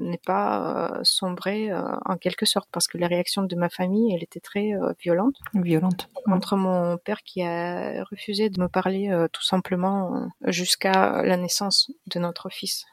ne 0.00 0.16
pas 0.16 0.90
euh, 0.90 1.00
sombrer 1.02 1.70
euh, 1.70 1.82
en 2.04 2.16
quelque 2.16 2.46
sorte 2.46 2.68
parce 2.72 2.86
que 2.86 2.98
la 2.98 3.08
réaction 3.08 3.42
de 3.42 3.56
ma 3.56 3.68
famille, 3.68 4.14
elle 4.14 4.22
était 4.22 4.40
très 4.40 4.72
euh, 4.74 4.92
violente 5.00 5.36
Violente. 5.54 6.08
contre 6.24 6.56
mon 6.56 6.98
père 6.98 7.22
qui 7.24 7.42
a 7.42 8.04
refusé 8.04 8.48
de 8.50 8.60
me 8.60 8.68
parler 8.68 9.10
euh, 9.10 9.28
tout 9.32 9.42
simplement 9.42 10.16
euh, 10.16 10.26
jusqu'à 10.50 11.22
la 11.22 11.36
naissance 11.36 11.90
de 12.06 12.18
notre 12.18 12.48
fils. 12.48 12.84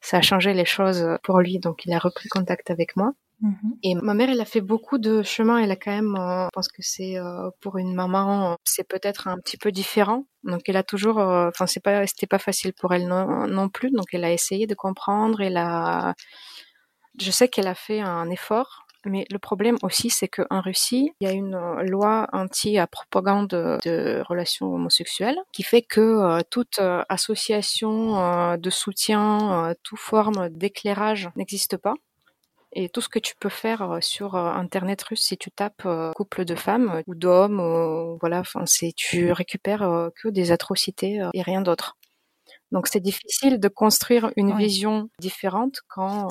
Ça 0.00 0.18
a 0.18 0.22
changé 0.22 0.54
les 0.54 0.64
choses 0.64 1.06
pour 1.22 1.40
lui, 1.40 1.58
donc 1.58 1.84
il 1.84 1.92
a 1.92 1.98
repris 1.98 2.28
contact 2.28 2.70
avec 2.70 2.96
moi. 2.96 3.12
Mhm. 3.40 3.76
Et 3.84 3.94
ma 3.94 4.14
mère, 4.14 4.30
elle 4.30 4.40
a 4.40 4.44
fait 4.44 4.60
beaucoup 4.60 4.98
de 4.98 5.22
chemin. 5.22 5.58
Elle 5.58 5.70
a 5.70 5.76
quand 5.76 5.92
même, 5.92 6.16
euh, 6.16 6.44
je 6.46 6.48
pense 6.52 6.68
que 6.68 6.82
c'est 6.82 7.18
euh, 7.18 7.50
pour 7.60 7.78
une 7.78 7.94
maman, 7.94 8.56
c'est 8.64 8.86
peut-être 8.88 9.28
un 9.28 9.38
petit 9.38 9.56
peu 9.56 9.70
différent. 9.70 10.24
Donc 10.42 10.62
elle 10.68 10.76
a 10.76 10.82
toujours, 10.82 11.20
euh, 11.20 11.48
enfin 11.48 11.66
c'est 11.66 11.80
pas, 11.82 12.04
c'était 12.06 12.26
pas 12.26 12.38
facile 12.40 12.72
pour 12.72 12.92
elle 12.94 13.06
non, 13.06 13.46
non 13.46 13.68
plus. 13.68 13.90
Donc 13.92 14.06
elle 14.12 14.24
a 14.24 14.32
essayé 14.32 14.66
de 14.66 14.74
comprendre. 14.74 15.40
Elle 15.40 15.56
a, 15.56 16.14
je 17.20 17.30
sais 17.30 17.48
qu'elle 17.48 17.66
a 17.66 17.74
fait 17.74 18.00
un 18.00 18.30
effort. 18.30 18.84
Mais 19.04 19.24
le 19.30 19.38
problème 19.38 19.76
aussi, 19.82 20.10
c'est 20.10 20.28
qu'en 20.28 20.60
Russie, 20.60 21.12
il 21.20 21.28
y 21.28 21.30
a 21.30 21.32
une 21.32 21.56
loi 21.88 22.26
anti-propagande 22.32 23.48
de 23.48 24.22
relations 24.28 24.74
homosexuelles 24.74 25.38
qui 25.52 25.62
fait 25.62 25.82
que 25.82 26.42
toute 26.50 26.80
association 27.08 28.56
de 28.56 28.70
soutien, 28.70 29.74
toute 29.84 30.00
forme 30.00 30.48
d'éclairage 30.50 31.30
n'existe 31.36 31.76
pas. 31.76 31.94
Et 32.72 32.88
tout 32.90 33.00
ce 33.00 33.08
que 33.08 33.18
tu 33.18 33.34
peux 33.36 33.48
faire 33.48 33.82
euh, 33.90 34.00
sur 34.00 34.34
euh, 34.34 34.50
internet 34.50 35.02
russe, 35.02 35.22
si 35.22 35.38
tu 35.38 35.50
tapes 35.50 35.86
euh, 35.86 36.12
couple 36.12 36.44
de 36.44 36.54
femmes 36.54 37.02
ou 37.06 37.14
d'hommes, 37.14 37.60
euh, 37.60 38.16
voilà, 38.20 38.40
enfin 38.40 38.64
c'est 38.66 38.92
tu 38.94 39.32
récupères 39.32 39.82
euh, 39.82 40.10
que 40.14 40.28
des 40.28 40.52
atrocités 40.52 41.22
et 41.32 41.42
rien 41.42 41.62
d'autre. 41.62 41.96
Donc 42.70 42.86
c'est 42.86 43.00
difficile 43.00 43.58
de 43.60 43.68
construire 43.68 44.30
une 44.36 44.54
vision 44.56 45.08
différente 45.20 45.80
quand 45.88 46.28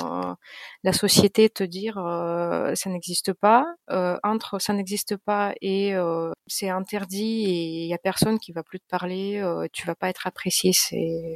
la 0.84 0.94
société 0.94 1.50
te 1.50 1.64
dit 1.64 1.90
ça 1.96 2.90
n'existe 2.90 3.34
pas, 3.34 3.66
entre 4.24 4.60
ça 4.60 4.74
n'existe 4.74 5.18
pas 5.18 5.54
et 5.62 5.96
c'est 6.48 6.70
interdit 6.70 7.46
et 7.46 7.84
il 7.86 7.88
y 7.88 7.94
a 7.94 7.98
personne 7.98 8.40
qui 8.40 8.52
va 8.52 8.64
plus 8.64 8.80
te 8.80 8.88
parler, 8.88 9.44
tu 9.74 9.88
vas 9.88 9.96
pas 9.96 10.10
être 10.10 10.28
apprécié, 10.28 10.74
c'est 10.74 11.36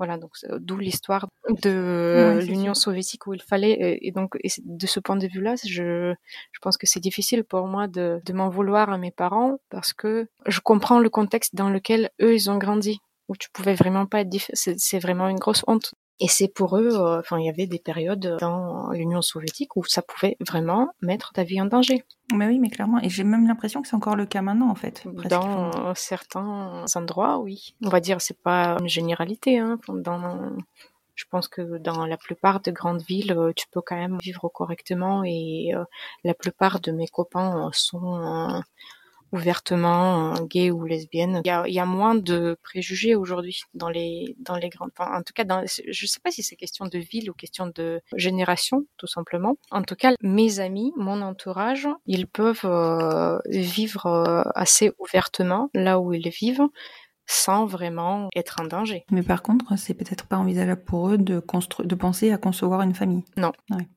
voilà 0.00 0.16
donc 0.18 0.32
c'est- 0.36 0.48
d'où 0.60 0.76
l'histoire 0.78 1.26
de 1.62 2.38
c'est 2.40 2.46
l'Union 2.46 2.74
soviétique 2.74 3.26
où 3.26 3.34
il 3.34 3.42
fallait 3.42 3.98
et, 4.02 4.12
donc 4.12 4.36
et 4.42 4.48
de 4.64 4.86
ce 4.86 5.00
point 5.00 5.16
de 5.16 5.26
vue-là, 5.28 5.54
je 5.66 6.14
je 6.52 6.58
pense 6.62 6.76
que 6.78 6.86
c'est 6.86 7.00
difficile 7.00 7.44
pour 7.44 7.66
moi 7.66 7.88
de 7.88 8.20
de 8.24 8.32
m'en 8.32 8.48
vouloir 8.50 8.90
à 8.90 8.98
mes 8.98 9.10
parents 9.12 9.58
parce 9.70 9.92
que 9.92 10.28
je 10.46 10.60
comprends 10.60 11.00
le 11.00 11.10
contexte 11.10 11.54
dans 11.54 11.70
lequel 11.70 12.10
eux 12.22 12.34
ils 12.34 12.50
ont 12.50 12.58
grandi 12.58 13.00
où 13.28 13.36
tu 13.36 13.48
pouvais 13.52 13.74
vraiment 13.74 14.06
pas 14.06 14.20
être 14.22 14.30
c'est 14.54 14.98
vraiment 14.98 15.28
une 15.28 15.38
grosse 15.38 15.64
honte. 15.68 15.92
Et 16.20 16.28
c'est 16.28 16.48
pour 16.48 16.76
eux, 16.76 16.90
euh, 16.92 17.18
enfin, 17.18 17.38
il 17.38 17.46
y 17.46 17.48
avait 17.48 17.66
des 17.66 17.78
périodes 17.78 18.36
dans 18.40 18.90
l'Union 18.90 19.22
soviétique 19.22 19.74
où 19.76 19.84
ça 19.84 20.02
pouvait 20.02 20.36
vraiment 20.46 20.90
mettre 21.00 21.32
ta 21.32 21.44
vie 21.44 21.60
en 21.60 21.64
danger. 21.64 22.04
Mais 22.34 22.46
oui, 22.46 22.58
mais 22.58 22.68
clairement. 22.68 23.00
Et 23.00 23.08
j'ai 23.08 23.24
même 23.24 23.48
l'impression 23.48 23.80
que 23.82 23.88
c'est 23.88 23.96
encore 23.96 24.16
le 24.16 24.26
cas 24.26 24.42
maintenant, 24.42 24.70
en 24.70 24.74
fait. 24.74 25.04
Dans 25.28 25.70
euh, 25.70 25.92
certains 25.96 26.84
endroits, 26.94 27.38
oui. 27.38 27.74
On 27.82 27.88
va 27.88 28.00
dire, 28.00 28.20
c'est 28.20 28.40
pas 28.40 28.76
une 28.80 28.88
généralité. 28.88 29.58
Hein. 29.58 29.78
Dans, 29.88 30.52
je 31.20 31.24
pense 31.30 31.48
que 31.48 31.78
dans 31.78 32.06
la 32.06 32.16
plupart 32.16 32.60
des 32.60 32.72
grandes 32.72 33.02
villes, 33.02 33.32
euh, 33.32 33.52
tu 33.54 33.66
peux 33.70 33.80
quand 33.82 33.96
même 33.96 34.18
vivre 34.22 34.48
correctement 34.48 35.22
et 35.24 35.72
euh, 35.74 35.84
la 36.24 36.34
plupart 36.34 36.80
de 36.80 36.92
mes 36.92 37.08
copains 37.08 37.68
sont 37.72 38.62
ouvertement 39.32 40.34
euh, 40.34 40.44
gays 40.44 40.70
ou 40.70 40.84
lesbiennes. 40.84 41.40
Il 41.44 41.48
y 41.48 41.50
a, 41.50 41.66
il 41.66 41.74
y 41.74 41.80
a 41.80 41.86
moins 41.86 42.14
de 42.14 42.56
préjugés 42.62 43.14
aujourd'hui 43.14 43.62
dans 43.74 43.88
les 43.88 44.36
dans 44.38 44.56
les 44.56 44.68
grandes. 44.68 44.90
enfin, 44.96 45.12
en 45.16 45.22
tout 45.22 45.32
cas, 45.34 45.44
dans, 45.44 45.64
je 45.66 46.06
sais 46.06 46.20
pas 46.22 46.30
si 46.30 46.42
c'est 46.42 46.56
question 46.56 46.86
de 46.86 46.98
ville 46.98 47.30
ou 47.30 47.34
question 47.34 47.70
de 47.74 48.00
génération, 48.16 48.86
tout 48.96 49.06
simplement. 49.06 49.56
En 49.70 49.82
tout 49.82 49.96
cas, 49.96 50.12
mes 50.22 50.60
amis, 50.60 50.92
mon 50.96 51.22
entourage, 51.22 51.88
ils 52.06 52.26
peuvent 52.26 52.64
euh, 52.64 53.38
vivre 53.46 54.06
euh, 54.06 54.42
assez 54.54 54.92
ouvertement 54.98 55.70
là 55.74 56.00
où 56.00 56.12
ils 56.12 56.28
vivent 56.28 56.68
sans 57.26 57.64
vraiment 57.64 58.28
être 58.34 58.60
en 58.60 58.64
danger. 58.64 59.04
Mais 59.12 59.22
par 59.22 59.42
contre, 59.42 59.78
c'est 59.78 59.94
peut-être 59.94 60.26
pas 60.26 60.36
envisageable 60.36 60.82
pour 60.82 61.10
eux 61.10 61.18
de, 61.18 61.38
penser 61.38 62.32
à 62.32 62.38
concevoir 62.38 62.82
une 62.82 62.94
famille. 62.94 63.24
Non. 63.36 63.52
Ouais. 63.70 63.88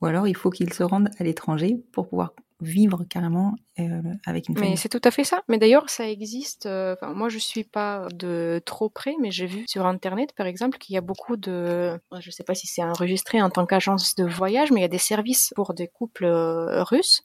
Ou 0.00 0.06
alors, 0.06 0.28
il 0.28 0.36
faut 0.36 0.50
qu'ils 0.50 0.72
se 0.72 0.84
rendent 0.84 1.10
à 1.18 1.24
l'étranger 1.24 1.82
pour 1.92 2.08
pouvoir 2.08 2.34
vivre 2.64 3.04
carrément 3.08 3.54
euh, 3.78 4.00
avec 4.26 4.48
une 4.48 4.54
Mais 4.54 4.60
famille. 4.62 4.76
c'est 4.76 4.88
tout 4.88 5.00
à 5.04 5.10
fait 5.10 5.24
ça. 5.24 5.42
Mais 5.48 5.58
d'ailleurs, 5.58 5.88
ça 5.90 6.08
existe. 6.08 6.66
euh, 6.66 6.96
moi, 7.02 7.28
je 7.28 7.38
suis 7.38 7.64
pas 7.64 8.06
de 8.12 8.60
trop 8.64 8.88
près, 8.88 9.14
mais 9.20 9.30
j'ai 9.30 9.46
vu 9.46 9.64
sur 9.68 9.86
Internet, 9.86 10.32
par 10.36 10.46
exemple, 10.46 10.78
qu'il 10.78 10.94
y 10.94 10.98
a 10.98 11.02
beaucoup 11.02 11.36
de. 11.36 11.98
Je 12.20 12.30
sais 12.30 12.44
pas 12.44 12.54
si 12.54 12.66
c'est 12.66 12.82
enregistré 12.82 13.40
en 13.42 13.50
tant 13.50 13.66
qu'agence 13.66 14.14
de 14.16 14.24
voyage, 14.24 14.70
mais 14.72 14.80
il 14.80 14.82
y 14.82 14.86
a 14.86 14.88
des 14.88 14.98
services 14.98 15.52
pour 15.54 15.74
des 15.74 15.88
couples 15.88 16.24
euh, 16.24 16.82
russes 16.84 17.22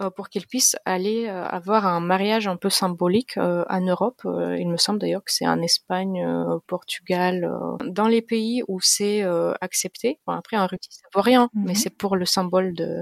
euh, 0.00 0.10
pour 0.10 0.28
qu'ils 0.28 0.46
puissent 0.46 0.76
aller 0.84 1.26
avoir 1.28 1.84
un 1.86 1.98
mariage 2.00 2.46
un 2.46 2.56
peu 2.56 2.70
symbolique 2.70 3.36
en 3.36 3.80
Europe. 3.80 4.20
Il 4.24 4.68
me 4.68 4.76
semble 4.76 5.00
d'ailleurs 5.00 5.24
que 5.24 5.32
c'est 5.32 5.46
en 5.48 5.60
Espagne, 5.60 6.24
au 6.24 6.60
Portugal, 6.60 7.50
dans 7.84 8.06
les 8.06 8.22
pays 8.22 8.62
où 8.68 8.80
c'est 8.80 9.24
accepté. 9.60 10.20
Bon, 10.26 10.34
après, 10.34 10.56
en 10.56 10.66
Russie, 10.68 10.88
ça 10.92 11.08
vaut 11.14 11.20
rien, 11.22 11.48
Mhm. 11.52 11.64
mais 11.66 11.74
c'est 11.74 11.90
pour 11.90 12.14
le 12.14 12.26
symbole 12.26 12.74
de 12.74 13.00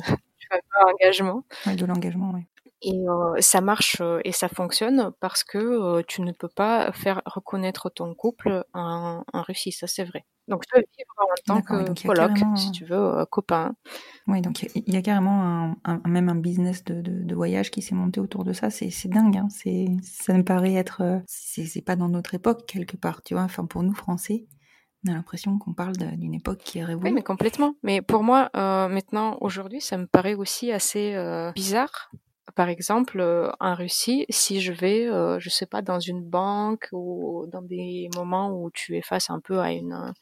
engagement. 0.86 1.44
Ouais, 1.66 1.76
de 1.76 1.84
l'engagement, 1.86 2.32
oui. 2.34 2.42
Et 2.82 2.92
euh, 3.08 3.40
ça 3.40 3.62
marche 3.62 3.96
euh, 4.02 4.20
et 4.24 4.32
ça 4.32 4.48
fonctionne 4.48 5.10
parce 5.20 5.44
que 5.44 5.56
euh, 5.58 6.02
tu 6.06 6.20
ne 6.20 6.30
peux 6.32 6.48
pas 6.48 6.92
faire 6.92 7.22
reconnaître 7.24 7.88
ton 7.88 8.14
couple 8.14 8.64
en, 8.74 9.24
en 9.32 9.42
Russie, 9.42 9.72
ça 9.72 9.86
c'est 9.86 10.04
vrai. 10.04 10.26
Donc 10.46 10.64
tu 10.66 10.74
peux 10.74 10.84
vivre 10.96 11.14
en 11.18 11.54
tant 11.54 11.62
que 11.62 12.06
coloc, 12.06 12.34
carrément 12.34 12.54
si 12.54 12.70
tu 12.72 12.84
veux, 12.84 12.96
euh, 12.96 13.24
copain. 13.24 13.74
Oui, 14.28 14.42
donc 14.42 14.62
il 14.62 14.66
y 14.66 14.68
a- 14.68 14.82
il 14.86 14.94
y, 14.94 14.96
a 14.98 15.02
carrément 15.02 15.42
un, 15.42 15.76
un- 15.84 16.00
même 16.06 16.28
un 16.28 16.34
business 16.36 16.84
de, 16.84 17.00
de- 17.00 17.24
de 17.24 17.34
voyage 17.34 17.70
qui 17.70 17.80
s'est 17.80 17.94
monté 17.94 18.20
autour 18.20 18.44
de 18.44 18.52
ça. 18.52 18.68
C'est 18.70 18.90
dingue. 19.08 19.38
Hein. 19.38 19.48
Ça 20.02 20.34
me 20.34 20.44
paraît 20.44 20.74
être. 20.74 21.02
C'est 21.26 21.64
c'est 21.64 21.80
pas 21.82 21.96
dans 21.96 22.10
notre 22.10 22.34
époque 22.34 22.66
quelque 22.66 22.96
part, 22.98 23.22
tu 23.22 23.32
vois. 23.34 23.42
Enfin, 23.44 23.64
pour 23.64 23.82
nous 23.82 23.94
Français, 23.94 24.44
on 25.06 25.12
a 25.12 25.14
l'impression 25.14 25.58
qu'on 25.58 25.72
parle 25.72 25.96
d'une 25.96 26.34
époque 26.34 26.58
qui 26.58 26.78
est 26.78 26.82
Oui, 26.82 26.88
révolue. 26.88 27.12
mais 27.12 27.22
complètement. 27.22 27.74
Mais 27.82 28.02
pour 28.02 28.22
moi, 28.22 28.50
euh, 28.56 28.88
maintenant, 28.88 29.38
aujourd'hui, 29.40 29.80
ça 29.80 29.96
me 29.98 30.06
paraît 30.06 30.34
aussi 30.34 30.72
assez 30.72 31.14
euh, 31.14 31.52
bizarre. 31.52 32.10
Par 32.54 32.68
exemple, 32.68 33.20
euh, 33.20 33.50
en 33.60 33.74
Russie, 33.74 34.24
si 34.30 34.60
je 34.60 34.72
vais, 34.72 35.06
je 35.38 35.48
sais 35.50 35.66
pas, 35.66 35.82
dans 35.82 36.00
une 36.00 36.22
banque 36.22 36.88
ou 36.92 37.46
dans 37.52 37.62
des 37.62 38.08
moments 38.14 38.50
où 38.50 38.70
tu 38.70 38.96
es 38.96 39.02
face 39.02 39.30
un 39.30 39.40
peu 39.40 39.60
à 39.60 39.72
une 39.72 40.12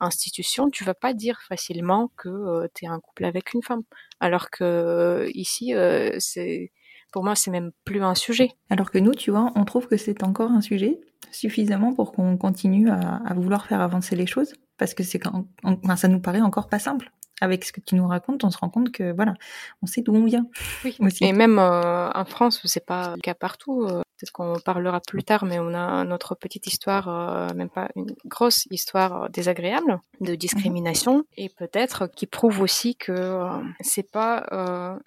institution, 0.00 0.70
tu 0.70 0.84
vas 0.84 0.94
pas 0.94 1.12
dire 1.12 1.40
facilement 1.48 2.10
que 2.16 2.68
tu 2.74 2.84
es 2.84 2.88
un 2.88 3.00
couple 3.00 3.24
avec 3.24 3.54
une 3.54 3.62
femme. 3.62 3.82
Alors 4.20 4.50
que 4.50 5.28
ici, 5.34 5.72
c'est 6.18 6.72
pour 7.12 7.24
moi, 7.24 7.34
c'est 7.34 7.50
même 7.50 7.70
plus 7.84 8.02
un 8.02 8.14
sujet. 8.14 8.50
Alors 8.70 8.90
que 8.90 8.98
nous, 8.98 9.14
tu 9.14 9.30
vois, 9.30 9.52
on 9.54 9.64
trouve 9.64 9.86
que 9.86 9.96
c'est 9.96 10.22
encore 10.22 10.50
un 10.50 10.60
sujet 10.60 11.00
suffisamment 11.30 11.94
pour 11.94 12.12
qu'on 12.12 12.36
continue 12.36 12.90
à, 12.90 13.32
vouloir 13.34 13.66
faire 13.66 13.80
avancer 13.80 14.16
les 14.16 14.26
choses, 14.26 14.54
parce 14.76 14.94
que 14.94 15.02
c'est 15.02 15.18
quand, 15.18 15.46
enfin, 15.62 15.96
ça 15.96 16.08
nous 16.08 16.20
paraît 16.20 16.40
encore 16.40 16.68
pas 16.68 16.78
simple. 16.78 17.12
Avec 17.40 17.64
ce 17.64 17.72
que 17.72 17.80
tu 17.80 17.94
nous 17.94 18.06
racontes, 18.06 18.44
on 18.44 18.50
se 18.50 18.58
rend 18.58 18.68
compte 18.70 18.90
que 18.92 19.12
voilà, 19.12 19.34
on 19.82 19.86
sait 19.86 20.02
d'où 20.02 20.14
on 20.14 20.24
vient. 20.24 20.46
Oui. 20.84 20.96
Aussi. 21.00 21.24
Et 21.24 21.32
même 21.32 21.58
euh, 21.58 22.10
en 22.10 22.24
France, 22.24 22.60
c'est 22.64 22.84
pas 22.86 23.14
le 23.16 23.20
cas 23.20 23.34
partout. 23.34 23.84
euh, 23.84 24.02
Peut-être 24.20 24.32
qu'on 24.32 24.58
parlera 24.58 25.00
plus 25.00 25.22
tard, 25.22 25.44
mais 25.44 25.60
on 25.60 25.72
a 25.74 26.02
notre 26.02 26.34
petite 26.34 26.66
histoire, 26.66 27.08
euh, 27.08 27.54
même 27.54 27.68
pas 27.70 27.88
une 27.94 28.16
grosse 28.24 28.66
histoire 28.72 29.30
désagréable 29.30 30.00
de 30.20 30.34
discrimination, 30.34 31.22
et 31.36 31.48
peut-être 31.48 32.08
qui 32.08 32.26
prouve 32.26 32.60
aussi 32.60 32.96
que 32.96 33.12
euh, 33.12 33.48
c'est 33.80 34.10
pas 34.10 34.44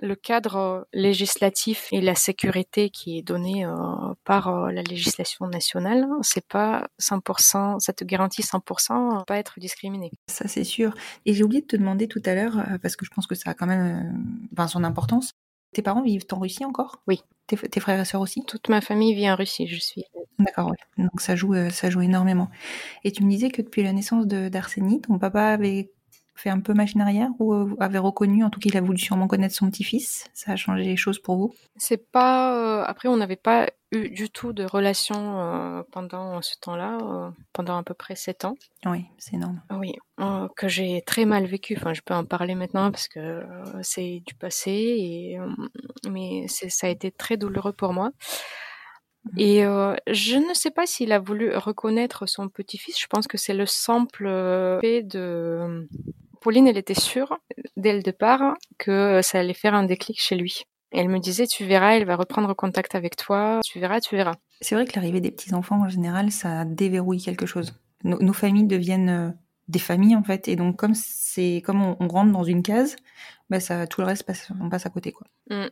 le 0.01 0.15
cadre 0.15 0.87
législatif 0.93 1.89
et 1.91 1.99
la 1.99 2.15
sécurité 2.15 2.89
qui 2.89 3.17
est 3.17 3.21
donné 3.21 3.65
euh, 3.65 3.73
par 4.23 4.71
la 4.71 4.81
législation 4.81 5.45
nationale, 5.47 6.07
c'est 6.21 6.47
pas 6.47 6.87
100%, 7.01 7.79
ça 7.81 7.91
te 7.91 8.05
garantit 8.05 8.43
100% 8.43 9.19
à 9.19 9.25
pas 9.25 9.37
être 9.39 9.59
discriminé. 9.59 10.11
Ça, 10.27 10.47
c'est 10.47 10.63
sûr. 10.63 10.93
Et 11.25 11.33
j'ai 11.33 11.43
oublié 11.43 11.61
de 11.61 11.67
te 11.67 11.75
demander 11.75 12.07
tout 12.07 12.20
à 12.25 12.35
l'heure, 12.35 12.59
euh, 12.59 12.77
parce 12.81 12.95
que 12.95 13.05
je 13.05 13.11
pense 13.11 13.27
que 13.27 13.35
ça 13.35 13.51
a 13.51 13.53
quand 13.53 13.67
même 13.67 14.15
euh, 14.15 14.47
ben, 14.51 14.67
son 14.67 14.83
importance. 14.83 15.33
Tes 15.73 15.81
parents 15.81 16.03
vivent 16.03 16.25
en 16.31 16.39
Russie 16.39 16.65
encore? 16.65 17.01
Oui. 17.07 17.21
Tes, 17.47 17.57
tes 17.57 17.79
frères 17.79 17.99
et 17.99 18.05
sœurs 18.05 18.21
aussi? 18.21 18.43
Toute 18.45 18.69
ma 18.69 18.81
famille 18.81 19.13
vit 19.13 19.29
en 19.29 19.35
Russie, 19.35 19.67
je 19.67 19.79
suis 19.79 20.03
D'accord, 20.39 20.71
ouais. 20.71 20.77
Donc 20.97 21.21
ça 21.21 21.35
joue, 21.35 21.53
euh, 21.53 21.69
ça 21.69 21.89
joue 21.89 22.01
énormément. 22.01 22.49
Et 23.03 23.11
tu 23.11 23.23
me 23.23 23.29
disais 23.29 23.49
que 23.49 23.61
depuis 23.61 23.83
la 23.83 23.93
naissance 23.93 24.27
de 24.27 24.49
d'Arsenie, 24.49 25.01
ton 25.01 25.19
papa 25.19 25.43
avait 25.43 25.91
fait 26.35 26.49
un 26.49 26.59
peu 26.59 26.73
machine 26.73 27.01
arrière 27.01 27.29
ou 27.39 27.53
euh, 27.53 27.75
avait 27.79 27.99
reconnu, 27.99 28.43
en 28.43 28.49
tout 28.49 28.59
cas 28.59 28.69
il 28.69 28.77
a 28.77 28.81
voulu 28.81 28.97
sûrement 28.97 29.27
connaître 29.27 29.55
son 29.55 29.69
petit-fils? 29.69 30.25
Ça 30.33 30.53
a 30.53 30.55
changé 30.55 30.83
les 30.83 30.97
choses 30.97 31.19
pour 31.19 31.37
vous? 31.37 31.53
C'est 31.77 32.11
pas. 32.11 32.55
euh, 32.55 32.83
après, 32.85 33.09
on 33.09 33.17
n'avait 33.17 33.35
pas 33.35 33.67
eu 33.91 34.09
du 34.09 34.29
tout 34.29 34.53
de 34.53 34.63
relation 34.63 35.39
euh, 35.39 35.83
pendant 35.91 36.41
ce 36.41 36.55
temps-là, 36.61 37.31
pendant 37.51 37.77
à 37.77 37.83
peu 37.83 37.93
près 37.93 38.15
sept 38.15 38.45
ans. 38.45 38.55
Oui, 38.85 39.05
c'est 39.17 39.35
énorme. 39.35 39.61
Oui, 39.71 39.93
que 40.55 40.67
j'ai 40.67 41.01
très 41.05 41.25
mal 41.25 41.45
vécu. 41.45 41.75
Enfin, 41.77 41.93
je 41.93 42.01
peux 42.01 42.13
en 42.13 42.23
parler 42.23 42.55
maintenant 42.55 42.89
parce 42.91 43.09
que 43.09 43.43
c'est 43.81 44.21
du 44.25 44.33
passé, 44.33 44.71
et, 44.71 45.39
mais 46.09 46.47
ça 46.47 46.87
a 46.87 46.89
été 46.89 47.11
très 47.11 47.35
douloureux 47.35 47.73
pour 47.73 47.91
moi. 47.91 48.11
Et 49.37 49.65
euh, 49.65 49.95
je 50.07 50.35
ne 50.35 50.53
sais 50.53 50.71
pas 50.71 50.85
s'il 50.85 51.11
a 51.11 51.19
voulu 51.19 51.55
reconnaître 51.55 52.27
son 52.27 52.49
petit-fils. 52.49 52.99
Je 52.99 53.07
pense 53.07 53.27
que 53.27 53.37
c'est 53.37 53.53
le 53.53 53.65
simple 53.65 54.27
euh, 54.27 54.79
fait 54.81 55.03
de. 55.03 55.87
Pauline, 56.41 56.67
elle 56.67 56.77
était 56.77 56.99
sûre 56.99 57.37
dès 57.77 57.93
le 57.93 58.01
départ 58.01 58.55
que 58.79 59.21
ça 59.21 59.39
allait 59.39 59.53
faire 59.53 59.75
un 59.75 59.83
déclic 59.83 60.19
chez 60.19 60.35
lui. 60.35 60.63
Elle 60.91 61.07
me 61.07 61.19
disait, 61.19 61.47
tu 61.47 61.65
verras, 61.65 61.95
elle 61.95 62.05
va 62.05 62.15
reprendre 62.15 62.53
contact 62.53 62.95
avec 62.95 63.15
toi. 63.15 63.61
Tu 63.63 63.79
verras, 63.79 64.01
tu 64.01 64.15
verras. 64.15 64.33
C'est 64.59 64.75
vrai 64.75 64.85
que 64.85 64.93
l'arrivée 64.95 65.21
des 65.21 65.31
petits-enfants, 65.31 65.81
en 65.81 65.89
général, 65.89 66.31
ça 66.31 66.65
déverrouille 66.65 67.21
quelque 67.21 67.45
chose. 67.45 67.73
Nos, 68.03 68.33
familles 68.33 68.65
deviennent 68.65 69.09
euh, 69.09 69.29
des 69.67 69.79
familles, 69.79 70.15
en 70.15 70.23
fait. 70.23 70.47
Et 70.47 70.55
donc, 70.55 70.77
comme 70.77 70.93
c'est 70.95 71.61
comme 71.65 71.81
on, 71.81 71.97
on 71.99 72.07
rentre 72.07 72.31
dans 72.31 72.43
une 72.43 72.63
case, 72.63 72.95
bah, 73.51 73.59
ça, 73.59 73.85
tout 73.85 73.99
le 73.99 74.07
reste, 74.07 74.23
passe, 74.23 74.49
on 74.61 74.69
passe 74.69 74.85
à 74.85 74.89
côté. 74.89 75.11
Quoi. 75.11 75.27
Mm. 75.49 75.67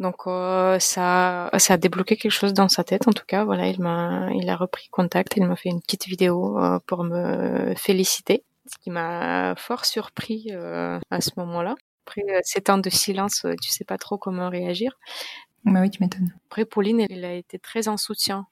Donc 0.00 0.26
euh, 0.26 0.80
ça, 0.80 1.48
ça 1.58 1.74
a 1.74 1.76
débloqué 1.76 2.16
quelque 2.16 2.32
chose 2.32 2.52
dans 2.52 2.68
sa 2.68 2.82
tête. 2.82 3.06
En 3.06 3.12
tout 3.12 3.24
cas, 3.24 3.44
voilà, 3.44 3.68
il 3.68 3.80
m'a, 3.80 4.30
il 4.34 4.50
a 4.50 4.56
repris 4.56 4.88
contact. 4.88 5.34
Il 5.36 5.46
m'a 5.46 5.54
fait 5.54 5.68
une 5.68 5.80
petite 5.80 6.06
vidéo 6.06 6.58
euh, 6.58 6.80
pour 6.88 7.04
me 7.04 7.72
féliciter, 7.76 8.42
ce 8.66 8.78
qui 8.78 8.90
m'a 8.90 9.54
fort 9.56 9.84
surpris 9.84 10.48
euh, 10.50 10.98
à 11.12 11.20
ce 11.20 11.30
moment-là. 11.36 11.76
Après 12.04 12.22
ces 12.42 12.62
temps 12.62 12.78
de 12.78 12.90
silence, 12.90 13.46
tu 13.62 13.70
sais 13.70 13.84
pas 13.84 13.96
trop 13.96 14.18
comment 14.18 14.50
réagir. 14.50 14.98
Bah 15.64 15.82
oui, 15.82 15.90
tu 15.90 16.02
m'étonnes. 16.02 16.34
Après, 16.50 16.64
Pauline, 16.64 17.00
elle, 17.00 17.12
elle 17.12 17.24
a 17.24 17.34
été 17.34 17.60
très 17.60 17.86
en 17.86 17.96
soutien 17.96 18.48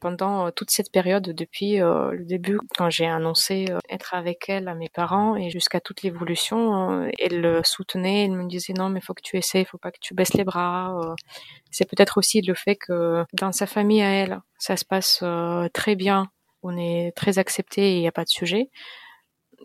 pendant 0.00 0.46
euh, 0.46 0.50
toute 0.50 0.70
cette 0.70 0.90
période, 0.92 1.24
depuis 1.24 1.80
euh, 1.80 2.12
le 2.12 2.24
début, 2.24 2.58
quand 2.76 2.90
j'ai 2.90 3.06
annoncé 3.06 3.66
euh, 3.70 3.78
être 3.90 4.14
avec 4.14 4.48
elle 4.48 4.68
à 4.68 4.74
mes 4.74 4.88
parents 4.88 5.36
et 5.36 5.50
jusqu'à 5.50 5.80
toute 5.80 6.02
l'évolution, 6.02 6.90
euh, 7.04 7.10
elle 7.18 7.40
le 7.40 7.62
soutenait, 7.64 8.24
elle 8.24 8.32
me 8.32 8.46
disait 8.48 8.72
non, 8.74 8.88
mais 8.88 9.00
faut 9.00 9.14
que 9.14 9.22
tu 9.22 9.36
essaies, 9.36 9.64
faut 9.64 9.78
pas 9.78 9.90
que 9.90 9.98
tu 10.00 10.14
baisses 10.14 10.34
les 10.34 10.44
bras. 10.44 10.96
euh. 11.02 11.14
C'est 11.70 11.88
peut-être 11.88 12.18
aussi 12.18 12.40
le 12.42 12.54
fait 12.54 12.76
que 12.76 13.24
dans 13.32 13.52
sa 13.52 13.66
famille 13.66 14.02
à 14.02 14.10
elle, 14.10 14.40
ça 14.58 14.76
se 14.76 14.84
passe 14.84 15.20
euh, 15.22 15.68
très 15.72 15.96
bien, 15.96 16.28
on 16.62 16.76
est 16.76 17.12
très 17.16 17.38
accepté 17.38 17.96
il 17.96 18.00
n'y 18.00 18.08
a 18.08 18.12
pas 18.12 18.24
de 18.24 18.28
sujet. 18.30 18.70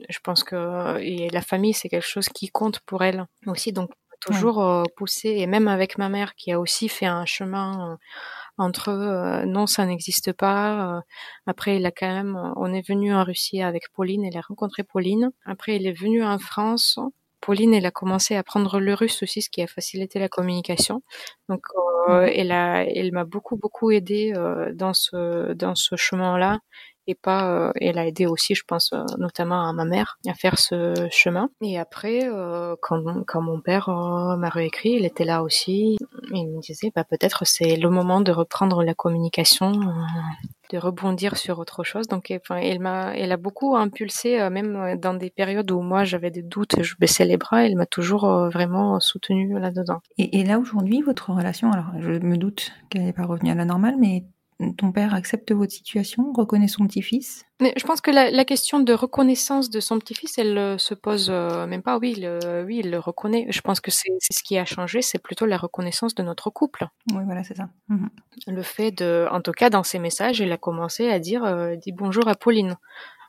Je 0.09 0.19
pense 0.23 0.43
que 0.43 0.99
et 0.99 1.29
la 1.29 1.41
famille, 1.41 1.73
c'est 1.73 1.89
quelque 1.89 2.05
chose 2.07 2.29
qui 2.29 2.49
compte 2.49 2.79
pour 2.81 3.03
elle 3.03 3.25
aussi, 3.47 3.71
donc 3.73 3.91
toujours 4.21 4.63
euh, 4.63 4.83
poussé, 4.95 5.29
et 5.29 5.47
même 5.47 5.67
avec 5.67 5.97
ma 5.97 6.09
mère 6.09 6.35
qui 6.35 6.51
a 6.51 6.59
aussi 6.59 6.89
fait 6.89 7.05
un 7.05 7.25
chemin 7.25 7.93
euh, 7.93 7.95
entre 8.57 8.89
euh, 8.89 9.45
non, 9.45 9.67
ça 9.67 9.85
n'existe 9.85 10.33
pas. 10.33 10.97
euh, 10.97 11.01
après, 11.45 11.77
il 11.77 11.85
a 11.85 11.91
quand 11.91 12.07
même, 12.07 12.35
euh, 12.35 12.53
on 12.57 12.73
est 12.73 12.87
venu 12.87 13.13
en 13.13 13.23
Russie 13.23 13.61
avec 13.61 13.83
Pauline, 13.93 14.25
elle 14.25 14.37
a 14.37 14.41
rencontré 14.41 14.83
Pauline. 14.83 15.31
Après, 15.45 15.75
il 15.77 15.87
est 15.87 15.93
venu 15.99 16.23
en 16.23 16.39
France. 16.39 16.99
Pauline, 17.41 17.73
elle 17.73 17.85
a 17.85 17.91
commencé 17.91 18.35
à 18.35 18.39
apprendre 18.39 18.79
le 18.79 18.93
russe 18.93 19.21
aussi, 19.23 19.41
ce 19.41 19.49
qui 19.49 19.61
a 19.61 19.67
facilité 19.67 20.19
la 20.19 20.27
communication. 20.29 21.03
Donc, 21.49 21.61
euh, 22.09 22.29
elle 22.33 22.51
a, 22.51 22.83
elle 22.83 23.11
m'a 23.13 23.25
beaucoup 23.25 23.57
beaucoup 23.57 23.91
aidé 23.91 24.33
euh, 24.35 24.73
dans 24.73 24.93
ce 24.93 25.53
dans 25.53 25.75
ce 25.75 25.95
chemin-là 25.95 26.59
et 27.07 27.15
pas 27.15 27.49
euh, 27.49 27.71
elle 27.81 27.97
a 27.97 28.05
aidé 28.05 28.25
aussi 28.25 28.53
je 28.55 28.63
pense 28.67 28.91
euh, 28.93 29.03
notamment 29.17 29.67
à 29.67 29.73
ma 29.73 29.85
mère 29.85 30.17
à 30.27 30.33
faire 30.33 30.59
ce 30.59 31.07
chemin. 31.11 31.49
Et 31.61 31.79
après 31.79 32.25
euh, 32.25 32.75
quand, 32.81 33.01
quand 33.25 33.41
mon 33.41 33.61
père 33.61 33.89
euh, 33.89 34.35
m'a 34.37 34.49
réécrit 34.49 34.91
il 34.91 35.05
était 35.05 35.25
là 35.25 35.43
aussi. 35.43 35.97
Il 36.33 36.47
me 36.47 36.61
disait 36.61 36.91
bah 36.95 37.03
peut-être 37.03 37.45
c'est 37.45 37.75
le 37.77 37.89
moment 37.89 38.21
de 38.21 38.31
reprendre 38.31 38.83
la 38.83 38.93
communication 38.93 39.71
euh, 39.71 39.91
de 40.71 40.77
rebondir 40.77 41.37
sur 41.37 41.59
autre 41.59 41.83
chose. 41.83 42.07
Donc 42.07 42.33
enfin 42.35 42.57
elle 42.57 42.79
m'a 42.79 43.15
elle 43.15 43.31
a 43.31 43.37
beaucoup 43.37 43.75
impulsé 43.75 44.39
euh, 44.41 44.49
même 44.49 44.99
dans 44.99 45.13
des 45.13 45.29
périodes 45.29 45.71
où 45.71 45.81
moi 45.81 46.03
j'avais 46.03 46.31
des 46.31 46.41
doutes 46.43 46.81
je 46.81 46.95
baissais 46.99 47.25
les 47.25 47.37
bras. 47.37 47.65
Elle 47.65 47.75
m'a 47.75 47.85
toujours 47.85 48.27
vraiment 48.51 48.99
soutenue 48.99 49.57
là 49.59 49.71
dedans 49.71 49.99
Et, 50.17 50.39
et 50.39 50.43
là, 50.43 50.59
aujourd'hui, 50.59 51.01
votre 51.01 51.31
relation, 51.31 51.71
alors 51.71 51.85
je 51.99 52.11
me 52.11 52.37
doute 52.37 52.71
qu'elle 52.89 53.03
n'est 53.03 53.13
pas 53.13 53.25
revenue 53.25 53.51
à 53.51 53.55
la 53.55 53.65
normale, 53.65 53.95
mais 53.99 54.23
ton 54.77 54.91
père 54.91 55.13
accepte 55.13 55.51
votre 55.51 55.71
situation, 55.71 56.31
reconnaît 56.33 56.67
son 56.67 56.87
petit-fils? 56.87 57.45
Mais 57.61 57.73
je 57.77 57.85
pense 57.85 58.01
que 58.01 58.11
la, 58.11 58.31
la 58.31 58.45
question 58.45 58.79
de 58.79 58.93
reconnaissance 58.93 59.69
de 59.69 59.79
son 59.79 59.99
petit-fils, 59.99 60.37
elle 60.37 60.57
euh, 60.57 60.77
se 60.77 60.93
pose 60.93 61.27
euh, 61.29 61.67
même 61.67 61.83
pas. 61.83 61.97
Oui, 61.97 62.15
il, 62.17 62.25
euh, 62.25 62.63
oui, 62.65 62.81
il 62.83 62.89
le 62.89 62.99
reconnaît. 62.99 63.45
Je 63.49 63.61
pense 63.61 63.79
que 63.81 63.91
c'est 63.91 64.09
ce 64.19 64.43
qui 64.43 64.57
a 64.57 64.65
changé, 64.65 65.01
c'est 65.01 65.19
plutôt 65.19 65.45
la 65.45 65.57
reconnaissance 65.57 66.15
de 66.15 66.23
notre 66.23 66.49
couple. 66.49 66.87
Oui, 67.13 67.23
voilà, 67.25 67.43
c'est 67.43 67.55
ça. 67.55 67.69
Mhm. 67.89 68.09
Le 68.47 68.61
fait 68.63 68.91
de, 68.91 69.27
en 69.31 69.41
tout 69.41 69.51
cas, 69.51 69.69
dans 69.69 69.83
ses 69.83 69.99
messages, 69.99 70.39
il 70.39 70.51
a 70.51 70.57
commencé 70.57 71.09
à 71.09 71.19
dire, 71.19 71.43
euh, 71.43 71.75
dis 71.75 71.91
bonjour 71.91 72.27
à 72.27 72.35
Pauline, 72.35 72.77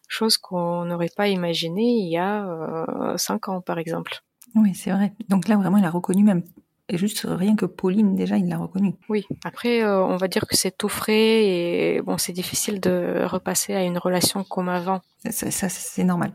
chose 0.08 0.38
qu'on 0.38 0.86
n'aurait 0.86 1.10
pas 1.14 1.28
imaginé 1.28 1.82
il 1.82 2.10
y 2.10 2.16
a 2.16 3.14
cinq 3.16 3.48
ans, 3.48 3.60
par 3.60 3.78
exemple. 3.78 4.22
Oui, 4.54 4.74
c'est 4.74 4.90
vrai. 4.90 5.12
Donc 5.28 5.48
là, 5.48 5.56
vraiment, 5.56 5.76
il 5.76 5.84
a 5.84 5.90
reconnu 5.90 6.24
même. 6.24 6.42
Et 6.90 6.96
juste 6.96 7.26
rien 7.28 7.54
que 7.54 7.66
Pauline, 7.66 8.16
déjà, 8.16 8.38
il 8.38 8.48
l'a 8.48 8.56
reconnu. 8.56 8.94
Oui. 9.10 9.26
Après, 9.44 9.82
euh, 9.82 10.02
on 10.02 10.16
va 10.16 10.26
dire 10.26 10.46
que 10.46 10.56
c'est 10.56 10.76
tout 10.76 10.88
frais 10.88 11.44
et 11.44 12.00
bon, 12.02 12.16
c'est 12.16 12.32
difficile 12.32 12.80
de 12.80 13.24
repasser 13.24 13.74
à 13.74 13.82
une 13.82 13.98
relation 13.98 14.42
comme 14.42 14.70
avant. 14.70 15.02
Ça, 15.30 15.50
ça, 15.50 15.68
c'est 15.68 16.04
normal. 16.04 16.32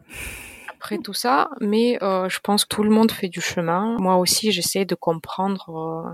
après 0.76 1.00
tout 1.00 1.14
ça, 1.14 1.50
mais 1.60 1.98
euh, 2.04 2.30
je 2.30 2.40
pense 2.40 2.66
que 2.66 2.76
tout 2.76 2.84
le 2.84 2.92
monde 2.92 3.12
fait 3.12 3.30
du 3.30 3.42
chemin. 3.42 3.98
Moi 4.00 4.18
aussi, 4.18 4.52
j'essaie 4.52 4.86
de 4.86 4.96
comprendre, 4.96 5.70
euh, 5.70 6.12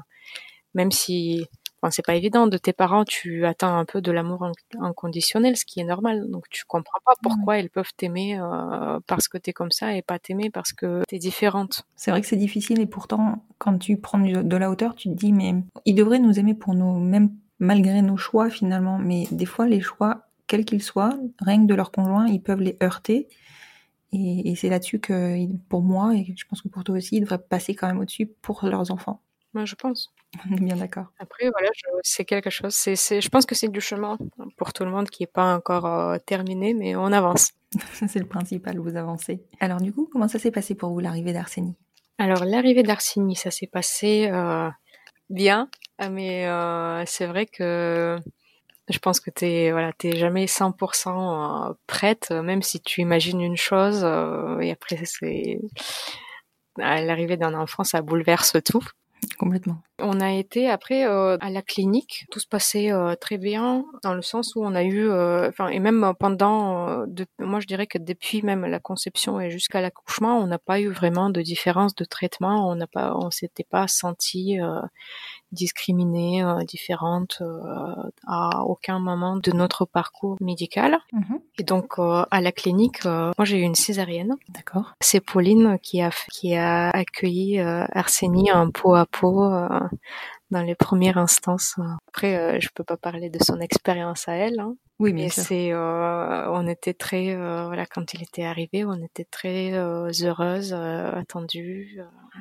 même 0.73 0.91
si 0.91 1.45
enfin, 1.81 1.91
c'est 1.91 2.05
pas 2.05 2.15
évident. 2.15 2.47
De 2.47 2.57
tes 2.57 2.73
parents, 2.73 3.05
tu 3.05 3.45
attends 3.45 3.77
un 3.77 3.85
peu 3.85 4.01
de 4.01 4.11
l'amour 4.11 4.43
in- 4.43 4.51
inconditionnel, 4.81 5.57
ce 5.57 5.65
qui 5.65 5.79
est 5.79 5.85
normal. 5.85 6.29
Donc 6.29 6.49
tu 6.49 6.65
comprends 6.65 6.99
pas 7.05 7.13
pourquoi 7.21 7.57
ils 7.59 7.69
peuvent 7.69 7.91
t'aimer 7.95 8.39
euh, 8.39 8.99
parce 9.07 9.27
que 9.27 9.37
t'es 9.37 9.53
comme 9.53 9.71
ça 9.71 9.95
et 9.95 10.01
pas 10.01 10.19
t'aimer 10.19 10.49
parce 10.49 10.73
que 10.73 11.03
t'es 11.07 11.17
différente. 11.19 11.85
C'est 11.95 12.11
vrai 12.11 12.21
que 12.21 12.27
c'est 12.27 12.35
difficile 12.35 12.79
et 12.79 12.85
pourtant, 12.85 13.45
quand 13.57 13.77
tu 13.77 13.97
prends 13.97 14.19
de 14.19 14.57
la 14.57 14.69
hauteur, 14.69 14.95
tu 14.95 15.09
te 15.09 15.13
dis, 15.13 15.31
mais 15.33 15.55
il 15.85 15.95
devrait 15.95 16.19
nous 16.19 16.39
aimer 16.39 16.53
pour 16.53 16.73
nous, 16.75 16.99
même 16.99 17.31
malgré 17.59 18.01
nos 18.01 18.17
choix 18.17 18.49
finalement. 18.49 18.97
Mais 18.97 19.27
des 19.31 19.45
fois, 19.45 19.67
les 19.67 19.81
choix, 19.81 20.27
quels 20.47 20.65
qu'ils 20.65 20.83
soient, 20.83 21.17
rien 21.39 21.61
que 21.61 21.67
de 21.67 21.75
leur 21.75 21.91
conjoint, 21.91 22.27
ils 22.27 22.41
peuvent 22.41 22.61
les 22.61 22.77
heurter. 22.81 23.27
Et, 24.11 24.49
et 24.51 24.55
c'est 24.55 24.69
là-dessus 24.69 24.99
que, 24.99 25.45
pour 25.69 25.81
moi, 25.83 26.15
et 26.15 26.33
je 26.35 26.45
pense 26.45 26.61
que 26.61 26.67
pour 26.67 26.83
toi 26.83 26.95
aussi, 26.95 27.17
ils 27.17 27.21
devraient 27.21 27.37
passer 27.37 27.75
quand 27.75 27.87
même 27.87 27.99
au-dessus 27.99 28.25
pour 28.25 28.65
leurs 28.65 28.91
enfants. 28.91 29.21
Moi, 29.53 29.65
je 29.65 29.75
pense. 29.75 30.11
On 30.47 30.55
est 30.55 30.59
bien 30.59 30.75
d'accord. 30.75 31.07
Après, 31.17 31.49
voilà, 31.49 31.69
c'est 32.03 32.25
quelque 32.25 32.49
chose. 32.49 32.73
C'est, 32.73 32.95
c'est, 32.95 33.19
je 33.19 33.29
pense 33.29 33.45
que 33.45 33.55
c'est 33.55 33.67
du 33.69 33.81
chemin 33.81 34.17
pour 34.57 34.73
tout 34.73 34.85
le 34.85 34.91
monde 34.91 35.09
qui 35.09 35.23
est 35.23 35.31
pas 35.31 35.55
encore 35.55 35.85
euh, 35.85 36.17
terminé, 36.19 36.73
mais 36.73 36.95
on 36.95 37.11
avance. 37.11 37.53
c'est 37.93 38.19
le 38.19 38.25
principal, 38.25 38.77
vous 38.79 38.95
avancez. 38.95 39.43
Alors 39.59 39.79
du 39.79 39.93
coup, 39.93 40.09
comment 40.11 40.27
ça 40.27 40.39
s'est 40.39 40.51
passé 40.51 40.75
pour 40.75 40.89
vous, 40.91 40.99
l'arrivée 40.99 41.33
d'Arsenie 41.33 41.75
Alors 42.17 42.45
l'arrivée 42.45 42.83
d'Arsini, 42.83 43.35
ça 43.35 43.51
s'est 43.51 43.67
passé 43.67 44.29
euh, 44.31 44.69
bien, 45.29 45.69
mais 46.09 46.47
euh, 46.47 47.03
c'est 47.05 47.27
vrai 47.27 47.45
que 47.45 48.17
je 48.89 48.99
pense 48.99 49.19
que 49.19 49.29
t'es 49.29 49.71
voilà, 49.71 49.93
t'es 49.93 50.15
jamais 50.17 50.45
100% 50.45 51.69
euh, 51.69 51.73
prête, 51.85 52.31
même 52.31 52.63
si 52.63 52.79
tu 52.79 53.01
imagines 53.01 53.41
une 53.41 53.57
chose 53.57 54.03
et 54.61 54.71
après 54.71 54.97
c'est 55.05 55.59
l'arrivée 56.77 57.37
d'un 57.37 57.53
enfant, 57.53 57.83
ça 57.83 58.01
bouleverse 58.01 58.55
tout. 58.63 58.83
Complètement. 59.37 59.81
On 60.01 60.19
a 60.21 60.31
été 60.31 60.69
après 60.69 61.05
euh, 61.05 61.37
à 61.39 61.49
la 61.49 61.61
clinique, 61.61 62.25
tout 62.31 62.39
se 62.39 62.47
passait 62.47 62.91
euh, 62.91 63.15
très 63.15 63.37
bien 63.37 63.85
dans 64.03 64.13
le 64.13 64.21
sens 64.21 64.55
où 64.55 64.63
on 64.63 64.75
a 64.75 64.83
eu, 64.83 65.07
euh, 65.09 65.49
enfin 65.49 65.67
et 65.67 65.79
même 65.79 66.13
pendant, 66.19 67.05
de, 67.07 67.25
moi 67.39 67.59
je 67.59 67.67
dirais 67.67 67.87
que 67.87 67.97
depuis 67.97 68.41
même 68.41 68.65
la 68.65 68.79
conception 68.79 69.39
et 69.39 69.49
jusqu'à 69.49 69.81
l'accouchement, 69.81 70.39
on 70.39 70.47
n'a 70.47 70.59
pas 70.59 70.79
eu 70.79 70.89
vraiment 70.89 71.29
de 71.29 71.41
différence 71.41 71.95
de 71.95 72.05
traitement, 72.05 72.69
on 72.69 72.75
n'a 72.75 72.87
pas, 72.87 73.15
on 73.15 73.31
s'était 73.31 73.63
pas 73.63 73.87
senti 73.87 74.57
discriminée, 75.51 76.43
différente 76.67 77.41
à 78.27 78.63
aucun 78.63 78.99
moment 78.99 79.37
de 79.37 79.51
notre 79.51 79.85
parcours 79.85 80.37
médical. 80.41 80.99
Mhm. 81.11 81.39
Et 81.57 81.63
donc 81.63 81.95
à 81.99 82.41
la 82.41 82.51
clinique, 82.51 83.03
moi 83.05 83.43
j'ai 83.43 83.57
eu 83.57 83.63
une 83.63 83.75
césarienne. 83.75 84.35
D'accord. 84.49 84.93
C'est 85.01 85.21
Pauline 85.21 85.77
qui 85.81 86.01
a 86.01 86.11
qui 86.31 86.55
a 86.55 86.89
accueilli 86.89 87.59
Arsenie 87.59 88.51
en 88.51 88.71
peau 88.71 88.95
à 88.95 89.05
peau 89.05 89.43
dans 90.51 90.61
les 90.61 90.75
premières 90.75 91.17
instances. 91.17 91.75
Après, 92.07 92.37
euh, 92.37 92.59
je 92.59 92.69
peux 92.73 92.83
pas 92.83 92.97
parler 92.97 93.29
de 93.29 93.41
son 93.43 93.59
expérience 93.59 94.27
à 94.27 94.33
elle. 94.33 94.59
Hein, 94.59 94.75
Oui, 94.99 95.13
mais 95.13 95.29
c'est, 95.29 95.71
euh, 95.71 96.51
on 96.51 96.67
était 96.67 96.93
très, 96.93 97.35
euh, 97.35 97.65
voilà, 97.67 97.85
quand 97.85 98.13
il 98.13 98.23
était 98.23 98.43
arrivé, 98.45 98.85
on 98.85 99.01
était 99.03 99.25
très 99.25 99.73
euh, 99.73 100.11
heureuse, 100.23 100.73
euh, 100.73 101.11
attendue. 101.13 101.97
euh. 101.99 102.39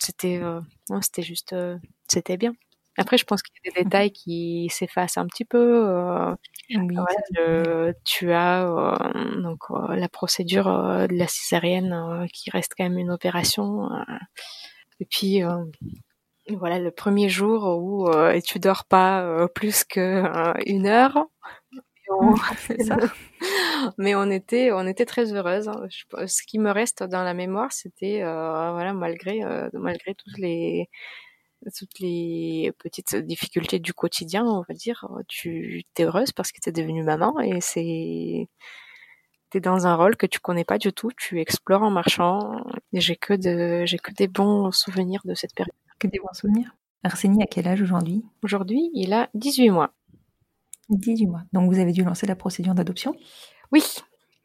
c'était, 0.00 0.38
euh, 0.42 0.60
non, 0.90 1.00
c'était 1.02 1.22
juste, 1.22 1.52
euh, 1.52 1.76
c'était 2.08 2.36
bien. 2.36 2.52
Après, 2.96 3.16
je 3.16 3.24
pense 3.24 3.42
qu'il 3.42 3.54
y 3.64 3.68
a 3.68 3.72
des 3.72 3.84
détails 3.84 4.10
qui 4.12 4.68
s'effacent 4.72 5.18
un 5.18 5.26
petit 5.26 5.44
peu. 5.44 5.86
euh, 5.88 6.34
Oui, 6.74 6.96
voilà, 6.96 7.20
le- 7.30 7.94
tu 8.04 8.32
as 8.32 8.66
euh, 8.66 9.40
donc 9.40 9.60
euh, 9.70 9.94
la 9.94 10.08
procédure 10.08 10.66
euh, 10.66 11.06
de 11.06 11.14
la 11.14 11.28
césarienne 11.28 11.92
euh, 11.92 12.26
qui 12.32 12.50
reste 12.50 12.72
quand 12.76 12.82
même 12.84 12.98
une 12.98 13.12
opération. 13.12 13.88
Et 15.00 15.06
puis 15.06 15.42
euh, 15.44 15.64
voilà 16.50 16.78
le 16.78 16.90
premier 16.90 17.28
jour 17.28 17.78
où 17.78 18.08
euh, 18.08 18.40
tu 18.40 18.58
dors 18.58 18.84
pas 18.86 19.22
euh, 19.24 19.48
plus 19.48 19.84
que 19.84 20.22
une 20.68 20.86
heure. 20.86 21.16
Et 22.06 22.12
on- 22.20 22.34
c'est 22.58 22.82
ça. 22.84 22.96
mais 23.98 24.14
on 24.16 24.30
était 24.30 24.72
on 24.72 24.86
était 24.86 25.06
très 25.06 25.32
heureuse. 25.34 25.68
hein. 25.68 25.82
Je- 25.90 26.26
ce 26.26 26.42
qui 26.44 26.58
me 26.58 26.70
reste 26.72 27.02
dans 27.04 27.24
la 27.24 27.34
mémoire, 27.34 27.72
c'était 27.72 28.20
voilà 28.22 28.92
malgré 28.94 29.40
malgré 29.74 30.14
toutes 30.14 30.38
les 30.38 30.88
toutes 31.78 31.98
les 32.00 32.72
petites 32.78 33.16
difficultés 33.16 33.78
du 33.80 33.92
quotidien, 33.94 34.44
on 34.44 34.62
va 34.68 34.74
dire, 34.74 35.06
tu 35.28 35.82
es 35.98 36.04
heureuse 36.04 36.32
parce 36.32 36.52
que 36.52 36.60
tu 36.62 36.68
es 36.70 36.72
devenue 36.72 37.02
maman 37.04 37.40
et 37.40 37.60
c'est 37.60 38.48
t'es 39.50 39.60
dans 39.60 39.86
un 39.86 39.94
rôle 39.94 40.16
que 40.16 40.26
tu 40.26 40.40
connais 40.40 40.64
pas 40.64 40.78
du 40.78 40.92
tout, 40.92 41.10
tu 41.16 41.40
explores 41.40 41.82
en 41.82 41.90
marchant. 41.90 42.62
Et 42.92 43.00
j'ai 43.00 43.16
que 43.16 43.34
de 43.34 43.84
j'ai 43.86 43.98
que 43.98 44.12
des 44.12 44.28
bons 44.28 44.70
souvenirs 44.72 45.20
de 45.24 45.34
cette 45.34 45.54
période. 45.54 45.74
Que 45.98 46.06
des 46.06 46.18
bons 46.18 46.32
souvenirs. 46.32 46.74
Arsenie, 47.04 47.42
à 47.42 47.46
quel 47.46 47.68
âge 47.68 47.80
aujourd'hui? 47.82 48.24
Aujourd'hui, 48.42 48.90
il 48.94 49.12
a 49.12 49.28
18 49.34 49.70
mois. 49.70 49.92
18 50.90 51.26
mois. 51.26 51.42
Donc 51.52 51.70
vous 51.72 51.78
avez 51.78 51.92
dû 51.92 52.02
lancer 52.04 52.26
la 52.26 52.36
procédure 52.36 52.74
d'adoption? 52.74 53.14
Oui, 53.72 53.82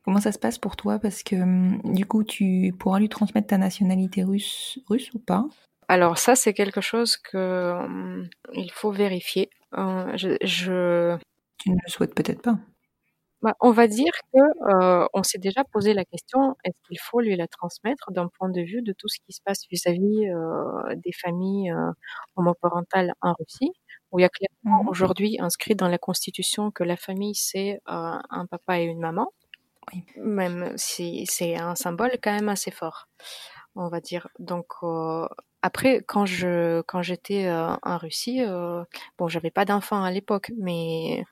Comment 0.06 0.20
ça 0.20 0.34
se 0.34 0.40
passe 0.40 0.58
pour 0.58 0.76
toi? 0.76 1.00
Parce 1.00 1.24
que 1.24 1.36
hum, 1.38 1.80
du 1.94 2.06
coup, 2.06 2.26
tu 2.26 2.74
pourras 2.78 3.00
lui 3.00 3.08
transmettre 3.08 3.48
ta 3.48 3.58
nationalité 3.58 4.24
russe, 4.24 4.78
russe 4.90 5.10
ou 5.14 5.20
pas? 5.20 5.46
Alors 5.88 6.18
ça, 6.18 6.36
c'est 6.36 6.54
quelque 6.54 6.82
chose 6.82 7.16
que 7.16 7.72
hum, 7.86 8.28
il 8.54 8.70
faut 8.72 8.92
vérifier. 8.92 9.50
Euh, 9.78 10.12
je, 10.18 10.36
je- 10.44 11.18
Tu 11.58 11.70
ne 11.70 11.76
le 11.76 11.90
souhaites 11.90 12.14
peut-être 12.14 12.42
pas. 12.42 12.60
Bah, 13.44 13.56
on 13.62 13.72
va 13.72 13.88
dire 13.88 14.14
que 14.34 14.40
euh, 14.76 15.08
on 15.14 15.24
s'est 15.24 15.40
déjà 15.40 15.64
posé 15.66 15.94
la 15.94 16.06
question 16.06 16.56
est-ce 16.66 16.78
qu'il 16.88 17.00
faut 17.00 17.22
lui 17.22 17.36
la 17.38 17.48
transmettre 17.48 18.12
d'un 18.12 18.30
point 18.40 18.50
de 18.50 18.62
vue 18.62 18.82
de 18.84 18.94
tout 18.98 19.10
ce 19.10 19.20
qui 19.26 19.34
se 19.34 19.42
passe 19.46 19.66
vis-à-vis 19.72 20.28
euh, 20.30 20.96
des 20.98 21.12
familles 21.14 21.72
euh, 21.72 21.92
homoparentales 22.38 23.14
en 23.22 23.34
Russie, 23.40 23.72
où 24.12 24.20
il 24.20 24.24
y 24.24 24.26
a 24.26 24.30
clairement 24.30 24.84
Mhm. 24.84 24.88
aujourd'hui 24.90 25.38
inscrit 25.42 25.76
dans 25.76 25.90
la 25.90 25.98
constitution 26.00 26.72
que 26.72 26.84
la 26.86 26.98
famille 26.98 27.36
c'est 27.36 27.80
un 27.88 28.46
papa 28.50 28.80
et 28.80 28.86
une 28.86 29.00
maman, 29.02 29.28
Oui. 29.92 30.04
même 30.18 30.74
si 30.78 31.26
c'est 31.28 31.56
un 31.58 31.76
symbole 31.76 32.12
quand 32.24 32.34
même 32.34 32.50
assez 32.50 32.72
fort, 32.72 33.08
on 33.76 33.90
va 33.90 34.02
dire. 34.02 34.28
Donc 34.40 34.68
après, 35.62 36.04
quand 36.08 36.26
je 36.26 36.82
quand 36.84 37.02
j'étais 37.02 37.48
euh, 37.48 37.76
en 37.84 37.98
Russie, 37.98 38.42
euh, 38.44 38.84
bon, 39.18 39.28
j'avais 39.30 39.52
pas 39.52 39.66
d'enfant 39.66 40.04
à 40.04 40.12
l'époque, 40.12 40.52
mais 40.60 41.24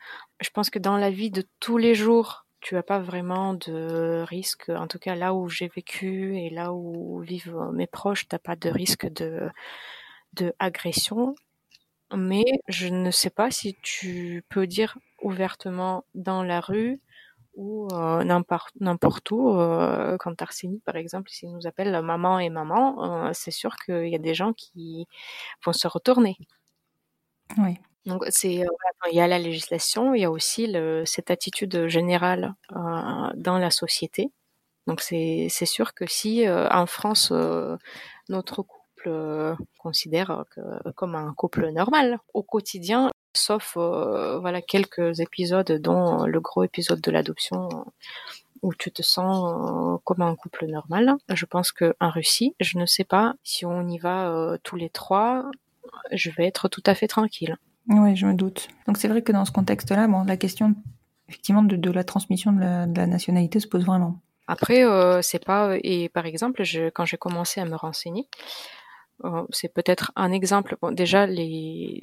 je 0.41 0.49
pense 0.49 0.69
que 0.69 0.79
dans 0.79 0.97
la 0.97 1.09
vie 1.11 1.31
de 1.31 1.43
tous 1.59 1.77
les 1.77 1.95
jours, 1.95 2.45
tu 2.61 2.77
as 2.77 2.83
pas 2.83 2.99
vraiment 2.99 3.53
de 3.53 4.23
risque. 4.27 4.69
En 4.69 4.87
tout 4.87 4.99
cas, 4.99 5.15
là 5.15 5.33
où 5.33 5.49
j'ai 5.49 5.67
vécu 5.69 6.37
et 6.37 6.49
là 6.49 6.73
où 6.73 7.19
vivent 7.21 7.69
mes 7.73 7.87
proches, 7.87 8.27
t'as 8.27 8.39
pas 8.39 8.55
de 8.55 8.69
risque 8.69 9.07
de 9.13 9.49
de 10.33 10.53
agression. 10.59 11.35
Mais 12.15 12.43
je 12.67 12.87
ne 12.87 13.11
sais 13.11 13.29
pas 13.29 13.51
si 13.51 13.75
tu 13.83 14.43
peux 14.49 14.67
dire 14.67 14.97
ouvertement 15.21 16.05
dans 16.15 16.43
la 16.43 16.59
rue 16.61 16.99
ou 17.55 17.87
euh, 17.93 18.23
n'importe 18.23 18.73
n'importe 18.79 19.31
où. 19.31 19.49
euh, 19.51 20.17
quand 20.19 20.41
Arsenie, 20.41 20.81
par 20.85 20.95
exemple, 20.97 21.29
s'il 21.31 21.51
nous 21.51 21.67
appelle 21.67 22.01
maman 22.01 22.39
et 22.39 22.49
maman, 22.49 23.27
euh, 23.27 23.31
c'est 23.33 23.51
sûr 23.51 23.75
qu'il 23.77 24.07
y 24.09 24.15
a 24.15 24.19
des 24.19 24.33
gens 24.33 24.53
qui 24.53 25.07
vont 25.65 25.73
se 25.73 25.87
retourner. 25.87 26.37
Oui. 27.57 27.77
Donc 28.05 28.23
c'est 28.29 28.63
euh, 28.63 28.67
il 29.11 29.15
y 29.15 29.21
a 29.21 29.27
la 29.27 29.39
législation, 29.39 30.13
il 30.15 30.21
y 30.21 30.25
a 30.25 30.31
aussi 30.31 30.67
le, 30.67 31.03
cette 31.05 31.31
attitude 31.31 31.87
générale 31.87 32.55
euh, 32.71 33.29
dans 33.35 33.57
la 33.59 33.69
société. 33.71 34.31
Donc 34.87 35.01
c'est 35.01 35.49
sûr 35.49 35.93
que 35.93 36.05
si 36.07 36.47
euh, 36.47 36.67
en 36.69 36.87
France 36.87 37.29
euh, 37.31 37.77
notre 38.29 38.63
couple 38.63 39.09
euh, 39.09 39.55
considère 39.77 40.45
que, 40.51 40.61
comme 40.93 41.15
un 41.15 41.33
couple 41.35 41.69
normal 41.69 42.19
au 42.33 42.43
quotidien, 42.43 43.11
sauf 43.35 43.75
voilà 43.75 44.61
quelques 44.61 45.19
épisodes, 45.19 45.71
dont 45.81 46.25
le 46.25 46.39
gros 46.41 46.63
épisode 46.63 47.01
de 47.01 47.11
l'adoption 47.11 47.69
où 48.61 48.73
tu 48.75 48.91
te 48.91 49.01
sens 49.01 49.95
euh, 49.95 49.97
comme 50.03 50.21
un 50.21 50.35
couple 50.35 50.65
normal. 50.67 51.15
Je 51.29 51.45
pense 51.45 51.71
que 51.71 51.95
en 51.99 52.09
Russie, 52.09 52.55
je 52.59 52.77
ne 52.77 52.85
sais 52.85 53.03
pas 53.03 53.35
si 53.43 53.65
on 53.65 53.87
y 53.87 53.97
va 53.97 54.29
euh, 54.29 54.57
tous 54.63 54.75
les 54.75 54.89
trois, 54.89 55.45
je 56.11 56.29
vais 56.31 56.45
être 56.45 56.67
tout 56.69 56.83
à 56.85 56.95
fait 56.95 57.07
tranquille. 57.07 57.57
Oui, 57.91 58.15
je 58.15 58.25
me 58.25 58.33
doute. 58.33 58.69
Donc 58.87 58.97
c'est 58.97 59.07
vrai 59.07 59.21
que 59.21 59.31
dans 59.31 59.45
ce 59.45 59.51
contexte-là, 59.51 60.07
bon, 60.07 60.23
la 60.23 60.37
question 60.37 60.75
effectivement 61.27 61.63
de, 61.63 61.75
de 61.75 61.91
la 61.91 62.03
transmission 62.03 62.51
de 62.51 62.59
la, 62.59 62.87
de 62.87 62.97
la 62.97 63.07
nationalité 63.07 63.59
se 63.59 63.67
pose 63.67 63.85
vraiment. 63.85 64.19
Après, 64.47 64.83
euh, 64.83 65.21
c'est 65.21 65.43
pas 65.43 65.77
et 65.81 66.09
par 66.09 66.25
exemple, 66.25 66.63
je, 66.63 66.89
quand 66.89 67.05
j'ai 67.05 67.17
commencé 67.17 67.61
à 67.61 67.65
me 67.65 67.75
renseigner, 67.75 68.27
euh, 69.23 69.43
c'est 69.51 69.73
peut-être 69.73 70.11
un 70.15 70.31
exemple. 70.31 70.77
Bon, 70.81 70.91
déjà 70.91 71.25
les 71.25 72.01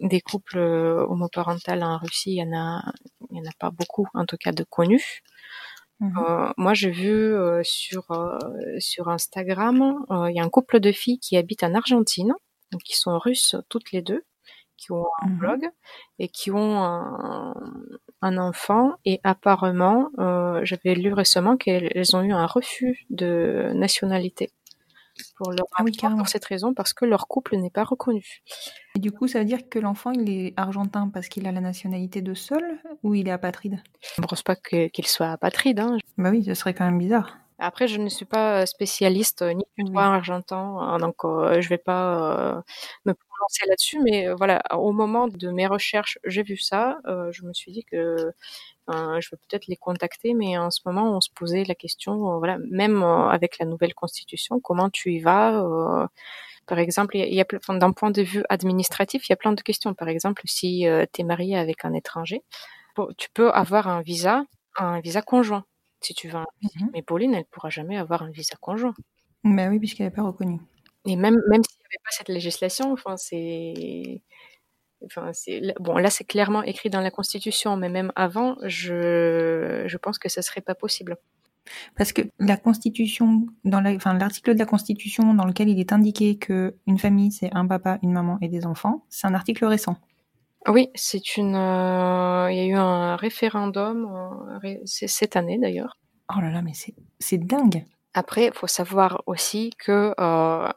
des 0.00 0.20
couples 0.20 0.58
euh, 0.58 1.06
homoparentales 1.06 1.82
en 1.82 1.98
Russie, 1.98 2.32
il 2.32 2.36
y 2.36 2.42
en 2.42 2.52
a, 2.52 2.82
il 3.30 3.38
y 3.38 3.40
en 3.40 3.44
a 3.44 3.54
pas 3.58 3.70
beaucoup, 3.70 4.06
en 4.14 4.26
tout 4.26 4.36
cas 4.36 4.52
de 4.52 4.64
connus. 4.64 5.22
Mhm. 6.00 6.18
Euh, 6.18 6.52
moi, 6.56 6.74
j'ai 6.74 6.90
vu 6.90 7.10
euh, 7.12 7.62
sur 7.62 8.10
euh, 8.10 8.38
sur 8.78 9.08
Instagram, 9.08 10.04
euh, 10.10 10.30
il 10.30 10.36
y 10.36 10.40
a 10.40 10.44
un 10.44 10.48
couple 10.48 10.80
de 10.80 10.90
filles 10.92 11.20
qui 11.20 11.36
habitent 11.36 11.62
en 11.62 11.74
Argentine, 11.74 12.34
donc 12.72 12.82
qui 12.82 12.96
sont 12.96 13.18
russes 13.18 13.54
toutes 13.68 13.92
les 13.92 14.02
deux, 14.02 14.24
qui 14.82 14.92
ont 14.92 15.06
un 15.22 15.28
Mhm. 15.28 15.36
blog 15.38 15.60
et 16.18 16.28
qui 16.28 16.50
ont 16.50 16.78
un, 16.82 17.54
un 18.22 18.38
enfant. 18.38 18.94
Et 19.04 19.20
apparemment, 19.24 20.10
euh, 20.18 20.60
j'avais 20.64 20.94
lu 20.94 21.12
récemment 21.12 21.56
qu'elles 21.56 22.16
ont 22.16 22.22
eu 22.22 22.32
un 22.32 22.46
refus 22.46 23.06
de 23.10 23.70
nationalité 23.74 24.50
pour 25.36 25.50
leur 25.52 25.66
Ah 25.76 25.82
oui, 25.84 25.92
pour 26.18 26.28
cette 26.28 26.44
raison, 26.46 26.74
parce 26.74 26.94
que 26.94 27.04
leur 27.04 27.28
couple 27.28 27.56
n'est 27.56 27.70
pas 27.70 27.84
reconnu. 27.84 28.42
Et 28.96 28.98
du 28.98 29.12
coup, 29.12 29.28
ça 29.28 29.38
veut 29.40 29.44
dire 29.44 29.68
que 29.68 29.78
l'enfant, 29.78 30.10
il 30.12 30.28
est 30.30 30.54
argentin 30.56 31.10
parce 31.12 31.28
qu'il 31.28 31.46
a 31.46 31.52
la 31.52 31.60
nationalité 31.60 32.22
de 32.22 32.34
seul 32.34 32.64
ou 33.02 33.14
il 33.14 33.28
est 33.28 33.32
apatride? 33.32 33.82
Je 34.16 34.22
ne 34.22 34.26
pense 34.26 34.42
pas 34.42 34.56
qu'il 34.56 35.06
soit 35.06 35.30
apatride. 35.32 35.80
Hein. 35.80 35.98
Bah 36.18 36.30
oui, 36.30 36.44
ce 36.44 36.54
serait 36.54 36.74
quand 36.74 36.84
même 36.86 36.98
bizarre. 36.98 37.41
Après, 37.62 37.86
je 37.88 37.98
ne 37.98 38.08
suis 38.08 38.24
pas 38.24 38.66
spécialiste 38.66 39.42
euh, 39.42 39.52
ni 39.54 39.64
droit 39.78 40.02
argentin, 40.04 40.56
hein, 40.80 40.98
donc 40.98 41.24
euh, 41.24 41.60
je 41.60 41.68
vais 41.68 41.78
pas 41.78 42.56
euh, 42.58 42.62
me 43.06 43.14
prononcer 43.14 43.66
là-dessus. 43.68 44.00
Mais 44.02 44.28
euh, 44.28 44.34
voilà, 44.34 44.62
au 44.72 44.92
moment 44.92 45.28
de 45.28 45.50
mes 45.50 45.66
recherches, 45.66 46.18
j'ai 46.24 46.42
vu 46.42 46.56
ça. 46.56 46.98
euh, 47.06 47.30
je 47.32 47.44
me 47.44 47.52
suis 47.52 47.72
dit 47.72 47.84
que 47.84 48.32
euh, 48.90 49.20
je 49.20 49.30
vais 49.30 49.38
peut-être 49.38 49.66
les 49.68 49.76
contacter, 49.76 50.34
mais 50.34 50.58
en 50.58 50.70
ce 50.70 50.80
moment, 50.86 51.16
on 51.16 51.20
se 51.20 51.30
posait 51.34 51.64
la 51.64 51.74
question, 51.76 52.34
euh, 52.34 52.38
voilà, 52.38 52.58
même 52.70 53.02
euh, 53.02 53.28
avec 53.30 53.58
la 53.58 53.66
nouvelle 53.66 53.94
constitution, 53.94 54.60
comment 54.60 54.90
tu 54.90 55.12
y 55.14 55.20
vas 55.20 55.62
euh, 55.64 56.06
Par 56.66 56.78
exemple, 56.78 57.16
il 57.16 57.34
y 57.34 57.40
a, 57.40 57.46
d'un 57.70 57.92
point 57.92 58.10
de 58.10 58.22
vue 58.22 58.44
administratif, 58.50 59.28
il 59.28 59.32
y 59.32 59.34
a 59.34 59.36
plein 59.36 59.52
de 59.52 59.62
questions. 59.62 59.94
Par 59.94 60.08
exemple, 60.08 60.42
si 60.46 60.86
tu 61.12 61.20
es 61.22 61.24
marié 61.24 61.56
avec 61.58 61.84
un 61.84 61.94
étranger, 61.94 62.42
bon, 62.96 63.08
tu 63.18 63.30
peux 63.34 63.50
avoir 63.52 63.88
un 63.88 64.02
visa, 64.02 64.44
un 64.78 65.00
visa 65.00 65.22
conjoint, 65.22 65.64
si 66.02 66.14
tu 66.14 66.28
veux. 66.28 66.36
un- 66.36 66.46
Mhm. 66.62 66.90
Mais 66.92 67.02
Pauline, 67.02 67.34
elle 67.34 67.44
pourra 67.46 67.70
jamais 67.70 67.96
avoir 67.98 68.22
un 68.22 68.30
visa 68.30 68.56
conjoint. 68.60 68.94
Bah 69.44 69.68
oui, 69.68 69.78
puisqu'elle 69.78 70.06
n'est 70.06 70.12
pas 70.12 70.22
reconnue. 70.22 70.60
Et 71.06 71.16
même 71.16 71.34
même 71.50 71.62
s'il 71.64 71.78
n'y 71.80 71.86
avait 71.86 72.02
pas 72.04 72.10
cette 72.12 72.28
législation, 72.28 72.92
enfin 72.92 73.16
c'est 73.16 74.22
enfin 75.04 75.32
c'est 75.32 75.60
bon 75.80 75.96
là 75.96 76.10
c'est 76.10 76.24
clairement 76.24 76.62
écrit 76.62 76.90
dans 76.90 77.00
la 77.00 77.10
constitution, 77.10 77.76
mais 77.76 77.88
même 77.88 78.12
avant, 78.16 78.56
je 78.64 79.84
je 79.86 79.96
pense 79.96 80.18
que 80.18 80.28
ça 80.28 80.42
serait 80.42 80.60
pas 80.60 80.74
possible. 80.76 81.16
Parce 81.96 82.12
que 82.12 82.22
la 82.40 82.56
Constitution, 82.56 83.46
dans 83.64 83.80
la, 83.80 83.92
enfin, 83.92 84.14
l'article 84.18 84.52
de 84.54 84.58
la 84.58 84.66
Constitution 84.66 85.32
dans 85.32 85.44
lequel 85.44 85.68
il 85.68 85.78
est 85.78 85.92
indiqué 85.92 86.36
que 86.36 86.74
une 86.88 86.98
famille 86.98 87.30
c'est 87.30 87.50
un 87.54 87.66
papa, 87.68 87.98
une 88.02 88.12
maman 88.12 88.36
et 88.40 88.48
des 88.48 88.66
enfants, 88.66 89.04
c'est 89.08 89.28
un 89.28 89.34
article 89.34 89.64
récent. 89.66 89.96
Oui, 90.68 90.88
c'est 90.94 91.36
une. 91.36 91.56
euh, 91.56 92.50
il 92.50 92.56
y 92.56 92.60
a 92.60 92.66
eu 92.66 92.74
un 92.74 93.16
référendum 93.16 94.06
euh, 94.06 94.58
ré- 94.58 94.80
cette 94.84 95.36
année 95.36 95.58
d'ailleurs. 95.58 95.98
Oh 96.34 96.40
là 96.40 96.50
là, 96.50 96.62
mais 96.62 96.72
c'est, 97.18 97.38
dingue. 97.38 97.84
Après, 98.14 98.46
il 98.46 98.52
faut 98.52 98.66
savoir 98.66 99.22
aussi 99.26 99.70
que, 99.78 100.14
euh, 100.18 100.68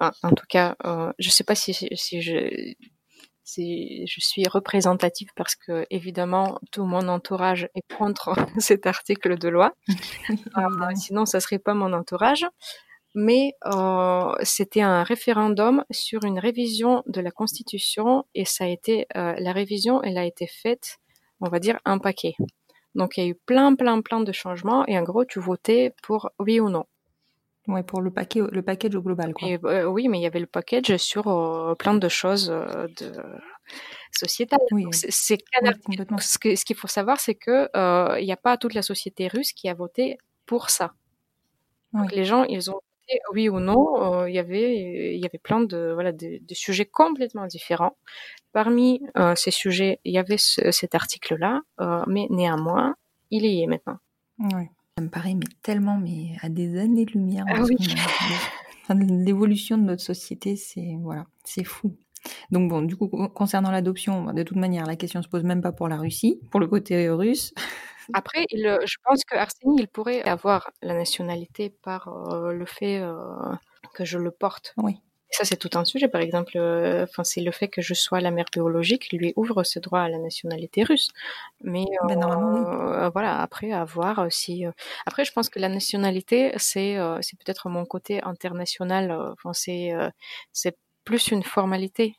en, 0.00 0.30
tout 0.34 0.46
cas, 0.48 0.76
euh, 0.84 1.12
je 1.18 1.30
sais 1.30 1.44
pas 1.44 1.54
si, 1.54 1.72
si 1.74 2.22
je 2.22 2.74
si 3.44 4.06
je 4.06 4.20
suis 4.20 4.46
représentative 4.46 5.28
parce 5.34 5.56
que 5.56 5.84
évidemment 5.90 6.60
tout 6.70 6.84
mon 6.84 7.08
entourage 7.08 7.68
est 7.74 7.96
contre 7.96 8.34
cet 8.58 8.86
article 8.86 9.38
de 9.38 9.48
loi. 9.48 9.72
Euh, 10.56 10.94
sinon, 10.94 11.26
ça 11.26 11.40
serait 11.40 11.58
pas 11.58 11.74
mon 11.74 11.92
entourage. 11.92 12.44
Mais 13.14 13.54
euh, 13.66 14.32
c'était 14.42 14.82
un 14.82 15.02
référendum 15.02 15.84
sur 15.90 16.24
une 16.24 16.38
révision 16.38 17.02
de 17.06 17.20
la 17.20 17.30
Constitution 17.30 18.24
et 18.34 18.44
ça 18.44 18.64
a 18.64 18.68
été 18.68 19.06
euh, 19.16 19.34
la 19.38 19.52
révision, 19.52 20.02
elle 20.02 20.18
a 20.18 20.24
été 20.24 20.46
faite, 20.46 20.98
on 21.40 21.48
va 21.48 21.58
dire 21.58 21.78
un 21.84 21.98
paquet. 21.98 22.34
Donc 22.94 23.16
il 23.16 23.24
y 23.24 23.26
a 23.26 23.30
eu 23.30 23.34
plein, 23.46 23.74
plein, 23.74 24.00
plein 24.02 24.20
de 24.20 24.32
changements 24.32 24.86
et 24.86 24.98
en 24.98 25.02
gros 25.02 25.24
tu 25.24 25.40
votais 25.40 25.92
pour 26.02 26.30
oui 26.38 26.60
ou 26.60 26.68
non. 26.70 26.84
Ouais, 27.68 27.82
pour 27.82 28.00
le 28.00 28.10
paquet, 28.10 28.40
le 28.50 28.62
package 28.62 28.96
au 28.96 29.02
global, 29.02 29.32
quoi. 29.34 29.48
Et, 29.48 29.58
euh, 29.64 29.84
oui, 29.84 30.08
mais 30.08 30.18
il 30.18 30.22
y 30.22 30.26
avait 30.26 30.40
le 30.40 30.46
package 30.46 30.96
sur 30.96 31.28
euh, 31.28 31.74
plein 31.74 31.94
de 31.94 32.08
choses 32.08 32.50
euh, 32.50 32.88
de 33.00 33.12
sociétales. 34.12 34.58
Oui, 34.72 34.86
c'est 34.92 35.38
Oui. 35.88 35.98
Ce 36.20 36.64
qu'il 36.64 36.76
faut 36.76 36.88
savoir, 36.88 37.20
c'est 37.20 37.34
que 37.34 37.68
euh, 37.76 38.18
il 38.20 38.24
n'y 38.26 38.32
a 38.32 38.36
pas 38.36 38.56
toute 38.56 38.74
la 38.74 38.82
société 38.82 39.28
russe 39.28 39.52
qui 39.52 39.68
a 39.68 39.74
voté 39.74 40.18
pour 40.46 40.70
ça. 40.70 40.92
Donc, 41.92 42.10
Oui. 42.10 42.16
les 42.16 42.24
gens, 42.24 42.44
ils 42.44 42.70
ont 42.70 42.80
oui 43.32 43.48
ou 43.48 43.60
non. 43.60 44.22
euh, 44.22 44.28
Il 44.28 44.34
y 44.34 44.38
avait, 44.38 45.14
il 45.14 45.20
y 45.20 45.26
avait 45.26 45.38
plein 45.38 45.60
de 45.60 45.90
voilà 45.94 46.12
de, 46.12 46.38
de 46.40 46.54
sujets 46.54 46.84
complètement 46.86 47.46
différents. 47.46 47.96
Parmi 48.52 49.00
euh, 49.16 49.34
ces 49.36 49.50
sujets, 49.50 50.00
il 50.04 50.12
y 50.12 50.18
avait 50.18 50.38
ce- 50.38 50.70
cet 50.70 50.94
article-là, 50.94 51.60
euh, 51.80 52.02
mais 52.06 52.26
néanmoins, 52.30 52.96
il 53.30 53.44
y 53.46 53.62
est 53.62 53.66
maintenant. 53.66 53.98
Ça 54.98 55.04
me 55.04 55.08
paraît 55.08 55.34
mais 55.34 55.46
tellement 55.62 55.96
mais 55.98 56.36
à 56.42 56.48
des. 56.48 56.78
Ah 56.78 56.86
de 56.86 57.64
ce 57.64 57.68
oui. 57.68 57.76
qu'on 57.76 57.84
a- 57.84 57.94
enfin, 58.82 58.94
L'évolution 59.24 59.78
de 59.78 59.84
notre 59.84 60.02
société, 60.02 60.56
c'est 60.56 60.96
voilà, 61.00 61.24
c'est 61.44 61.64
fou. 61.64 61.96
Donc 62.50 62.68
bon, 62.68 62.82
du 62.82 62.96
coup, 62.96 63.08
con- 63.08 63.28
concernant 63.28 63.70
l'adoption, 63.70 64.24
bah, 64.24 64.32
de 64.32 64.42
toute 64.42 64.58
manière, 64.58 64.84
la 64.84 64.96
question 64.96 65.22
se 65.22 65.28
pose 65.28 65.44
même 65.44 65.62
pas 65.62 65.72
pour 65.72 65.88
la 65.88 65.96
Russie, 65.96 66.40
pour 66.50 66.60
le 66.60 66.66
côté 66.66 67.08
russe. 67.08 67.54
Après, 68.12 68.44
il, 68.50 68.66
euh, 68.66 68.78
je 68.86 68.96
pense 69.04 69.24
que 69.24 69.36
Arsène, 69.36 69.74
il 69.78 69.88
pourrait 69.88 70.22
avoir 70.22 70.70
la 70.82 70.94
nationalité 70.94 71.70
par 71.70 72.08
euh, 72.08 72.52
le 72.52 72.66
fait 72.66 72.98
euh, 73.00 73.14
que 73.94 74.04
je 74.04 74.18
le 74.18 74.30
porte. 74.30 74.74
Oui. 74.76 74.98
Ça, 75.32 75.44
c'est 75.44 75.56
tout 75.56 75.70
un 75.78 75.84
sujet. 75.84 76.08
Par 76.08 76.20
exemple, 76.20 76.52
euh, 76.58 77.06
c'est 77.22 77.40
le 77.40 77.52
fait 77.52 77.68
que 77.68 77.80
je 77.82 77.94
sois 77.94 78.20
la 78.20 78.32
mère 78.32 78.46
biologique 78.52 79.12
lui 79.12 79.32
ouvre 79.36 79.62
ce 79.62 79.78
droit 79.78 80.00
à 80.00 80.08
la 80.08 80.18
nationalité 80.18 80.82
russe. 80.82 81.08
Mais 81.62 81.84
Ben, 82.08 82.18
oui. 82.52 82.60
euh, 82.66 83.10
voilà, 83.10 83.40
après, 83.40 83.70
à 83.72 83.84
voir 83.84 84.26
si. 84.30 84.64
Après, 85.06 85.24
je 85.24 85.32
pense 85.32 85.48
que 85.48 85.60
la 85.60 85.68
nationalité, 85.68 86.52
c'est 86.56 86.96
c'est 87.22 87.38
peut-être 87.38 87.68
mon 87.68 87.84
côté 87.84 88.20
international. 88.24 89.12
Enfin, 89.32 89.52
c'est 89.52 89.92
c'est 90.52 90.76
plus 91.04 91.28
une 91.28 91.44
formalité. 91.44 92.16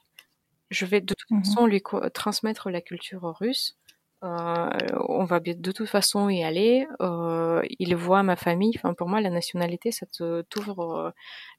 Je 0.72 0.86
vais 0.86 1.02
de 1.02 1.14
toute 1.14 1.30
Mhm. 1.32 1.44
façon 1.44 1.66
lui 1.68 1.82
transmettre 2.14 2.70
la 2.70 2.82
culture 2.82 3.24
russe. 3.40 3.78
Euh, 4.24 4.70
on 5.10 5.24
va 5.26 5.40
de 5.40 5.72
toute 5.72 5.88
façon 5.88 6.30
y 6.30 6.44
aller. 6.44 6.86
Euh, 7.02 7.62
il 7.80 7.96
voit 7.96 8.22
ma 8.22 8.36
famille. 8.36 8.74
Enfin, 8.76 8.94
pour 8.94 9.08
moi, 9.08 9.20
la 9.20 9.32
nationalité, 9.32 9.92
ça 9.92 10.06
t'ouvre 10.50 10.82
euh, 11.08 11.12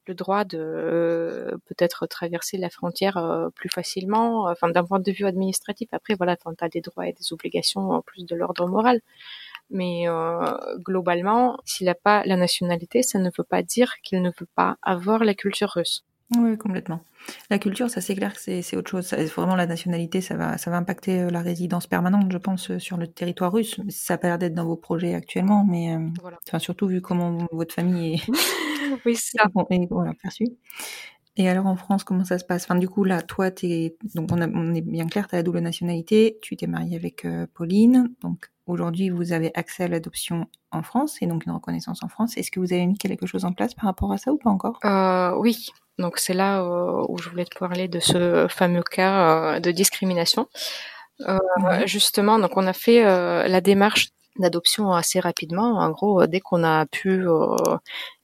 le 0.06 0.14
droit 0.14 0.44
de 0.44 0.58
euh, 0.58 1.56
peut-être 1.66 2.06
traverser 2.06 2.58
la 2.58 2.70
frontière 2.70 3.16
euh, 3.16 3.50
plus 3.50 3.68
facilement. 3.68 4.44
Enfin, 4.48 4.68
d'un 4.70 4.84
point 4.84 5.00
de 5.00 5.10
vue 5.12 5.26
administratif. 5.26 5.88
Après, 5.92 6.14
voilà, 6.14 6.36
tu 6.36 6.44
as 6.60 6.68
des 6.68 6.80
droits 6.80 7.08
et 7.08 7.12
des 7.12 7.32
obligations 7.32 7.90
en 7.90 8.02
plus 8.02 8.24
de 8.24 8.36
l'ordre 8.36 8.66
moral. 8.68 9.00
Mais 9.70 10.06
globalement, 10.78 11.58
s'il 11.64 11.86
n'a 11.86 11.94
pas 11.94 12.24
la 12.26 12.36
nationalité, 12.36 13.02
ça 13.02 13.18
ne 13.18 13.30
veut 13.36 13.44
pas 13.44 13.62
dire 13.62 13.94
qu'il 14.02 14.22
ne 14.22 14.30
veut 14.30 14.48
pas 14.54 14.76
avoir 14.82 15.24
la 15.24 15.34
culture 15.34 15.70
russe. 15.70 16.04
Oui, 16.38 16.56
complètement. 16.56 17.00
La 17.50 17.58
culture, 17.58 17.90
ça 17.90 18.00
c'est 18.00 18.14
clair 18.14 18.32
que 18.34 18.40
c'est 18.40 18.76
autre 18.76 18.90
chose. 18.90 19.06
Ça- 19.06 19.22
Vraiment, 19.24 19.54
la 19.54 19.66
nationalité, 19.66 20.20
ça 20.20 20.36
va, 20.36 20.56
ça 20.56 20.70
va 20.70 20.78
impacter 20.78 21.20
euh, 21.20 21.30
la 21.30 21.40
résidence 21.42 21.86
permanente, 21.86 22.32
je 22.32 22.38
pense, 22.38 22.70
euh, 22.70 22.78
sur 22.78 22.96
le 22.96 23.06
territoire 23.06 23.52
russe. 23.52 23.80
Ça 23.90 24.14
a 24.14 24.18
pas 24.18 24.28
l'air 24.28 24.38
d'être 24.38 24.54
dans 24.54 24.64
vos 24.64 24.76
projets 24.76 25.14
actuellement, 25.14 25.64
mais 25.64 25.94
euh, 25.94 26.08
Voilà. 26.22 26.38
enfin, 26.48 26.58
surtout 26.58 26.86
vu 26.86 27.00
comment 27.00 27.46
votre 27.52 27.74
famille 27.74 28.14
est, 28.14 28.22
Oui, 29.04 29.16
ça. 29.16 29.44
Et 29.70 29.86
voilà, 29.90 30.14
perçu. 30.14 30.46
Et 31.36 31.48
alors 31.48 31.66
en 31.66 31.76
France, 31.76 32.04
comment 32.04 32.24
ça 32.24 32.38
se 32.38 32.44
passe? 32.44 32.64
Enfin, 32.64 32.76
du 32.76 32.88
coup, 32.88 33.04
là, 33.04 33.22
toi, 33.22 33.50
t'es 33.50 33.96
donc 34.14 34.30
on, 34.32 34.40
a- 34.42 34.48
on 34.48 34.74
est 34.74 34.82
bien 34.82 35.06
clair, 35.06 35.28
tu 35.28 35.34
as 35.34 35.38
la 35.38 35.42
double 35.42 35.60
nationalité, 35.60 36.38
tu 36.42 36.56
t'es 36.56 36.66
marié 36.66 36.96
avec 36.96 37.24
euh, 37.24 37.46
Pauline, 37.54 38.10
donc 38.20 38.48
aujourd'hui, 38.66 39.10
vous 39.10 39.32
avez 39.32 39.50
accès 39.54 39.84
à 39.84 39.88
l'adoption 39.88 40.46
en 40.72 40.82
France 40.82 41.18
et 41.22 41.26
donc 41.26 41.46
une 41.46 41.52
reconnaissance 41.52 42.02
en 42.02 42.08
France. 42.08 42.36
Est-ce 42.36 42.50
que 42.50 42.60
vous 42.60 42.72
avez 42.72 42.86
mis 42.86 42.98
quelque 42.98 43.26
chose 43.26 43.44
en 43.46 43.52
place 43.52 43.74
par 43.74 43.84
rapport 43.86 44.12
à 44.12 44.18
ça 44.18 44.32
ou 44.32 44.36
pas 44.38 44.50
encore? 44.50 44.78
Euh, 44.84 45.34
oui, 45.38 45.68
donc 46.02 46.18
c'est 46.18 46.34
là 46.34 46.60
euh, 46.62 47.04
où 47.08 47.16
je 47.22 47.28
voulais 47.30 47.46
te 47.46 47.58
parler 47.58 47.86
de 47.88 48.00
ce 48.00 48.46
fameux 48.48 48.82
cas 48.96 49.14
euh, 49.56 49.60
de 49.60 49.70
discrimination. 49.82 50.44
Euh, 51.28 51.38
Ouais. 51.64 51.86
Justement, 51.86 52.38
donc 52.42 52.52
on 52.56 52.66
a 52.66 52.72
fait 52.72 53.00
la 53.54 53.60
démarche 53.60 54.08
d'adoption 54.38 54.84
assez 55.02 55.20
rapidement. 55.20 55.70
En 55.84 55.90
gros, 55.90 56.26
dès 56.26 56.40
qu'on 56.40 56.64
a 56.64 56.86
pu 56.86 57.10
euh, 57.28 57.54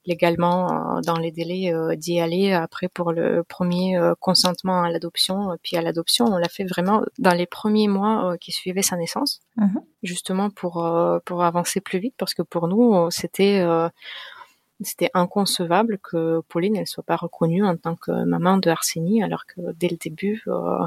légalement, 0.05 0.97
euh, 0.97 1.01
dans 1.09 1.17
les 1.17 1.31
délais 1.31 1.71
euh, 1.71 1.95
d'y 1.95 2.19
aller, 2.19 2.51
après 2.51 2.87
pour 2.89 3.11
le 3.19 3.43
premier 3.43 3.87
consentement 4.19 4.81
à 4.83 4.89
l'adoption, 4.89 5.37
puis 5.63 5.77
à 5.77 5.81
l'adoption, 5.81 6.25
on 6.25 6.37
l'a 6.43 6.49
fait 6.49 6.65
vraiment 6.65 7.03
dans 7.19 7.35
les 7.41 7.45
premiers 7.45 7.87
mois 7.87 8.35
qui 8.41 8.51
suivaient 8.51 8.81
sa 8.91 8.97
naissance, 8.97 9.39
Mhm. 9.55 9.79
justement 10.03 10.49
pour 10.49 10.73
pour 11.27 11.43
avancer 11.43 11.79
plus 11.79 11.99
vite, 11.99 12.15
parce 12.17 12.33
que 12.33 12.41
pour 12.53 12.67
nous, 12.67 13.09
c'était 13.11 13.55
c'était 14.81 15.11
inconcevable 15.13 15.97
que 15.97 16.41
Pauline 16.47 16.75
elle 16.75 16.87
soit 16.87 17.03
pas 17.03 17.15
reconnue 17.15 17.65
en 17.65 17.75
tant 17.75 17.95
que 17.95 18.11
maman 18.23 18.57
de 18.57 18.69
Arsenie 18.69 19.23
alors 19.23 19.45
que 19.45 19.59
dès 19.73 19.89
le 19.89 19.97
début 19.97 20.43
euh, 20.47 20.85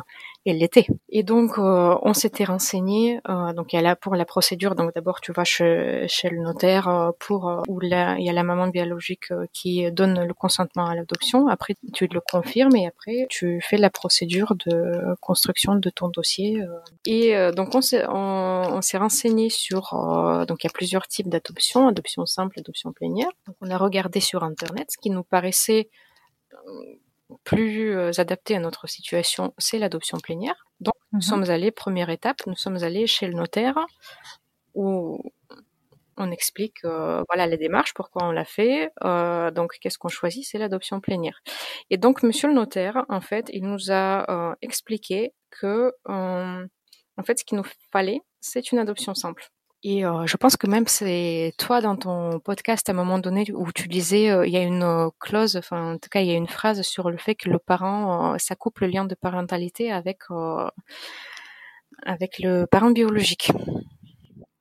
elle 0.51 0.59
l'était. 0.59 0.87
Et 1.09 1.23
donc 1.23 1.59
euh, 1.59 1.97
on 2.03 2.15
s'était 2.15 2.45
renseigné 2.45 3.21
euh, 3.29 3.53
donc 3.53 3.73
il 3.73 3.77
y 3.77 3.79
a 3.79 3.83
là 3.83 3.95
pour 3.95 4.17
la 4.17 4.25
procédure 4.25 4.75
donc 4.75 4.93
d'abord 4.95 5.21
tu 5.21 5.33
vas 5.33 5.45
chez, 5.45 6.05
chez 6.09 6.31
le 6.31 6.41
notaire 6.41 6.89
euh, 6.89 7.11
pour 7.21 7.49
euh, 7.49 7.61
où 7.69 7.79
là 7.81 8.17
il 8.19 8.25
y 8.25 8.31
a 8.31 8.33
la 8.33 8.43
maman 8.43 8.67
biologique 8.69 9.31
euh, 9.31 9.47
qui 9.53 9.91
donne 9.93 10.25
le 10.25 10.35
consentement 10.35 10.87
à 10.87 10.95
l'adoption. 10.95 11.49
Après 11.49 11.75
tu 11.93 12.09
le 12.09 12.21
confirmes 12.21 12.75
et 12.75 12.87
après 12.87 13.27
tu 13.29 13.61
fais 13.63 13.77
la 13.77 13.91
procédure 13.91 14.55
de 14.67 15.15
construction 15.21 15.77
de 15.77 15.91
ton 15.91 16.09
dossier 16.09 16.63
et 17.07 17.35
donc 17.55 17.75
on 17.75 17.81
s'est 17.81 18.05
on, 18.09 18.65
on 18.73 18.83
s'est 18.83 18.99
renseigné 18.99 19.49
sur 19.49 19.91
donc 20.49 20.65
il 20.65 20.67
y 20.67 20.71
a 20.71 20.73
plusieurs 20.73 21.07
types 21.07 21.29
d'adoption 21.29 21.89
adoption 21.89 22.27
simple 22.27 22.59
adoption 22.59 22.93
plénière. 22.93 23.29
Donc 23.47 23.57
on 23.61 23.71
a 23.71 23.77
regardé 23.77 24.21
sur 24.21 24.43
internet 24.45 24.91
ce 24.91 24.99
qui 24.99 25.11
nous 25.11 25.23
paraissait 25.23 25.89
plus 27.45 27.95
euh, 27.97 28.11
adapté 28.19 28.57
à 28.57 28.61
notre 28.61 28.87
situation, 28.87 29.55
c'est 29.59 29.79
l'adoption 29.79 30.19
plénière. 30.19 30.65
Donc, 30.81 30.95
nous 31.13 31.19
Mhm. 31.19 31.23
sommes 31.23 31.51
allés, 31.51 31.71
première 31.71 32.11
étape, 32.11 32.39
nous 32.47 32.57
sommes 32.57 32.83
allés 32.83 33.07
chez 33.07 33.27
le 33.27 33.35
notaire 33.35 33.77
où 34.75 35.21
on 36.19 36.31
explique 36.31 36.85
euh, 36.85 37.23
voilà 37.29 37.47
les 37.47 37.57
démarches, 37.57 37.95
pourquoi 37.95 38.25
on 38.27 38.33
l'a 38.33 38.45
fait. 38.45 38.91
Euh, 39.05 39.51
donc, 39.51 39.79
qu'est-ce 39.81 39.99
qu'on 39.99 40.09
choisit 40.09 40.45
C'est 40.47 40.59
l'adoption 40.59 41.01
plénière. 41.01 41.41
Et 41.91 41.97
donc, 41.97 42.23
monsieur 42.23 42.49
le 42.49 42.55
notaire, 42.55 43.05
en 43.09 43.21
fait, 43.21 43.49
il 43.53 43.65
nous 43.65 43.91
a 43.91 44.31
euh, 44.31 44.55
expliqué 44.63 45.33
que, 45.51 45.93
en 46.07 47.23
fait, 47.25 47.39
ce 47.39 47.45
qu'il 47.45 47.57
nous 47.59 47.67
fallait, 47.93 48.21
c'est 48.41 48.73
une 48.73 48.79
adoption 48.79 49.15
simple. 49.15 49.49
Et 49.85 50.05
euh, 50.05 50.27
je 50.27 50.37
pense 50.37 50.57
que 50.57 50.69
même 50.69 50.87
c'est 50.87 51.55
toi 51.59 51.81
dans 51.81 51.97
ton 51.97 52.39
podcast 52.39 52.89
à 52.89 52.93
un 52.93 52.95
moment 52.95 53.19
donné 53.19 53.45
où 53.53 53.73
tu 53.73 53.89
disais 53.89 54.31
euh, 54.31 54.47
il 54.47 54.53
y 54.53 54.57
a 54.57 54.63
une 54.63 54.85
euh, 54.85 55.09
clause, 55.19 55.57
enfin 55.57 55.95
en 55.95 55.99
tout 55.99 56.09
cas 56.09 56.21
il 56.21 56.29
y 56.29 56.31
a 56.31 56.37
une 56.37 56.47
phrase 56.47 56.83
sur 56.83 57.11
le 57.11 57.17
fait 57.17 57.35
que 57.35 57.51
le 57.51 57.59
parent, 57.59 58.39
ça 58.39 58.55
coupe 58.55 58.79
le 58.79 58.87
lien 58.87 59.05
de 59.05 59.17
parentalité 59.17 59.91
avec 59.91 60.21
avec 62.05 62.39
le 62.39 62.67
parent 62.67 62.91
biologique, 62.91 63.51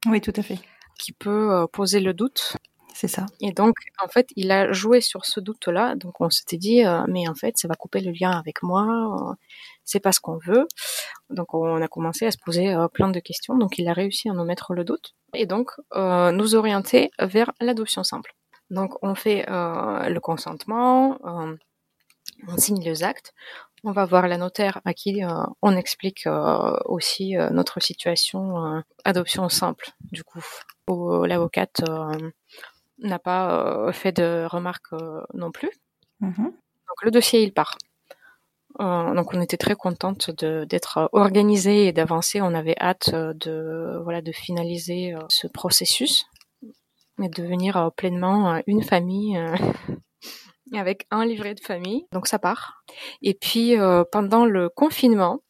Oui, 0.08 0.22
tout 0.22 0.34
à 0.36 0.42
fait. 0.42 0.58
qui 0.98 1.12
peut 1.12 1.68
poser 1.72 2.00
le 2.00 2.14
doute. 2.14 2.58
C'est 3.02 3.08
ça. 3.08 3.26
Et 3.40 3.52
donc 3.52 3.78
en 4.00 4.08
fait 4.08 4.30
il 4.36 4.52
a 4.52 4.72
joué 4.74 5.02
sur 5.02 5.26
ce 5.26 5.40
doute-là, 5.40 5.96
donc 5.96 6.22
on 6.22 6.30
s'était 6.30 6.58
dit 6.58 6.86
euh, 6.86 7.02
mais 7.08 7.28
en 7.28 7.34
fait 7.34 7.58
ça 7.58 7.68
va 7.68 7.74
couper 7.74 8.00
le 8.00 8.12
lien 8.12 8.30
avec 8.30 8.62
moi, 8.62 9.36
c'est 9.84 10.00
pas 10.00 10.12
ce 10.12 10.20
qu'on 10.20 10.38
veut. 10.38 10.68
Donc 11.32 11.56
on 11.56 11.82
a 11.82 11.88
commencé 11.88 12.28
à 12.28 12.32
se 12.32 12.38
poser 12.38 12.72
euh, 12.72 12.88
plein 12.90 13.10
de 13.10 13.20
questions. 13.20 13.58
Donc 13.58 13.80
il 13.80 13.88
a 13.88 13.94
réussi 13.94 14.30
à 14.30 14.34
nous 14.34 14.44
mettre 14.44 14.76
le 14.76 14.84
doute 14.84 15.16
et 15.34 15.48
donc 15.48 15.72
euh, 15.96 16.32
nous 16.32 16.54
orienter 16.54 17.10
vers 17.20 17.52
l'adoption 17.60 18.04
simple. 18.04 18.36
Donc 18.70 18.94
on 19.02 19.16
fait 19.16 19.48
le 19.48 20.20
consentement, 20.20 21.18
on 21.24 22.58
signe 22.58 22.84
les 22.84 23.04
actes, 23.04 23.34
on 23.84 23.94
va 23.94 24.06
voir 24.06 24.28
la 24.28 24.38
notaire 24.38 24.80
à 24.86 24.94
qui 24.94 25.24
on 25.64 25.76
explique 25.76 26.30
aussi 26.86 27.34
notre 27.50 27.80
situation 27.82 28.84
adoption 29.06 29.50
simple. 29.50 29.90
Du 30.12 30.24
coup, 30.24 30.46
l'avocate 31.26 31.82
n'a 33.02 33.20
pas 33.20 33.92
fait 33.94 34.12
de 34.12 34.46
remarques 34.50 34.94
non 35.34 35.52
plus. 35.52 35.70
Mhm. 36.20 36.46
Donc 36.46 37.04
le 37.04 37.12
dossier, 37.12 37.42
il 37.44 37.54
part. 37.54 37.78
Euh, 38.80 39.14
donc 39.16 39.34
on 39.34 39.42
était 39.42 39.58
très 39.58 39.76
contente 39.76 40.32
de- 40.32 40.64
d'être 40.66 41.10
organisée 41.12 41.88
et 41.88 41.92
d'avancer. 41.94 42.42
On 42.42 42.54
avait 42.54 42.76
hâte 42.80 43.10
euh, 43.14 43.34
de 43.34 44.00
voilà 44.04 44.22
de 44.22 44.32
finaliser 44.32 45.14
euh, 45.14 45.20
ce 45.30 45.48
processus 45.48 46.26
et 47.22 47.28
de 47.28 47.42
devenir 47.42 47.76
euh, 47.78 47.90
pleinement 47.90 48.54
euh, 48.54 48.60
une 48.68 48.82
famille 48.84 49.38
euh, 49.38 49.56
avec 50.74 51.06
un 51.12 51.26
livret 51.26 51.54
de 51.54 51.60
famille. 51.60 52.06
Donc 52.14 52.28
ça 52.28 52.40
part. 52.40 52.84
Et 53.22 53.34
puis 53.34 53.78
euh, 53.78 54.04
pendant 54.10 54.46
le 54.46 54.70
confinement, 54.70 55.42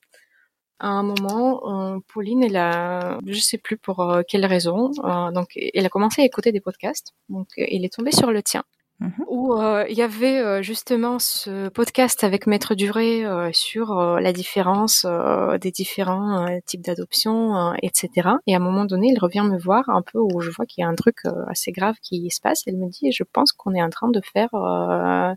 à 0.82 0.90
un 0.90 1.04
moment, 1.04 1.94
euh, 1.96 2.00
Pauline, 2.14 2.44
elle 2.44 2.58
a, 2.58 3.18
je 3.26 3.40
sais 3.40 3.58
plus 3.58 3.78
pour 3.78 4.00
euh, 4.02 4.22
quelle 4.28 4.46
raison, 4.46 4.92
euh, 5.06 5.32
donc 5.32 5.48
elle 5.56 5.86
a 5.86 5.90
commencé 5.90 6.22
à 6.22 6.26
écouter 6.26 6.52
des 6.52 6.60
podcasts. 6.62 7.14
Donc 7.30 7.48
elle 7.58 7.86
est 7.86 7.94
tombée 7.94 8.12
sur 8.12 8.32
le 8.32 8.42
tien 8.44 8.64
Mhm. 9.04 9.26
où 9.30 9.56
euh, 9.56 9.84
il 9.90 9.98
y 9.98 10.04
avait 10.04 10.38
euh, 10.38 10.62
justement 10.62 11.18
ce 11.18 11.70
podcast 11.70 12.24
avec 12.24 12.46
Maître 12.46 12.76
Duré 12.76 13.26
euh, 13.26 13.50
sur 13.52 13.98
euh, 13.98 14.20
la 14.20 14.32
différence 14.32 15.06
euh, 15.10 15.58
des 15.58 15.72
différents 15.72 16.46
euh, 16.48 16.60
types 16.68 16.84
d'adoption, 16.86 17.56
euh, 17.56 17.74
etc. 17.82 18.10
Et 18.46 18.54
à 18.54 18.58
un 18.58 18.60
moment 18.60 18.86
donné, 18.86 19.08
il 19.08 19.18
revient 19.18 19.42
me 19.42 19.58
voir 19.58 19.90
un 19.90 20.04
peu 20.04 20.20
où 20.20 20.40
je 20.42 20.52
vois 20.52 20.68
qu'il 20.68 20.84
y 20.84 20.86
a 20.86 20.88
un 20.88 20.94
truc 20.94 21.16
euh, 21.26 21.32
assez 21.48 21.72
grave 21.72 21.96
qui 22.04 22.30
se 22.30 22.40
passe. 22.42 22.62
Elle 22.68 22.78
me 22.78 22.90
dit, 22.90 23.12
je 23.12 23.24
pense 23.24 23.54
qu'on 23.54 23.74
est 23.74 23.82
en 23.82 23.90
train 23.90 24.10
de 24.12 24.22
faire 24.34 24.54
euh, 24.54 25.34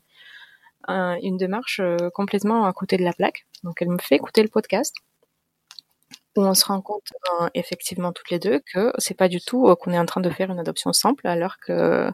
un- 0.88 1.16
une 1.22 1.38
démarche 1.38 1.80
euh, 1.80 2.11
complètement 2.12 2.66
à 2.66 2.72
côté 2.74 2.99
de 2.99 3.03
la 3.03 3.14
plaque. 3.14 3.47
Donc 3.62 3.80
elle 3.80 3.88
me 3.88 3.99
fait 3.99 4.16
écouter 4.16 4.42
le 4.42 4.49
podcast 4.49 4.95
où 6.37 6.43
on 6.43 6.55
se 6.55 6.64
rend 6.66 6.80
compte 6.80 7.12
euh, 7.41 7.49
effectivement 7.55 8.12
toutes 8.12 8.30
les 8.30 8.39
deux 8.39 8.61
que 8.72 8.93
c'est 8.99 9.16
pas 9.16 9.28
du 9.28 9.41
tout 9.41 9.68
euh, 9.68 9.76
qu'on 9.76 9.93
est 9.93 9.99
en 9.99 10.07
train 10.07 10.20
de 10.20 10.30
faire 10.30 10.51
une 10.51 10.59
adoption 10.59 10.93
simple 10.93 11.26
alors 11.26 11.59
que 11.59 12.11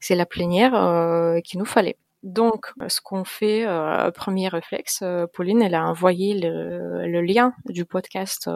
c'est 0.00 0.14
la 0.14 0.26
plénière 0.26 0.74
euh, 0.74 1.40
qu'il 1.40 1.58
nous 1.58 1.66
fallait. 1.66 1.98
Donc, 2.24 2.72
ce 2.88 3.00
qu'on 3.00 3.24
fait, 3.24 3.64
euh, 3.64 4.10
premier 4.10 4.48
réflexe, 4.48 5.00
euh, 5.02 5.26
Pauline, 5.32 5.62
elle 5.62 5.76
a 5.76 5.86
envoyé 5.86 6.34
le, 6.34 7.06
le 7.06 7.22
lien 7.22 7.54
du 7.66 7.84
podcast 7.84 8.50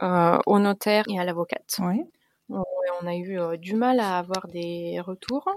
au 0.00 0.58
notaire 0.58 1.04
et 1.08 1.20
à 1.20 1.24
l'avocate. 1.24 1.76
Ouais. 1.78 2.04
On, 2.48 2.64
on 3.00 3.06
a 3.06 3.14
eu 3.14 3.58
du 3.58 3.74
mal 3.74 4.00
à 4.00 4.18
avoir 4.18 4.48
des 4.48 5.00
retours. 5.00 5.48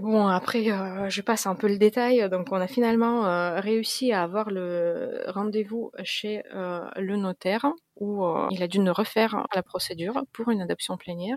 Bon, 0.00 0.26
après, 0.26 0.70
euh, 0.70 1.10
je 1.10 1.20
passe 1.20 1.46
un 1.46 1.54
peu 1.54 1.68
le 1.68 1.76
détail. 1.76 2.26
Donc, 2.30 2.48
on 2.50 2.56
a 2.60 2.66
finalement 2.66 3.26
euh, 3.26 3.60
réussi 3.60 4.10
à 4.12 4.22
avoir 4.22 4.50
le 4.50 5.22
rendez-vous 5.28 5.90
chez 6.02 6.42
euh, 6.54 6.80
le 6.96 7.16
notaire 7.16 7.66
où 7.96 8.24
il 8.50 8.62
a 8.62 8.68
dû 8.68 8.78
nous 8.80 8.92
refaire 8.92 9.46
la 9.54 9.62
procédure 9.62 10.24
pour 10.32 10.48
une 10.50 10.62
adoption 10.62 10.96
plénière. 10.96 11.36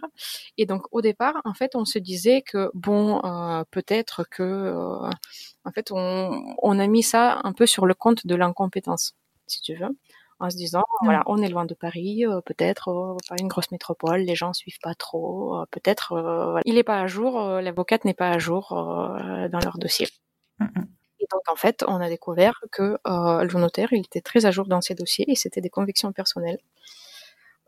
Et 0.58 0.66
donc, 0.66 0.84
au 0.92 1.02
départ, 1.02 1.42
en 1.44 1.54
fait, 1.54 1.76
on 1.76 1.84
se 1.86 2.00
disait 2.00 2.42
que, 2.42 2.72
bon, 2.74 3.22
peut-être 3.72 4.24
que, 4.32 4.74
en 5.66 5.72
fait, 5.72 5.92
on 5.92 6.80
a 6.80 6.88
mis 6.88 7.04
ça 7.04 7.42
un 7.44 7.52
peu 7.54 7.66
sur 7.68 7.86
le 7.86 7.94
compte 7.94 8.26
de 8.26 8.36
l'incompétence, 8.36 9.16
si 9.48 9.62
tu 9.62 9.76
veux 9.76 9.90
en 10.40 10.50
se 10.50 10.58
disant 10.58 10.84
voilà 11.04 11.24
on 11.28 11.42
est 11.42 11.50
loin 11.50 11.66
de 11.66 11.74
Paris 11.74 12.26
euh, 12.26 12.42
peut-être 12.42 12.90
euh, 12.90 13.18
pas 13.30 13.36
une 13.40 13.48
grosse 13.48 13.72
métropole 13.72 14.22
les 14.22 14.36
gens 14.36 14.54
suivent 14.54 14.80
pas 14.82 14.96
trop 14.96 15.58
euh, 15.62 15.66
peut-être 15.72 16.14
euh, 16.14 16.46
voilà. 16.52 16.62
il 16.66 16.78
est 16.78 16.84
pas 16.84 17.00
à 17.02 17.08
jour 17.08 17.40
euh, 17.42 17.62
l'avocate 17.62 18.06
n'est 18.06 18.14
pas 18.14 18.30
à 18.30 18.38
jour 18.40 18.74
euh, 18.74 19.48
dans 19.50 19.60
leur 19.60 19.78
dossier 19.78 20.08
Mhm. 20.60 20.88
et 21.20 21.26
donc 21.32 21.42
en 21.52 21.56
fait 21.58 21.84
on 21.88 21.96
a 22.02 22.08
découvert 22.10 22.62
que 22.72 22.98
euh, 23.08 23.44
le 23.44 23.60
notaire 23.60 23.90
il 23.92 24.00
était 24.06 24.22
très 24.22 24.46
à 24.46 24.52
jour 24.52 24.68
dans 24.68 24.82
ses 24.82 24.96
dossiers 24.96 25.30
et 25.30 25.36
c'était 25.36 25.62
des 25.62 25.70
convictions 25.70 26.14
personnelles 26.14 26.60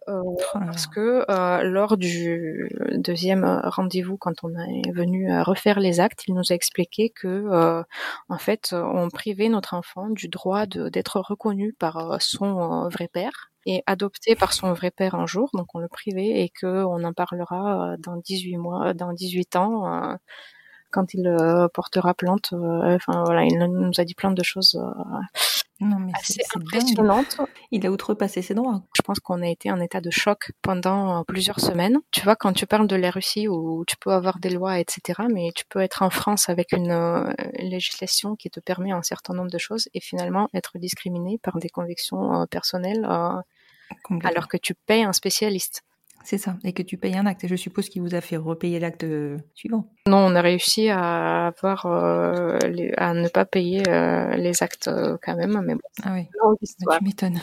Euh, 0.09 0.21
Oh 0.23 0.37
parce 0.53 0.87
que 0.87 1.25
euh, 1.29 1.63
lors 1.63 1.97
du 1.97 2.69
deuxième 2.95 3.43
rendez-vous, 3.65 4.17
quand 4.17 4.43
on 4.43 4.49
est 4.57 4.91
venu 4.93 5.29
euh, 5.31 5.43
refaire 5.43 5.79
les 5.81 5.99
actes, 5.99 6.23
il 6.27 6.33
nous 6.33 6.51
a 6.51 6.55
expliqué 6.55 7.09
que, 7.09 7.27
euh, 7.27 7.83
en 8.29 8.37
fait, 8.37 8.69
euh, 8.73 8.81
on 8.93 9.09
privait 9.09 9.49
notre 9.49 9.73
enfant 9.73 10.09
du 10.09 10.29
droit 10.29 10.65
d'être 10.65 11.19
reconnu 11.19 11.73
par 11.73 11.97
euh, 11.97 12.17
son 12.21 12.85
euh, 12.85 12.89
vrai 12.89 13.09
père 13.09 13.51
et 13.65 13.83
adopté 13.85 14.35
par 14.35 14.53
son 14.53 14.71
vrai 14.73 14.91
père 14.91 15.15
un 15.15 15.25
jour. 15.25 15.49
Donc 15.53 15.67
on 15.75 15.79
le 15.79 15.89
privait 15.89 16.41
et 16.43 16.49
que 16.49 16.83
on 16.85 17.03
en 17.03 17.11
parlera 17.13 17.93
euh, 17.93 17.97
dans 17.99 18.15
18 18.17 18.57
mois, 18.57 18.93
dans 18.93 19.11
18 19.13 19.55
ans. 19.57 19.93
euh, 20.13 20.15
quand 20.91 21.13
il 21.13 21.27
euh, 21.27 21.67
portera 21.73 22.13
plainte, 22.13 22.51
euh, 22.53 22.95
enfin 22.95 23.23
voilà, 23.25 23.43
il 23.45 23.57
nous 23.59 23.91
a 23.99 24.05
dit 24.05 24.15
plein 24.15 24.31
de 24.31 24.43
choses 24.43 24.75
euh, 24.75 25.19
Non, 25.79 25.99
mais 25.99 26.11
assez 26.15 26.33
c'est 26.33 26.43
c'est 26.43 26.59
dingue. 26.59 26.67
impressionnantes. 26.67 27.37
Il 27.71 27.85
a 27.85 27.91
outrepassé 27.91 28.41
ses 28.41 28.53
droits. 28.53 28.81
Je 28.95 29.01
pense 29.01 29.19
qu'on 29.19 29.41
a 29.41 29.47
été 29.47 29.71
en 29.71 29.79
état 29.79 30.01
de 30.01 30.09
choc 30.09 30.51
pendant 30.61 31.19
euh, 31.19 31.23
plusieurs 31.23 31.59
semaines. 31.59 31.99
Tu 32.11 32.21
vois, 32.21 32.35
quand 32.35 32.53
tu 32.53 32.65
parles 32.65 32.87
de 32.87 32.95
la 32.95 33.11
Russie 33.11 33.47
où 33.47 33.83
tu 33.85 33.95
peux 33.97 34.11
avoir 34.11 34.39
des 34.39 34.49
lois, 34.49 34.79
etc., 34.79 35.21
mais 35.31 35.51
tu 35.55 35.65
peux 35.69 35.79
être 35.79 36.01
en 36.01 36.09
France 36.09 36.49
avec 36.49 36.71
une 36.71 36.91
euh, 36.91 37.31
législation 37.59 38.35
qui 38.35 38.49
te 38.49 38.59
permet 38.59 38.91
un 38.91 39.03
certain 39.03 39.33
nombre 39.33 39.51
de 39.51 39.57
choses 39.57 39.87
et 39.93 39.99
finalement 39.99 40.49
être 40.53 40.77
discriminé 40.77 41.37
par 41.37 41.57
des 41.59 41.69
convictions 41.69 42.41
euh, 42.41 42.45
personnelles 42.45 43.05
euh, 43.09 43.39
alors 44.23 44.47
que 44.47 44.57
tu 44.57 44.73
payes 44.73 45.03
un 45.03 45.13
spécialiste. 45.13 45.83
C'est 46.29 46.37
ça. 46.37 46.57
Et 46.65 46.73
que 46.73 46.83
tu 46.83 46.97
payes 46.97 47.15
un 47.15 47.25
acte. 47.25 47.45
Et 47.45 47.47
je 47.47 47.55
suppose 47.55 47.87
qu'il 47.87 48.01
vous 48.01 48.13
a 48.13 48.19
fait 48.19 48.35
repayer 48.35 48.79
l'acte 48.81 49.05
euh, 49.05 49.37
suivant. 49.53 49.89
Non, 50.09 50.17
on 50.17 50.35
a 50.35 50.41
réussi 50.41 50.89
à 50.89 51.47
avoir, 51.47 51.85
euh, 51.85 52.57
les- 52.67 52.91
à 52.97 53.13
ne 53.13 53.29
pas 53.29 53.45
payer 53.45 53.81
euh, 53.87 54.35
les 54.35 54.61
actes 54.61 54.89
quand 55.23 55.37
même, 55.37 55.61
mais 55.65 55.75
bon, 55.75 55.81
Ah 56.03 56.11
oui. 56.15 56.27
Bah, 56.85 56.97
tu 56.99 57.05
m'étonnes. 57.05 57.39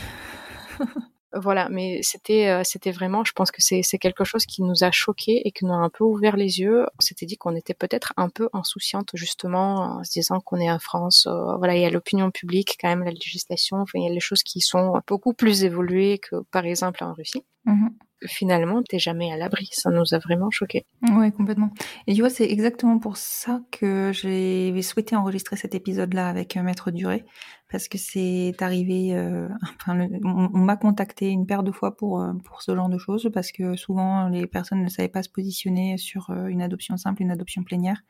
Voilà, 1.36 1.68
mais 1.68 1.98
c'était 2.02 2.62
c'était 2.62 2.92
vraiment, 2.92 3.24
je 3.24 3.32
pense 3.32 3.50
que 3.50 3.60
c'est 3.60 3.82
c'est 3.82 3.98
quelque 3.98 4.22
chose 4.22 4.46
qui 4.46 4.62
nous 4.62 4.84
a 4.84 4.92
choqué 4.92 5.42
et 5.44 5.50
qui 5.50 5.64
nous 5.64 5.72
a 5.72 5.76
un 5.78 5.90
peu 5.90 6.04
ouvert 6.04 6.36
les 6.36 6.60
yeux. 6.60 6.86
On 6.96 7.00
s'était 7.00 7.26
dit 7.26 7.36
qu'on 7.36 7.56
était 7.56 7.74
peut-être 7.74 8.12
un 8.16 8.28
peu 8.28 8.48
insouciante 8.52 9.08
justement 9.14 9.96
en 9.98 10.04
se 10.04 10.12
disant 10.12 10.38
qu'on 10.38 10.58
est 10.58 10.70
en 10.70 10.78
France. 10.78 11.26
euh, 11.26 11.56
voilà, 11.56 11.74
il 11.74 11.82
y 11.82 11.84
a 11.84 11.90
l'opinion 11.90 12.30
publique, 12.30 12.76
quand 12.80 12.86
même 12.88 13.02
la 13.02 13.10
législation. 13.10 13.78
Enfin, 13.78 13.98
il 13.98 14.04
y 14.04 14.08
a 14.08 14.12
les 14.14 14.20
choses 14.20 14.44
qui 14.44 14.60
sont 14.60 15.00
beaucoup 15.08 15.34
plus 15.34 15.64
évoluées 15.64 16.18
que 16.18 16.36
par 16.52 16.66
exemple 16.66 17.02
en 17.02 17.12
Russie. 17.14 17.44
Mhm. 17.64 17.90
Finalement, 18.26 18.82
t'es 18.82 18.98
jamais 18.98 19.32
à 19.32 19.36
l'abri. 19.36 19.68
Ça 19.72 19.90
nous 19.90 20.14
a 20.14 20.18
vraiment 20.18 20.50
choqué. 20.50 20.86
Ouais, 21.02 21.30
complètement. 21.30 21.70
Et 22.06 22.14
tu 22.14 22.20
vois, 22.20 22.30
c'est 22.30 22.50
exactement 22.50 22.98
pour 22.98 23.16
ça 23.16 23.60
que 23.70 24.12
j'ai 24.14 24.80
souhaité 24.82 25.16
enregistrer 25.16 25.56
cet 25.56 25.74
épisode-là 25.74 26.28
avec 26.28 26.56
euh, 26.56 26.62
Maître 26.62 26.90
Duré, 26.90 27.24
parce 27.70 27.88
que 27.88 27.98
c'est 27.98 28.54
arrivé. 28.60 29.14
euh, 29.14 29.48
enfin, 29.80 30.08
on, 30.24 30.58
m'a 30.58 30.76
contacté 30.76 31.28
une 31.28 31.46
paire 31.46 31.62
de 31.62 31.72
fois 31.72 31.96
pour 31.96 32.20
euh, 32.20 32.32
pour 32.44 32.62
ce 32.62 32.74
genre 32.74 32.88
de 32.88 32.98
choses, 32.98 33.30
parce 33.32 33.52
que 33.52 33.76
souvent 33.76 34.28
les 34.28 34.46
personnes 34.46 34.82
ne 34.82 34.88
savaient 34.88 35.08
pas 35.08 35.22
se 35.22 35.30
positionner 35.30 35.98
sur 35.98 36.30
une 36.30 36.62
adoption 36.62 36.96
simple, 36.96 37.22
une 37.22 37.30
adoption 37.30 37.62
plénière, 37.62 38.02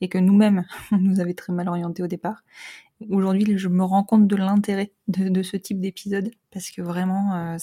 et 0.00 0.08
que 0.08 0.18
nous-mêmes, 0.18 0.64
on 0.92 0.98
nous 0.98 1.20
avait 1.20 1.34
très 1.34 1.52
mal 1.52 1.68
orientés 1.68 2.02
au 2.02 2.08
départ. 2.08 2.42
Aujourd'hui, 3.10 3.58
je 3.58 3.68
me 3.68 3.82
rends 3.84 4.04
compte 4.04 4.26
de 4.26 4.36
l'intérêt 4.36 4.92
de, 5.08 5.28
de 5.28 5.42
ce 5.42 5.56
type 5.56 5.80
d'épisode, 5.80 6.30
parce 6.52 6.70
que 6.70 6.80
vraiment, 6.80 7.34
euh, 7.34 7.56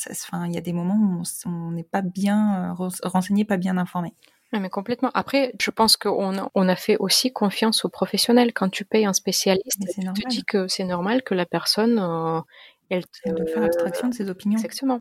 il 0.48 0.54
y 0.54 0.58
a 0.58 0.62
des 0.62 0.74
moments 0.74 0.98
où 0.98 1.24
on 1.46 1.72
n'est 1.72 1.84
pas 1.84 2.02
bien 2.02 2.72
euh, 2.72 2.74
ren- 2.74 2.90
renseigné, 3.04 3.46
pas 3.46 3.58
bien 3.58 3.78
informé. 3.78 4.14
Ouais, 4.54 4.60
mais 4.60 4.70
complètement. 4.70 5.10
Après, 5.14 5.54
je 5.60 5.72
pense 5.72 5.96
qu'on 5.98 6.38
a, 6.38 6.52
on 6.54 6.68
a 6.68 6.76
fait 6.76 6.98
aussi 6.98 7.32
confiance 7.32 7.86
aux 7.86 7.90
professionnels. 7.90 8.52
Quand 8.54 8.70
tu 8.70 8.84
payes 8.84 9.06
un 9.06 9.14
spécialiste, 9.14 9.80
tu 10.14 10.22
te 10.24 10.28
dis 10.28 10.44
que 10.44 10.68
c'est 10.68 10.84
normal 10.84 11.24
que 11.24 11.34
la 11.34 11.46
personne, 11.46 11.98
euh, 12.00 12.42
elle 12.90 13.06
te... 13.06 13.20
Elle 13.24 13.36
doit 13.36 13.46
faire 13.48 13.64
abstraction 13.64 14.10
de 14.10 14.14
ses 14.14 14.30
opinions. 14.30 14.58
Exactement. 14.58 15.00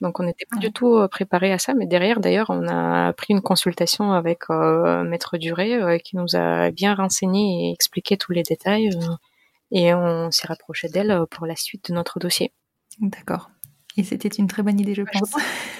Donc 0.00 0.20
on 0.20 0.22
n'était 0.22 0.46
pas 0.48 0.56
Ouais. 0.56 0.62
du 0.62 0.72
tout 0.72 0.96
préparé 1.10 1.52
à 1.52 1.58
ça, 1.58 1.74
mais 1.74 1.84
derrière 1.84 2.20
d'ailleurs 2.20 2.46
on 2.50 2.66
a 2.68 3.12
pris 3.12 3.34
une 3.34 3.42
consultation 3.42 4.12
avec 4.12 4.42
euh, 4.48 5.02
Maître 5.02 5.38
Duré 5.38 5.74
euh, 5.74 5.98
qui 5.98 6.16
nous 6.16 6.36
a 6.36 6.70
bien 6.70 6.94
renseigné 6.94 7.68
et 7.68 7.72
expliqué 7.72 8.16
tous 8.16 8.30
les 8.30 8.44
détails 8.44 8.90
euh, 8.94 9.14
et 9.70 9.94
on 9.94 10.30
s'est 10.30 10.46
rapproché 10.46 10.88
d'elle 10.88 11.10
euh, 11.10 11.26
pour 11.26 11.46
la 11.46 11.56
suite 11.56 11.90
de 11.90 11.94
notre 11.94 12.18
dossier. 12.18 12.52
D'accord. 13.00 13.50
Et 13.96 14.04
c'était 14.04 14.28
une 14.28 14.46
très 14.46 14.62
bonne 14.62 14.78
idée, 14.78 14.94
je 14.94 15.02
pense. 15.02 15.32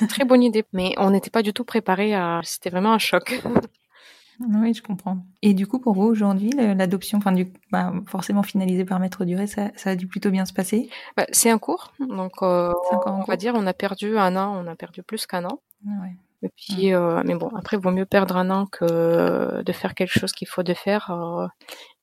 Très 0.09 0.25
bonne 0.25 0.43
idée, 0.43 0.65
mais 0.73 0.95
on 0.99 1.11
n'était 1.11 1.31
pas 1.31 1.43
du 1.43 1.53
tout 1.53 1.65
préparé 1.65 2.15
à. 2.15 2.41
C'était 2.43 2.71
vraiment 2.71 2.93
un 2.93 2.99
choc. 2.99 3.41
oui, 4.41 4.75
je 4.75 4.83
comprends. 4.83 5.19
Et 5.43 5.55
du 5.55 5.67
coup, 5.69 5.79
pour 5.79 5.95
vous, 5.95 6.03
aujourd'hui, 6.03 6.51
l'adoption, 6.51 7.19
enfin, 7.19 7.33
du, 7.33 7.47
bah, 7.71 7.93
forcément 8.07 8.43
finalisée 8.43 8.85
par 8.85 8.99
Maître 8.99 9.25
Duré, 9.25 9.47
ça, 9.47 9.71
ça 9.77 9.91
a 9.91 9.95
dû 9.95 10.09
plutôt 10.09 10.31
bien 10.31 10.45
se 10.47 10.53
passer? 10.53 10.91
Bah, 11.17 11.27
c'est 11.31 11.51
un 11.51 11.59
cours, 11.59 11.93
donc 12.01 12.43
euh, 12.43 12.73
on 12.93 12.99
cours. 12.99 13.25
va 13.27 13.37
dire 13.37 13.55
on 13.57 13.67
a 13.67 13.75
perdu 13.75 14.19
un 14.19 14.35
an, 14.37 14.65
on 14.65 14.67
a 14.67 14.75
perdu 14.75 15.05
plus 15.05 15.27
qu'un 15.27 15.45
an. 15.45 15.61
Ouais. 15.87 16.17
Et 16.43 16.51
puis, 16.51 16.95
euh, 16.95 17.23
mais 17.25 17.35
bon, 17.35 17.49
après, 17.57 17.77
vaut 17.77 17.91
mieux 17.91 18.07
perdre 18.07 18.37
un 18.37 18.51
an 18.51 18.67
que 18.67 19.63
de 19.63 19.73
faire 19.73 19.95
quelque 19.95 20.17
chose 20.19 20.33
qu'il 20.33 20.47
faut 20.49 20.63
de 20.63 20.75
faire. 20.75 21.11
euh, 21.11 21.47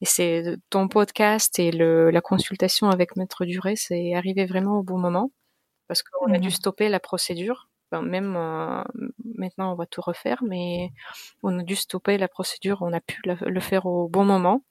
et 0.01 0.05
c'est 0.05 0.57
ton 0.69 0.87
podcast 0.89 1.57
et 1.59 1.71
le, 1.71 2.11
la 2.11 2.21
consultation 2.21 2.89
avec 2.89 3.15
Maître 3.15 3.45
Duré, 3.45 3.75
c'est 3.77 4.13
arrivé 4.15 4.45
vraiment 4.45 4.79
au 4.79 4.83
bon 4.83 4.97
moment 4.99 5.31
parce 5.87 6.03
qu'on 6.03 6.33
a 6.33 6.39
dû 6.39 6.51
stopper 6.51 6.89
la 6.89 6.99
procédure. 6.99 7.69
Enfin, 7.91 8.03
même 8.03 8.35
euh, 8.37 8.83
maintenant, 9.37 9.71
on 9.73 9.75
va 9.75 9.85
tout 9.85 10.01
refaire, 10.01 10.43
mais 10.43 10.91
on 11.43 11.59
a 11.59 11.63
dû 11.63 11.75
stopper 11.75 12.17
la 12.17 12.27
procédure. 12.27 12.79
On 12.81 12.93
a 12.93 13.01
pu 13.01 13.21
la- 13.25 13.35
le 13.41 13.59
faire 13.61 13.85
au 13.85 14.07
bon 14.09 14.25
moment 14.25 14.63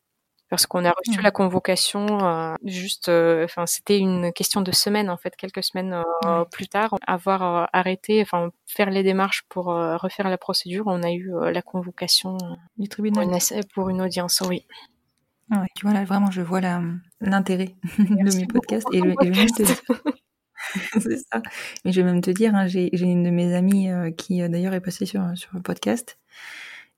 parce 0.54 0.66
qu'on 0.66 0.84
a 0.84 0.92
reçu 0.92 1.18
Mmh. 1.18 1.22
la 1.22 1.30
convocation 1.32 2.06
euh, 2.24 2.54
juste, 2.64 3.08
euh, 3.08 3.44
enfin 3.44 3.66
c'était 3.66 3.98
une 3.98 4.32
question 4.32 4.60
de 4.60 4.70
semaines 4.70 5.10
en 5.10 5.16
fait, 5.16 5.34
quelques 5.34 5.64
semaines 5.64 6.00
euh, 6.24 6.44
plus 6.44 6.68
tard, 6.68 6.94
avoir 7.08 7.68
arrêté, 7.72 8.22
enfin 8.22 8.52
faire 8.64 8.88
les 8.90 9.02
démarches 9.02 9.42
pour 9.48 9.64
refaire 9.64 10.28
la 10.28 10.38
procédure, 10.38 10.84
on 10.86 11.02
a 11.02 11.10
eu 11.10 11.28
la 11.50 11.60
convocation 11.60 12.38
Du 12.78 12.88
tribunal. 12.88 13.26
pour 13.74 13.88
une 13.88 14.00
audience, 14.00 14.42
oui. 14.48 14.64
Ah 15.50 15.62
ouais, 15.62 15.66
tu 15.74 15.86
vois, 15.86 15.92
là, 15.92 16.04
vraiment, 16.04 16.30
je 16.30 16.40
vois 16.40 16.60
l'intérêt 17.20 17.74
de 17.98 18.36
mes 18.36 18.46
podcasts. 18.46 18.86
Et, 18.92 18.98
et 18.98 19.00
te 19.00 19.08
podcast. 19.08 19.84
c'est 21.00 21.18
ça. 21.18 21.42
Mais 21.84 21.90
je 21.90 22.00
vais 22.00 22.06
même 22.06 22.20
te 22.20 22.30
dire, 22.30 22.54
hein, 22.54 22.68
j'ai 22.68 22.96
une 22.96 23.24
de 23.24 23.30
mes 23.30 23.54
amies 23.54 23.88
qui 24.16 24.48
d'ailleurs 24.48 24.74
est 24.74 24.80
passée 24.80 25.04
sur, 25.04 25.22
sur 25.34 25.50
le 25.52 25.62
podcast, 25.62 26.16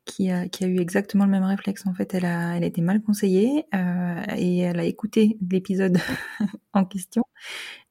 qui 0.06 0.30
a, 0.30 0.48
qui 0.48 0.64
a 0.64 0.68
eu 0.68 0.78
exactement 0.80 1.24
le 1.26 1.30
même 1.30 1.44
réflexe. 1.44 1.86
En 1.86 1.94
fait, 1.94 2.14
elle 2.14 2.24
a, 2.24 2.56
elle 2.56 2.64
a 2.64 2.66
été 2.66 2.80
mal 2.80 3.02
conseillée 3.02 3.66
euh, 3.74 4.22
et 4.36 4.60
elle 4.60 4.78
a 4.80 4.84
écouté 4.84 5.36
l'épisode 5.50 5.98
en 6.72 6.84
question 6.86 7.24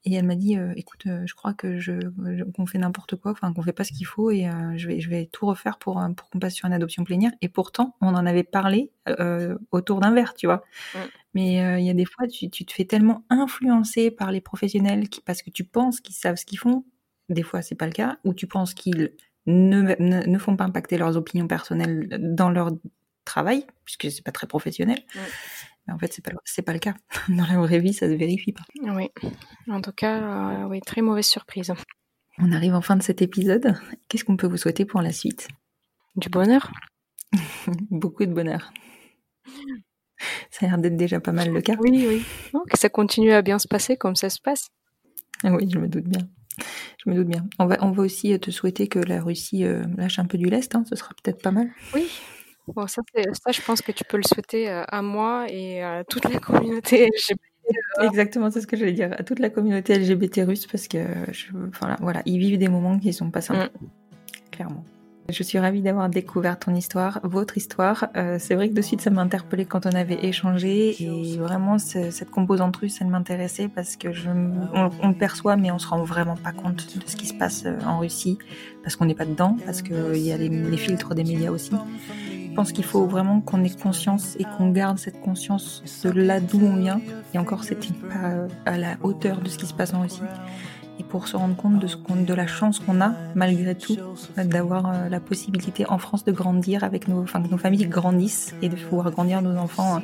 et 0.05 0.13
elle 0.13 0.25
m'a 0.25 0.35
dit, 0.35 0.57
euh, 0.57 0.73
écoute, 0.75 1.07
euh, 1.07 1.23
je 1.25 1.35
crois 1.35 1.53
que 1.53 1.79
je 1.79 1.93
je- 1.99 2.43
qu'on 2.43 2.65
fait 2.65 2.77
n'importe 2.77 3.15
quoi, 3.15 3.31
enfin 3.31 3.53
qu'on 3.53 3.63
fait 3.63 3.73
pas 3.73 3.83
ce 3.83 3.91
qu'il 3.93 4.05
faut 4.05 4.31
et 4.31 4.47
je 4.75 4.87
vais 4.87 4.99
je 4.99 5.09
vais 5.09 5.27
tout 5.31 5.45
refaire 5.47 5.77
pour 5.79 6.01
pour 6.15 6.29
qu'on 6.29 6.39
passe 6.39 6.55
sur 6.55 6.67
une 6.67 6.73
adoption 6.73 7.03
plénière. 7.03 7.31
Et 7.41 7.49
pourtant, 7.49 7.95
on 8.01 8.09
en 8.15 8.25
avait 8.25 8.43
parlé 8.43 8.91
autour 9.71 9.99
d'un 9.99 10.13
verre, 10.13 10.33
tu 10.35 10.47
vois. 10.47 10.63
Mm. 10.93 10.99
Mais 11.33 11.81
il 11.81 11.85
y 11.85 11.89
a 11.89 11.93
des 11.93 12.05
fois, 12.05 12.27
tu, 12.27 12.49
tu 12.49 12.65
te 12.65 12.71
fais 12.73 12.85
tellement 12.85 13.25
influencer 13.29 14.11
par 14.11 14.31
les 14.31 14.41
professionnels 14.41 15.09
qui, 15.09 15.21
parce 15.21 15.41
que 15.41 15.49
tu 15.49 15.63
penses 15.65 15.99
qu'ils 16.01 16.15
savent 16.15 16.37
ce 16.37 16.45
qu'ils 16.45 16.59
font. 16.59 16.85
Des 17.29 17.43
fois, 17.43 17.61
c'est 17.61 17.75
pas 17.75 17.87
le 17.87 17.91
cas. 17.91 18.17
Ou 18.23 18.33
tu 18.33 18.47
penses 18.47 18.73
qu'ils 18.73 19.13
ne, 19.47 19.95
ne, 19.99 20.25
ne 20.25 20.37
font 20.37 20.55
pas 20.55 20.63
impacter 20.63 20.97
leurs 20.97 21.17
opinions 21.17 21.47
personnelles 21.47 22.07
dans 22.19 22.49
leur 22.49 22.71
travail, 23.25 23.65
puisque 23.83 24.11
c'est 24.11 24.23
pas 24.23 24.31
très 24.31 24.47
professionnel. 24.47 24.99
Mais 25.87 25.93
en 25.93 25.99
fait, 25.99 26.13
c'est 26.13 26.23
pas, 26.23 26.31
c'est 26.45 26.61
pas 26.61 26.73
le 26.73 26.79
cas. 26.79 26.95
Dans 27.29 27.45
la 27.45 27.57
vraie 27.57 27.79
vie, 27.79 27.93
ça 27.93 28.07
se 28.07 28.13
vérifie 28.13 28.53
pas. 28.53 28.63
Oui, 28.81 29.09
en 29.69 29.81
tout 29.81 29.91
cas, 29.91 30.63
euh, 30.63 30.67
oui, 30.67 30.81
très 30.81 31.01
mauvaise 31.01 31.27
surprise. 31.27 31.71
On 32.39 32.51
arrive 32.51 32.73
en 32.73 32.81
fin 32.81 32.95
de 32.95 33.03
cet 33.03 33.21
épisode. 33.21 33.75
Qu'est-ce 34.09 34.25
qu'on 34.25 34.37
peut 34.37 34.47
vous 34.47 34.57
souhaiter 34.57 34.85
pour 34.85 35.01
la 35.01 35.11
suite? 35.11 35.47
Du 36.15 36.29
bonheur. 36.29 36.71
Beaucoup 37.91 38.25
de 38.25 38.33
bonheur. 38.33 38.71
Ça 40.49 40.65
a 40.65 40.69
l'air 40.69 40.77
d'être 40.77 40.97
déjà 40.97 41.19
pas 41.19 41.31
mal 41.31 41.51
le 41.51 41.61
cas. 41.61 41.75
Oui, 41.79 42.05
oui. 42.07 42.61
Que 42.69 42.77
ça 42.77 42.89
continue 42.89 43.31
à 43.31 43.41
bien 43.41 43.59
se 43.59 43.67
passer 43.67 43.95
comme 43.95 44.15
ça 44.15 44.29
se 44.29 44.39
passe. 44.41 44.69
Ah 45.43 45.51
Oui, 45.51 45.69
je 45.71 45.77
me 45.77 45.87
doute 45.87 46.05
bien. 46.05 46.27
Je 47.03 47.09
me 47.09 47.15
doute 47.15 47.27
bien. 47.27 47.45
On 47.59 47.65
va, 47.65 47.77
on 47.81 47.91
va 47.91 48.03
aussi 48.03 48.37
te 48.39 48.51
souhaiter 48.51 48.87
que 48.87 48.99
la 48.99 49.21
Russie 49.21 49.63
euh, 49.63 49.83
lâche 49.97 50.19
un 50.19 50.25
peu 50.25 50.37
du 50.37 50.45
lest. 50.45 50.75
hein, 50.75 50.83
ce 50.89 50.95
sera 50.95 51.11
peut-être 51.23 51.41
pas 51.41 51.51
mal. 51.51 51.69
Oui. 51.93 52.07
Bon, 52.67 52.87
ça, 52.87 53.01
ça, 53.15 53.51
je 53.51 53.61
pense 53.61 53.81
que 53.81 53.91
tu 53.91 54.03
peux 54.03 54.17
le 54.17 54.23
souhaiter 54.23 54.69
euh, 54.69 54.83
à 54.87 55.01
moi 55.01 55.45
et 55.49 55.83
à 55.83 56.03
toute 56.03 56.25
la 56.25 56.39
communauté 56.39 57.05
LGBT. 57.07 57.39
Exactement, 58.01 58.51
c'est 58.51 58.61
ce 58.61 58.67
que 58.67 58.77
j'allais 58.77 58.93
dire 58.93 59.13
à 59.17 59.23
toute 59.23 59.39
la 59.39 59.49
communauté 59.49 59.97
LGBT 59.97 60.41
russe 60.45 60.67
parce 60.67 60.87
que 60.87 60.99
je, 61.31 61.47
enfin, 61.69 61.87
là, 61.87 61.97
voilà, 61.99 62.21
ils 62.25 62.37
vivent 62.37 62.57
des 62.57 62.67
moments 62.67 62.99
qui 62.99 63.13
sont 63.13 63.31
pas 63.31 63.41
simples, 63.41 63.69
clairement. 64.51 64.83
Je 65.27 65.41
suis 65.41 65.57
ravie 65.57 65.81
d'avoir 65.81 66.07
découvert 66.09 66.59
ton 66.59 66.75
histoire, 66.75 67.19
votre 67.23 67.57
histoire. 67.57 68.07
Euh, 68.15 68.37
c'est 68.39 68.53
vrai 68.53 68.69
que 68.69 68.75
de 68.75 68.81
suite 68.81 69.01
ça 69.01 69.09
m'a 69.09 69.21
interpellée 69.23 69.65
quand 69.65 69.87
on 69.87 69.91
avait 69.95 70.23
échangé 70.23 70.95
et 71.03 71.37
vraiment 71.37 71.79
ce- 71.79 72.11
cette 72.11 72.29
composante 72.29 72.75
russe, 72.77 72.99
elle 73.01 73.07
m'intéressait 73.07 73.67
parce 73.67 73.95
que 73.95 74.13
je, 74.13 74.29
on, 74.29 74.89
on 75.01 75.07
le 75.09 75.15
perçoit 75.15 75.55
mais 75.55 75.71
on 75.71 75.79
se 75.79 75.87
rend 75.87 76.03
vraiment 76.03 76.35
pas 76.37 76.51
compte 76.51 76.95
de 76.97 77.03
ce 77.09 77.15
qui 77.15 77.25
se 77.25 77.33
passe 77.33 77.63
euh, 77.65 77.75
en 77.87 77.97
Russie 77.99 78.37
parce 78.83 78.95
qu'on 78.95 79.05
n'est 79.05 79.15
pas 79.15 79.25
dedans, 79.25 79.57
parce 79.65 79.81
qu'il 79.81 80.17
y 80.17 80.31
a 80.31 80.37
les, 80.37 80.47
les 80.49 80.77
filtres 80.77 81.15
des 81.15 81.23
médias 81.23 81.49
aussi. 81.49 81.71
Je 82.49 82.53
pense 82.55 82.71
qu'il 82.71 82.85
faut 82.85 83.05
vraiment 83.07 83.41
qu'on 83.41 83.63
ait 83.63 83.69
conscience 83.75 84.35
et 84.39 84.45
qu'on 84.45 84.69
garde 84.69 84.99
cette 84.99 85.19
conscience 85.19 85.83
de 86.03 86.11
là 86.11 86.39
d'où 86.39 86.61
on 86.63 86.75
vient. 86.77 87.01
Et 87.33 87.39
encore, 87.39 87.63
c'était 87.65 87.93
pas 87.93 88.29
euh, 88.29 88.47
à 88.65 88.77
la 88.77 88.95
hauteur 89.01 89.41
de 89.41 89.49
ce 89.49 89.57
qui 89.57 89.65
se 89.65 89.73
passe 89.73 89.93
en 89.93 90.01
Russie? 90.01 90.21
Pour 91.15 91.29
se 91.29 91.37
rendre 91.37 91.55
compte 91.55 91.79
de, 91.79 91.87
ce 91.87 91.95
qu'on- 91.95 92.21
de 92.21 92.33
la 92.33 92.45
chance 92.45 92.79
qu'on 92.79 92.99
a, 92.99 93.13
malgré 93.35 93.73
tout, 93.73 93.95
d'avoir 94.35 94.85
euh, 94.89 95.07
la 95.07 95.21
possibilité 95.21 95.85
en 95.87 95.97
France 95.97 96.25
de 96.25 96.33
grandir 96.33 96.83
avec 96.83 97.07
nos, 97.07 97.21
enfin, 97.21 97.41
que 97.41 97.47
nos 97.47 97.57
familles 97.57 97.87
grandissent 97.87 98.53
et 98.61 98.67
de 98.67 98.75
pouvoir 98.75 99.09
grandir 99.11 99.41
nos 99.41 99.55
enfants 99.57 99.95
euh, 99.95 99.99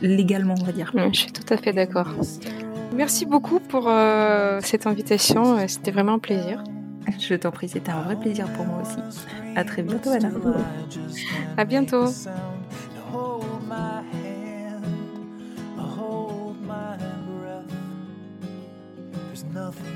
légalement, 0.00 0.54
on 0.58 0.64
va 0.64 0.72
dire. 0.72 0.90
Je 1.12 1.18
suis 1.18 1.32
tout 1.32 1.44
à 1.52 1.58
fait 1.58 1.74
d'accord. 1.74 2.08
Merci 2.96 3.26
beaucoup 3.26 3.60
pour 3.60 3.88
euh, 3.88 4.60
cette 4.62 4.86
invitation. 4.86 5.58
C'était 5.68 5.90
vraiment 5.90 6.14
un 6.14 6.18
plaisir. 6.18 6.64
Je 7.18 7.34
t'en 7.34 7.50
prie, 7.50 7.68
c'était 7.68 7.90
un 7.90 8.00
vrai 8.00 8.16
plaisir 8.16 8.46
pour 8.54 8.64
moi 8.64 8.80
aussi. 8.80 8.96
À 9.54 9.64
très 9.64 9.82
bientôt, 9.82 10.08
Anna. 10.08 10.30
À 11.58 11.64
bientôt. 11.66 12.06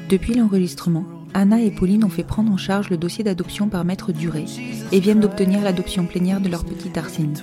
Depuis 0.08 0.34
l'enregistrement, 0.34 1.04
Anna 1.34 1.60
et 1.62 1.70
Pauline 1.70 2.04
ont 2.04 2.10
fait 2.10 2.24
prendre 2.24 2.52
en 2.52 2.56
charge 2.56 2.90
le 2.90 2.98
dossier 2.98 3.24
d'adoption 3.24 3.68
par 3.68 3.84
maître 3.84 4.12
Duré 4.12 4.44
et 4.92 5.00
viennent 5.00 5.20
d'obtenir 5.20 5.62
l'adoption 5.62 6.04
plénière 6.04 6.40
de 6.40 6.48
leur 6.48 6.64
petite 6.64 6.98
Arsène. 6.98 7.34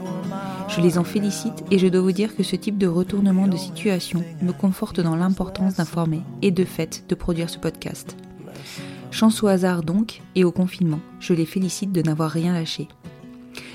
Je 0.68 0.82
les 0.82 1.00
en 1.00 1.04
félicite 1.04 1.64
et 1.72 1.80
je 1.80 1.88
dois 1.88 2.02
vous 2.02 2.12
dire 2.12 2.36
que 2.36 2.44
ce 2.44 2.56
type 2.56 2.78
de 2.78 2.88
retournement 2.88 3.48
de 3.48 3.58
situation 3.58 4.24
me 4.42 4.52
conforte 4.52 5.00
dans 5.00 5.16
l'importance 5.16 5.76
d'informer 5.76 6.22
et 6.42 6.52
de 6.52 6.66
fait 6.66 7.04
de 7.10 7.16
produire 7.16 7.50
ce 7.50 7.58
podcast. 7.58 8.16
Chance 9.12 9.42
au 9.42 9.48
hasard 9.48 9.82
donc 9.82 10.22
et 10.36 10.44
au 10.44 10.52
confinement, 10.52 11.00
je 11.20 11.34
les 11.34 11.48
félicite 11.48 11.92
de 11.92 12.04
n'avoir 12.04 12.30
rien 12.30 12.54
lâché. 12.54 12.88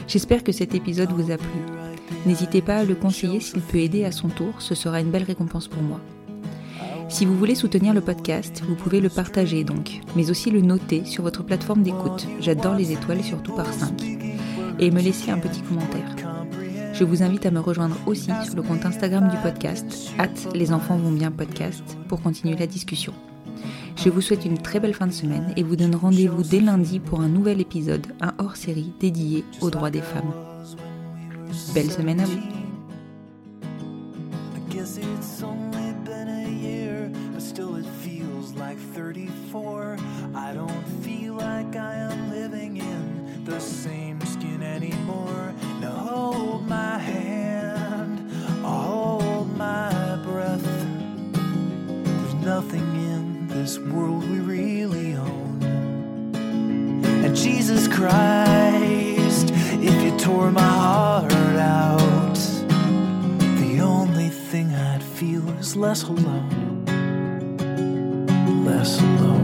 J'espère 0.07 0.45
que 0.45 0.53
cet 0.53 0.75
épisode 0.75 1.11
vous 1.11 1.33
a 1.33 1.37
plu. 1.37 1.49
N'hésitez 2.27 2.63
pas 2.63 2.79
à 2.79 2.85
le 2.85 2.95
conseiller 2.95 3.41
s'il 3.41 3.61
peut 3.61 3.79
aider 3.79 4.05
à 4.05 4.13
son 4.13 4.29
tour, 4.29 4.55
ce 4.61 4.77
sera 4.77 5.01
une 5.01 5.11
belle 5.11 5.25
récompense 5.25 5.67
pour 5.67 5.83
moi. 5.83 6.01
Si 7.09 7.25
vous 7.25 7.37
voulez 7.37 7.55
soutenir 7.55 7.95
le 7.95 8.01
podcast, 8.01 8.63
vous 8.67 8.75
pouvez 8.75 9.01
le 9.01 9.09
partager 9.09 9.63
donc, 9.63 10.01
mais 10.17 10.31
aussi 10.31 10.51
le 10.51 10.61
noter 10.61 11.05
sur 11.05 11.23
votre 11.23 11.43
plateforme 11.43 11.83
d'écoute. 11.83 12.27
J'adore 12.41 12.75
les 12.75 12.93
étoiles, 12.93 13.23
surtout 13.23 13.55
par 13.55 13.73
5. 13.73 14.03
Et 14.79 14.91
me 14.91 15.01
laisser 15.01 15.31
un 15.31 15.39
petit 15.39 15.61
commentaire. 15.61 16.17
Je 16.93 17.05
vous 17.05 17.23
invite 17.23 17.47
à 17.47 17.51
me 17.51 17.61
rejoindre 17.61 17.97
aussi 18.07 18.31
sur 18.45 18.57
le 18.57 18.63
compte 18.63 18.87
Instagram 18.87 19.29
du 19.29 19.37
podcast, 19.39 20.13
at 20.19 20.29
les 20.55 20.73
enfants 20.73 20.97
vont 20.97 21.13
bien 21.13 21.31
podcast, 21.31 21.83
pour 22.09 22.23
continuer 22.23 22.57
la 22.57 22.67
discussion. 22.67 23.13
Je 23.97 24.09
vous 24.11 24.21
souhaite 24.21 24.45
une 24.45 24.59
très 24.59 24.81
belle 24.81 24.95
fin 24.95 25.07
de 25.07 25.13
semaine 25.13 25.53
et 25.57 25.63
vous 25.63 25.77
donne 25.77 25.95
rendez-vous 25.95 26.43
dès 26.43 26.61
lundi 26.61 27.01
pour 27.01 27.21
un 27.21 27.29
nouvel 27.29 27.61
épisode, 27.61 28.07
un 28.21 28.35
hors-série 28.39 28.93
dédié 29.01 29.45
aux 29.61 29.71
droits 29.71 29.91
des 29.91 30.03
femmes. 30.03 30.33
Belle 31.75 31.91
semaine 31.91 32.21
à 32.21 32.25
vous 32.25 32.64
34. 39.05 39.99
I 40.35 40.55
don't 40.55 40.85
feel 41.05 41.35
like 41.35 41.77
I 41.77 41.95
am 41.95 42.31
living 42.31 42.79
in 42.79 43.45
the 43.45 43.61
same 43.61 44.19
skin 44.23 44.63
anymore. 44.63 45.53
Now 45.79 45.91
hold 45.91 46.67
my 46.67 46.97
hand, 46.97 48.33
hold 48.65 49.55
my 49.59 50.17
breath. 50.25 50.65
There's 51.35 52.35
nothing 52.37 52.89
in 53.13 53.47
this 53.49 53.79
world 53.79 54.27
we 54.27 54.39
really 54.39 55.17
own. 55.17 55.63
And 57.25 57.37
Jesus 57.37 57.87
Christ, 57.87 59.51
if 59.85 60.03
you 60.03 60.19
tore 60.19 60.51
my 60.51 60.63
heart 60.63 61.33
out, 61.59 62.39
the 63.61 63.81
only 63.83 64.31
thing 64.31 64.75
I'd 64.75 65.03
feel 65.03 65.47
is 65.59 65.77
less 65.77 66.05
alone 66.05 66.64
us 68.85 69.01
alone. 69.01 69.44